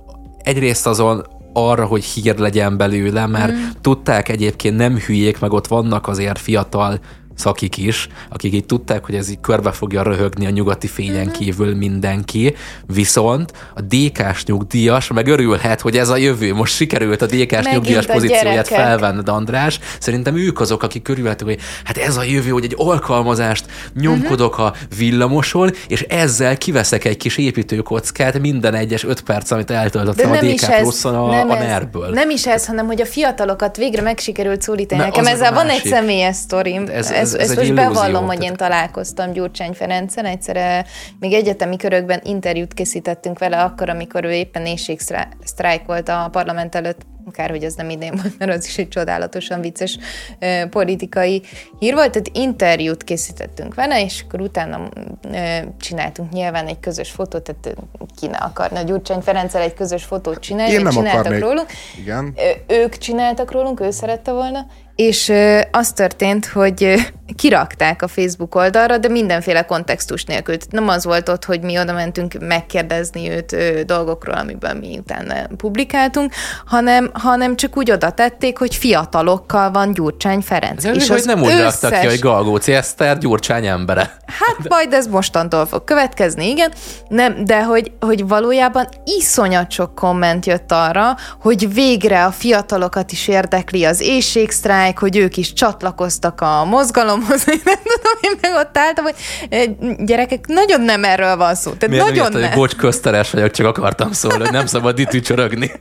[0.42, 3.64] egyrészt azon arra, hogy hír legyen belőle, mert mm.
[3.80, 7.00] tudták egyébként nem hülyék, meg ott vannak azért fiatal
[7.40, 11.32] szakik is, akik így tudták, hogy ez így körbe fogja röhögni a nyugati fényen uh-huh.
[11.32, 12.54] kívül mindenki,
[12.86, 16.54] viszont a DK-s nyugdíjas meg örülhet, hogy ez a jövő.
[16.54, 19.80] Most sikerült a DK-s nyugdíjas pozícióját felvenned, András.
[20.00, 23.64] Szerintem ők azok, akik körülhetők, hogy hát ez a jövő, hogy egy alkalmazást
[23.94, 24.66] nyomkodok uh-huh.
[24.66, 30.36] a villamoson, és ezzel kiveszek egy kis építőkockát minden egyes öt perc, amit eltöltöttem a
[30.36, 32.10] DK pluszon a, nem a NER-ből.
[32.10, 35.00] Nem is ez, hanem hogy a fiatalokat végre meg sikerült szólítani.
[35.00, 36.86] Nekem ezzel van egy személyes sztorim.
[36.92, 40.86] Ez, ez, ez, ezt most bevallom, hogy én találkoztam Gyurcsány Ferencen, egyszer
[41.20, 47.00] még egyetemi körökben interjút készítettünk vele akkor, amikor ő éppen éjségsztrájk volt a parlament előtt
[47.32, 49.98] kár, hogy ez nem idén volt, mert az is egy csodálatosan vicces
[50.38, 51.42] ö, politikai
[51.78, 54.88] hír volt, tehát interjút készítettünk vele, és akkor utána
[55.32, 55.38] ö,
[55.80, 57.78] csináltunk nyilván egy közös fotót, tehát
[58.20, 61.42] ki ne akarna Gyurcsány Ferenccel egy közös fotót csinálni, Én nem csináltak akarnék.
[61.42, 61.66] rólunk.
[61.98, 62.34] Igen.
[62.68, 64.66] Ö, ők csináltak rólunk, ő szerette volna,
[65.00, 65.32] és
[65.70, 66.94] az történt, hogy
[67.36, 70.56] kirakták a Facebook oldalra, de mindenféle kontextus nélkül.
[70.70, 76.32] Nem az volt ott, hogy mi oda mentünk megkérdezni őt dolgokról, amiben mi utána publikáltunk,
[76.66, 80.84] hanem, hanem csak úgy oda tették, hogy fiatalokkal van Gyurcsány Ferenc.
[80.84, 81.62] Ez és hogy nem úgy összes...
[81.62, 84.16] raktak ki, hogy Galgóci Eszter Gyurcsány embere.
[84.26, 86.72] Hát majd ez mostantól fog következni, igen.
[87.08, 93.28] Nem, de hogy, hogy valójában iszonyat sok komment jött arra, hogy végre a fiatalokat is
[93.28, 98.78] érdekli az éjségsztrájk, hogy ők is csatlakoztak a mozgalomhoz, én nem tudom, én meg ott
[98.78, 99.14] álltam, hogy
[99.48, 99.64] eh,
[99.98, 101.70] gyerekek, nagyon nem erről van szó.
[101.70, 102.42] Tehát Miért nagyon nem.
[102.42, 105.70] Hogy bocs, közteres vagyok, csak akartam szólni, hogy nem szabad itt ücsörögni.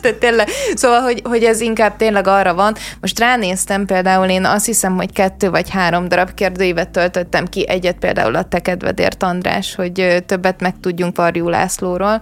[0.00, 2.76] Tehát tényleg, szóval, hogy, hogy ez inkább tényleg arra van.
[3.00, 7.98] Most ránéztem például, én azt hiszem, hogy kettő vagy három darab kérdőívet töltöttem ki, egyet
[7.98, 12.20] például a te kedvedért, András, hogy ö, többet megtudjunk Varjú Lászlóról.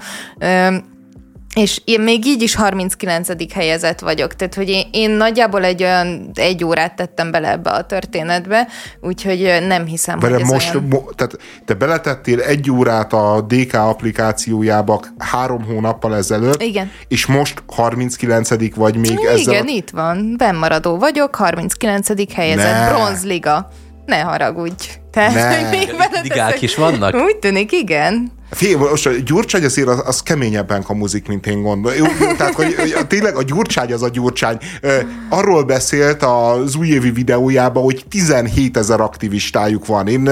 [1.55, 3.53] És én még így is 39.
[3.53, 7.87] helyezett vagyok, tehát hogy én, én nagyjából egy olyan egy órát tettem bele ebbe a
[7.87, 8.69] történetbe,
[9.01, 10.87] úgyhogy nem hiszem, Vele hogy ez most, olyan...
[10.89, 16.91] mo, tehát te beletettél egy órát a DK applikációjába három hónappal ezelőtt, Igen.
[17.09, 19.53] és most 39 vagy még Igen, ezzel.
[19.53, 22.35] Igen, itt van, bennmaradó vagyok, 39.
[22.35, 22.89] helyezett, Ne.
[22.89, 23.69] bronzliga.
[24.07, 24.89] Ne haragudj.
[25.11, 25.69] Tehát, Ne.
[25.71, 27.15] még bele Ligák is vannak?
[27.15, 28.33] Úgy tűnik, igen.
[28.55, 31.99] Fél, most a Gyurcsány azért az, az keményebben kamuzik, mint én gondolom.
[31.99, 32.05] Jó,
[32.37, 34.59] tehát, hogy, hogy tényleg a Gyurcsány az a Gyurcsány.
[34.81, 34.97] Ö,
[35.29, 40.07] Arról beszélt az újévi videójában, hogy 17 ezer aktivistájuk van.
[40.07, 40.31] Én,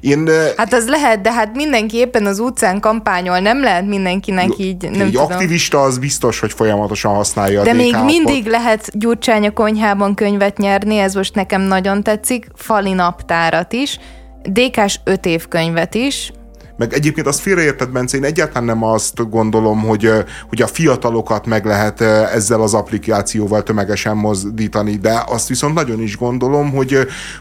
[0.00, 4.82] én Hát az lehet, de hát mindenki éppen az utcán kampányol, nem lehet mindenkinek így,
[4.90, 5.32] nem egy tudom.
[5.32, 10.58] aktivista az biztos, hogy folyamatosan használja a De még mindig lehet Gyurcsány a konyhában könyvet
[10.58, 13.98] nyerni, ez most nekem nagyon tetszik, fali naptárat is,
[14.42, 16.32] DK-s öt év könyvet is,
[16.76, 20.10] meg egyébként azt félreérted, Bence, én egyáltalán nem azt gondolom, hogy,
[20.48, 26.16] hogy a fiatalokat meg lehet ezzel az applikációval tömegesen mozdítani, de azt viszont nagyon is
[26.16, 26.98] gondolom, hogy,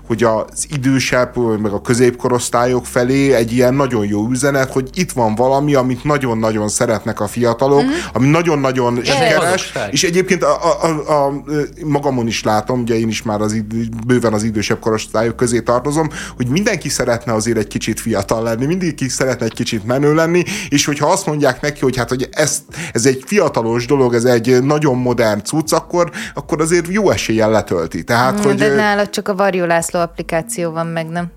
[0.07, 5.35] hogy az idősebb, meg a középkorosztályok felé egy ilyen nagyon jó üzenet, hogy itt van
[5.35, 7.91] valami, amit nagyon-nagyon szeretnek a fiatalok, mm-hmm.
[8.13, 11.43] ami nagyon-nagyon sikeres, és egyébként a, a, a, a,
[11.85, 16.09] magamon is látom, ugye én is már az idő, bőven az idősebb korosztályok közé tartozom,
[16.35, 20.85] hogy mindenki szeretne azért egy kicsit fiatal lenni, mindenki szeretne egy kicsit menő lenni, és
[20.85, 24.97] hogyha azt mondják neki, hogy hát, hogy ez, ez egy fiatalos dolog, ez egy nagyon
[24.97, 28.03] modern cucc, akkor, akkor azért jó eséllyel letölti.
[28.03, 31.31] Tehát, hmm, hogy, de nálad csak a Varjú László applikáció van meg, nem?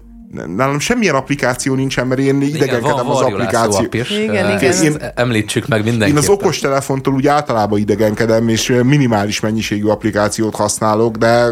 [0.56, 3.86] Nálam semmilyen applikáció nincsen, mert én idegenkedem az applikáció.
[4.22, 4.82] Igen, igen.
[4.82, 6.22] Én, említsük meg mindenképpen.
[6.22, 11.48] Én az okostelefontól úgy általában idegenkedem, és minimális mennyiségű applikációt használok, de,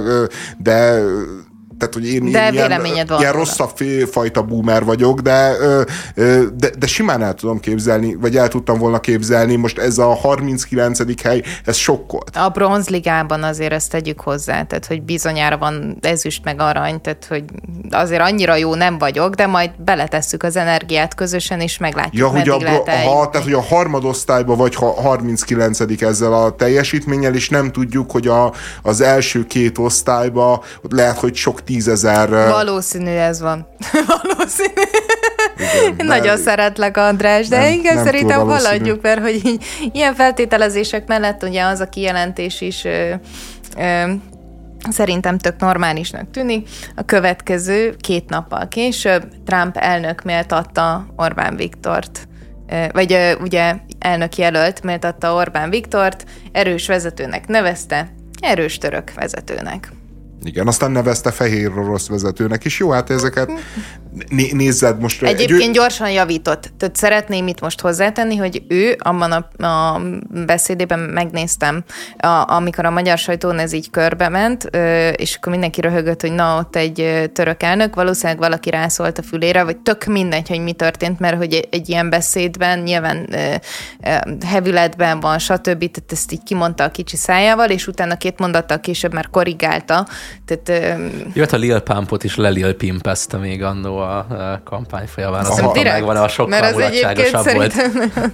[0.59, 1.02] de
[1.89, 2.55] tehát, hogy én, de én
[2.85, 3.77] ilyen, ilyen rosszabb
[4.11, 5.52] fajta boomer vagyok, de,
[6.55, 11.23] de, de simán el tudom képzelni, vagy el tudtam volna képzelni, most ez a 39.
[11.23, 12.36] hely, ez sokkolt.
[12.36, 17.44] A bronzligában azért ezt tegyük hozzá, tehát hogy bizonyára van ezüst meg arany, tehát hogy
[17.90, 22.48] azért annyira jó nem vagyok, de majd beletesszük az energiát közösen, és meglátjuk, ja, hogy
[22.48, 27.73] a, lehet ha, Tehát, hogy a harmadosztályban vagy ha 39 ezzel a teljesítménnyel, és nem
[27.73, 28.52] tudjuk, hogy a,
[28.82, 32.28] az első két osztályban lehet, hogy sok tízezer...
[32.28, 33.66] Valószínű ez van.
[34.22, 34.82] Valószínű.
[35.92, 41.06] Igen, Nagyon szeretlek, András, de nem, igen, nem szerintem haladjuk, mert hogy így, ilyen feltételezések
[41.06, 43.14] mellett ugye az a kijelentés is ö,
[43.78, 44.12] ö,
[44.90, 46.68] szerintem tök normálisnak tűnik.
[46.96, 52.28] A következő két nappal később Trump elnök méltatta Orbán Viktort
[52.92, 59.92] vagy ugye elnök jelölt méltatta Orbán Viktort, erős vezetőnek nevezte, erős török vezetőnek.
[60.44, 62.78] Igen, aztán nevezte fehér orosz vezetőnek is.
[62.78, 63.50] Jó, hát ezeket
[64.28, 65.22] né- nézzed most.
[65.22, 65.70] Egyébként egy...
[65.70, 66.72] gyorsan javított.
[66.78, 70.00] Tehát szeretném itt most hozzátenni, hogy ő abban a, a
[70.46, 71.84] beszédében megnéztem,
[72.18, 74.64] a, amikor a magyar sajtón ez így körbe ment,
[75.16, 79.64] és akkor mindenki röhögött, hogy na, ott egy török elnök, valószínűleg valaki rászólt a fülére,
[79.64, 83.28] vagy tök mindegy, hogy mi történt, mert hogy egy ilyen beszédben nyilván
[84.46, 85.78] hevületben van, stb.
[85.78, 90.06] Tehát ezt így kimondta a kicsi szájával, és utána két mondattal később már korrigálta,
[90.44, 90.98] tehát,
[91.32, 94.27] Jó, hát a Lil Pumpot is lelil pimpezte még annó a
[94.65, 95.44] kampány folyamán.
[95.44, 97.73] Azt direkt, megvan, a sokkal mulatságosabb volt.
[97.73, 98.32] Szerintem...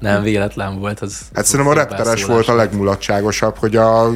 [0.00, 1.00] Nem véletlen volt.
[1.00, 4.06] Az, hát szerintem a repteres volt a legmulatságosabb, hogy a,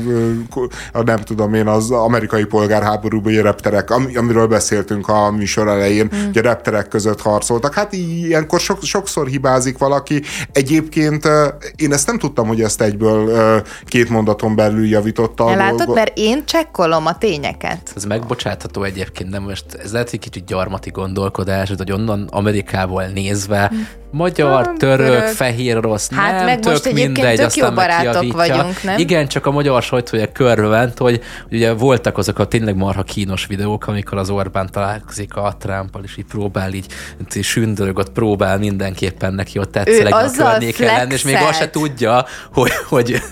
[0.93, 6.25] a, nem tudom én, az amerikai polgárháborúban a repterek, amiről beszéltünk a műsor elején, hmm.
[6.25, 7.75] hogy a repterek között harcoltak.
[7.75, 10.23] Hát ilyenkor sok, sokszor hibázik valaki.
[10.53, 11.29] Egyébként
[11.77, 15.57] én ezt nem tudtam, hogy ezt egyből két mondaton belül javította.
[15.57, 17.93] Látod, mert én csekkolom a tényeket.
[17.97, 23.67] Ez megbocsátható egyébként, nem most, ez lehet, hogy kicsit gyarmati gondolkodás, hogy onnan Amerikából nézve
[23.71, 23.77] hm.
[24.11, 28.33] magyar, török, török, fehér, rossz, hát nem, meg tök most mindegy, tök aztán jó barátok
[28.33, 28.99] vagyunk, nem?
[28.99, 33.03] Igen, csak a magyar sajtója körbe ment, hogy, hogy ugye voltak azok a tényleg marha
[33.03, 36.87] kínos videók, amikor az Orbán találkozik a trump és így próbál így,
[37.35, 42.25] így sündörög, próbál mindenképpen neki ott tetszeleg a környéken lenni, és még azt se tudja,
[42.53, 43.23] hogy, hogy,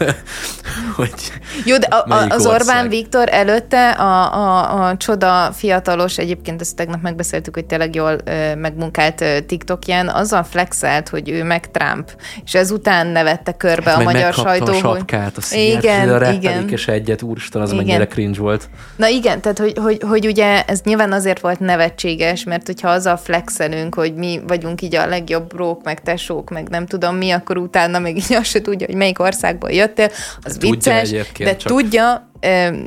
[0.96, 1.12] hogy
[1.64, 7.02] Jó, de a, az Orbán Viktor előtte a, a, a csoda fiatalos, egyébként ezt tegnap
[7.02, 12.10] megbeszéltük, hogy tényleg jól ö, megmunkált TikTokján, azzal flex reflexelt, hogy ő meg Trump,
[12.44, 14.72] és ezután nevette körbe hát, a magyar sajtó.
[14.72, 16.68] a sapkát, a igen, a igen.
[16.68, 17.84] és egyet, úristen, az igen.
[17.84, 18.68] mennyire cringe volt.
[18.96, 23.16] Na igen, tehát hogy, hogy, hogy ugye ez nyilván azért volt nevetséges, mert hogyha azzal
[23.16, 27.56] flexelünk, hogy mi vagyunk így a legjobb brók, meg tesók, meg nem tudom mi, akkor
[27.58, 30.10] utána még így azt se tudja, hogy melyik országból jöttél,
[30.42, 31.72] az tudja vicces, de csak...
[31.72, 32.30] tudja,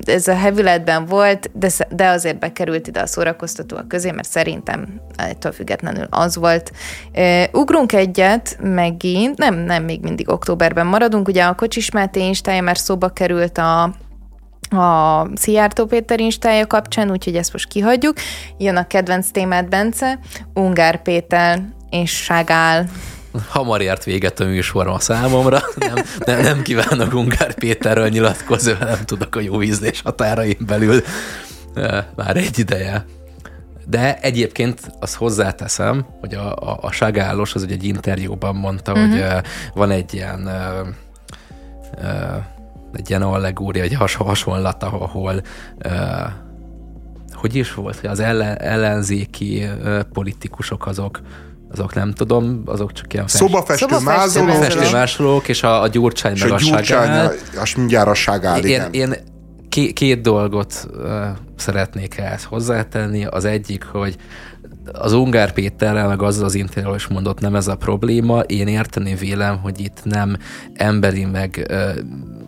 [0.06, 5.52] ez a hevületben volt, de, de azért bekerült ide a szórakoztatóak közé, mert szerintem ettől
[5.52, 6.72] függetlenül az volt.
[7.52, 12.78] Ugrunk egyet megint, nem, nem, még mindig októberben maradunk, ugye a Kocsis Máté instája már
[12.78, 13.84] szóba került a,
[14.70, 18.18] a Szijjártó Péter instája kapcsán, úgyhogy ezt most kihagyjuk.
[18.58, 20.20] Jön a kedvenc témát, Bence,
[20.54, 22.90] Ungár Péter és Ságál
[23.48, 25.62] hamar ért véget a műsorom a számomra.
[25.76, 25.96] Nem,
[26.26, 31.02] nem, nem kívánok Ungár Péterről nyilatkozni, nem tudok a jó ízlés határaim belül
[32.16, 33.06] már egy ideje.
[33.88, 39.10] De egyébként azt hozzáteszem, hogy a, a, a Sagállos az ugye egy interjúban mondta, uh-huh.
[39.10, 39.44] hogy uh,
[39.74, 40.88] van egy ilyen uh,
[41.98, 42.44] uh,
[42.94, 45.42] egy ilyen allegória, egy has, hasonlat, ahol
[45.86, 45.92] uh,
[47.34, 51.22] hogy is volt, hogy az ellen, ellenzéki uh, politikusok azok
[51.80, 53.38] azok nem tudom, azok csak ilyen fest...
[53.38, 54.46] Szobafestő, Szobafestő.
[54.46, 57.30] Festő másolók, és a, a Gyurcsány és meg a, a Gyurcsány,
[57.64, 58.92] És mindjárt a Ságál, én, igen.
[58.92, 59.16] Én
[59.70, 61.10] két, két dolgot uh,
[61.56, 63.26] szeretnék ehhez hozzátenni.
[63.26, 64.16] Az egyik, hogy
[64.92, 68.40] az Ungár Péterrel, meg azzal az interjúról is mondott, nem ez a probléma.
[68.40, 70.38] Én érteni vélem, hogy itt nem
[70.74, 71.74] emberi, meg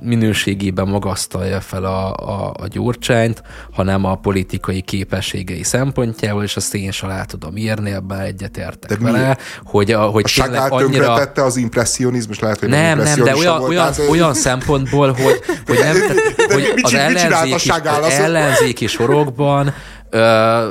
[0.04, 3.42] minőségében magasztalja fel a, a, a gyurcsányt,
[3.72, 9.38] hanem a politikai képességei szempontjából, és azt én sem alá tudom írni, ebben egyetértek vele,
[9.64, 11.16] hogy, a, hogy a tényleg annyira...
[11.16, 14.12] tette az impressionizmus, lehet, hogy nem, nem, de olyan, volt, olyan, tehát...
[14.12, 15.96] olyan szempontból, hogy, hogy, nem,
[16.36, 17.70] tehát, hogy az ellenzéki,
[18.02, 19.74] az ellenzéki sorokban
[20.10, 20.70] ö,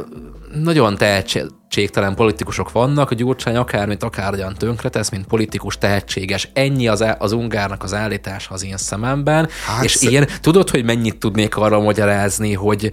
[0.62, 6.48] nagyon tehetség, tehetségtelen politikusok vannak, a Gyurcsány akármit akárhogyan tönkretesz, mint politikus tehetséges.
[6.52, 10.02] Ennyi az, az ungárnak az állítása az én szememben, hát és sz...
[10.02, 12.90] én tudod, hogy mennyit tudnék arra magyarázni, hogy,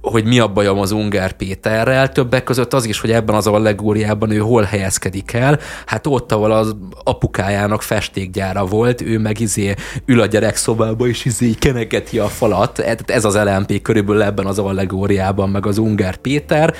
[0.00, 4.30] hogy mi a bajom az Ungár Péterrel, többek között az is, hogy ebben az allegóriában
[4.30, 9.74] ő hol helyezkedik el, hát ott, ahol az apukájának festékgyára volt, ő meg izé
[10.06, 15.48] ül a gyerekszobába, és izé kenegeti a falat, ez az LMP körülbelül ebben az allegóriában,
[15.50, 16.74] meg az Ungár Péter,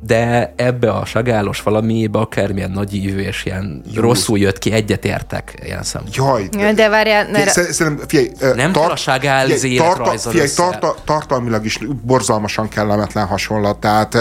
[0.00, 4.02] de ebbe a sagálos valamiébe akármilyen nagy ívő és ilyen Jó.
[4.02, 6.48] rosszul jött ki, egyetértek ilyen szempontból.
[6.50, 6.74] Jaj.
[6.74, 11.78] De várjál, ne Szerintem, figyelj, Nem tart, a sagál figyelj, tarta, figyelj, tarta, tartalmilag is
[12.02, 13.78] borzalmasan kellemetlen hasonlat.
[13.78, 14.16] Tehát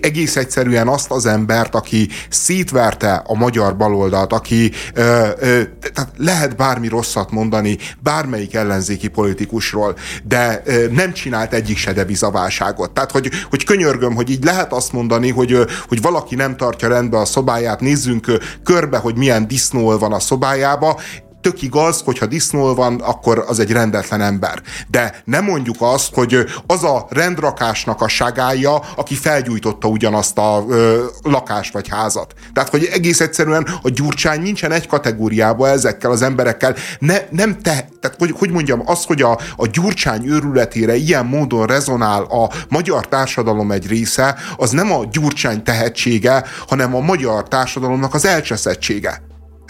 [0.00, 5.62] egész egyszerűen azt az embert, aki szétverte a magyar baloldalt, aki ö, ö,
[5.92, 12.90] tehát lehet bármi rosszat mondani bármelyik ellenzéki politikusról, de ö, nem csinált egyik se devizaválságot.
[12.90, 15.58] Tehát, hogy, hogy könyörgöm, hogy így lehet azt mondani, mondani, hogy,
[15.88, 18.26] hogy valaki nem tartja rendbe a szobáját, nézzünk
[18.64, 21.00] körbe, hogy milyen disznó van a szobájába,
[21.40, 24.62] tök igaz, hogyha disznól van, akkor az egy rendetlen ember.
[24.88, 31.04] De nem mondjuk azt, hogy az a rendrakásnak a sagája, aki felgyújtotta ugyanazt a ö,
[31.22, 32.34] lakást vagy házat.
[32.52, 36.74] Tehát, hogy egész egyszerűen a gyurcsány nincsen egy kategóriába ezekkel az emberekkel.
[36.98, 41.66] Ne, nem te, tehát hogy, hogy mondjam, az, hogy a, a gyurcsány őrületére ilyen módon
[41.66, 48.14] rezonál a magyar társadalom egy része, az nem a gyurcsány tehetsége, hanem a magyar társadalomnak
[48.14, 49.26] az elcseszettsége.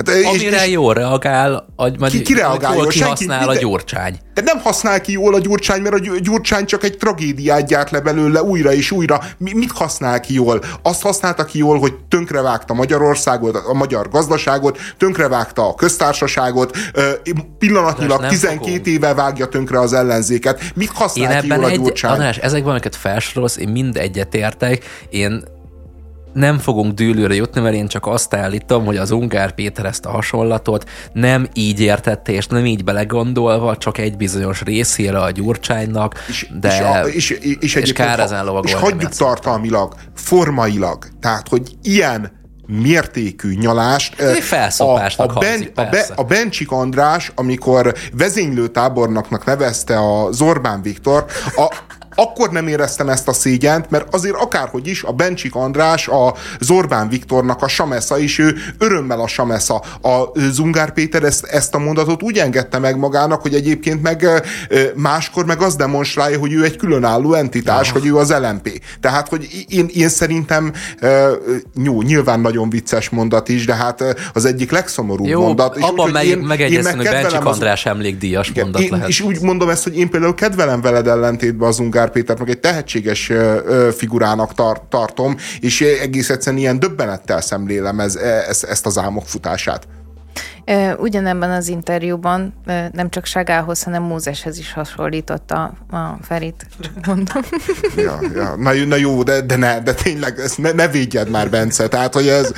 [0.06, 4.18] Hát, Amire és, jól reagál, majd ki, ki reagál jól, ki használ minden, a gyurcsány.
[4.34, 8.00] De nem használ ki jól a gyurcsány, mert a gyurcsány csak egy tragédiát gyárt le
[8.00, 9.20] belőle újra és újra.
[9.38, 10.62] Mi, mit használ ki jól?
[10.82, 16.76] Azt használta ki jól, hogy tönkrevágta Magyarországot, a magyar gazdaságot, tönkrevágta a köztársaságot,
[17.58, 18.82] pillanatnyilag 12 fogom.
[18.84, 20.62] éve vágja tönkre az ellenzéket.
[20.74, 22.12] Mit használ én ki jól a gyurcsány?
[22.12, 24.84] András, ezekben, amiket felsorolsz, én mind egyetértek.
[25.10, 25.44] Én
[26.38, 30.10] nem fogunk dűlőre jutni, mert én csak azt állítom, hogy az Ungár Péter ezt a
[30.10, 36.48] hasonlatot nem így értette, és nem így belegondolva, csak egy bizonyos részére a Gyurcsánynak, és,
[36.60, 42.36] de és, a, és, és, és kár ezen És hagyjuk tartalmilag, formailag, tehát, hogy ilyen
[42.66, 44.20] mértékű nyalást.
[44.80, 51.24] a, a, ben, a, be, a Bencsik András, amikor vezénylőtábornoknak nevezte a Zorbán Viktor,
[51.56, 51.76] a,
[52.20, 57.08] akkor nem éreztem ezt a szégyent, mert azért akárhogy is a Bencsik András, a Zorbán
[57.08, 59.82] Viktornak a Samesza, és ő örömmel a Samesza.
[60.02, 64.26] A Zungár Péter ezt, ezt a mondatot úgy engedte meg magának, hogy egyébként meg
[64.94, 67.92] máskor meg azt demonstrálja, hogy ő egy különálló entitás, ja.
[67.92, 68.80] hogy ő az LMP.
[69.00, 70.72] Tehát, hogy én, én szerintem
[71.82, 75.76] jó, nyilván nagyon vicces mondat is, de hát az egyik legszomorúbb jó, mondat.
[75.76, 77.92] És abban úgy, meg, én, megegyeztem, hogy Bencsik András az...
[77.92, 79.08] emlékdíjas igen, mondat én, lehet.
[79.08, 82.50] És úgy mondom ezt, hogy én például kedvelem veled ellentétben az Ungár Ungár Pétert meg
[82.50, 83.32] egy tehetséges
[83.96, 89.86] figurának tar- tartom, és egész egyszerűen ilyen döbbenettel szemlélem ez, ez, ezt az álmok futását.
[90.96, 92.54] Ugyanebben az interjúban
[92.92, 97.42] nem csak Sagához, hanem Mózeshez is hasonlította a Ferit, csak mondom.
[97.96, 98.56] Ja, ja.
[98.56, 102.14] Na, na jó, de, de ne, de tényleg ezt ne, ne védjed már, Bence, tehát,
[102.14, 102.50] hogy ez...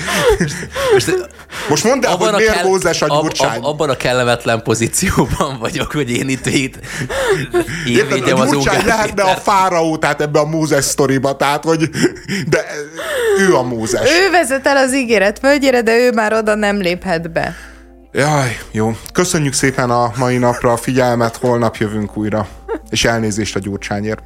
[0.93, 1.29] Most,
[1.69, 3.59] most mondd el, hogy miért kell, Mózes a gyurcsány.
[3.59, 6.77] Ab, abban a kellemetlen pozícióban vagyok, hogy én itt itt
[7.87, 11.65] én Érted, védjem a az gyurcsány lehetne a fáraó, tehát ebbe a Mózes sztoriba, tehát,
[11.65, 11.91] hogy
[12.49, 12.65] de
[13.39, 14.11] ő a Mózes.
[14.11, 17.70] Ő vezet el az ígéret földjére, de ő már oda nem léphet be.
[18.13, 18.93] Jaj, jó.
[19.13, 22.49] Köszönjük szépen a mai napra a figyelmet, holnap jövünk újra.
[22.91, 24.23] És elnézést a gyurcsányért.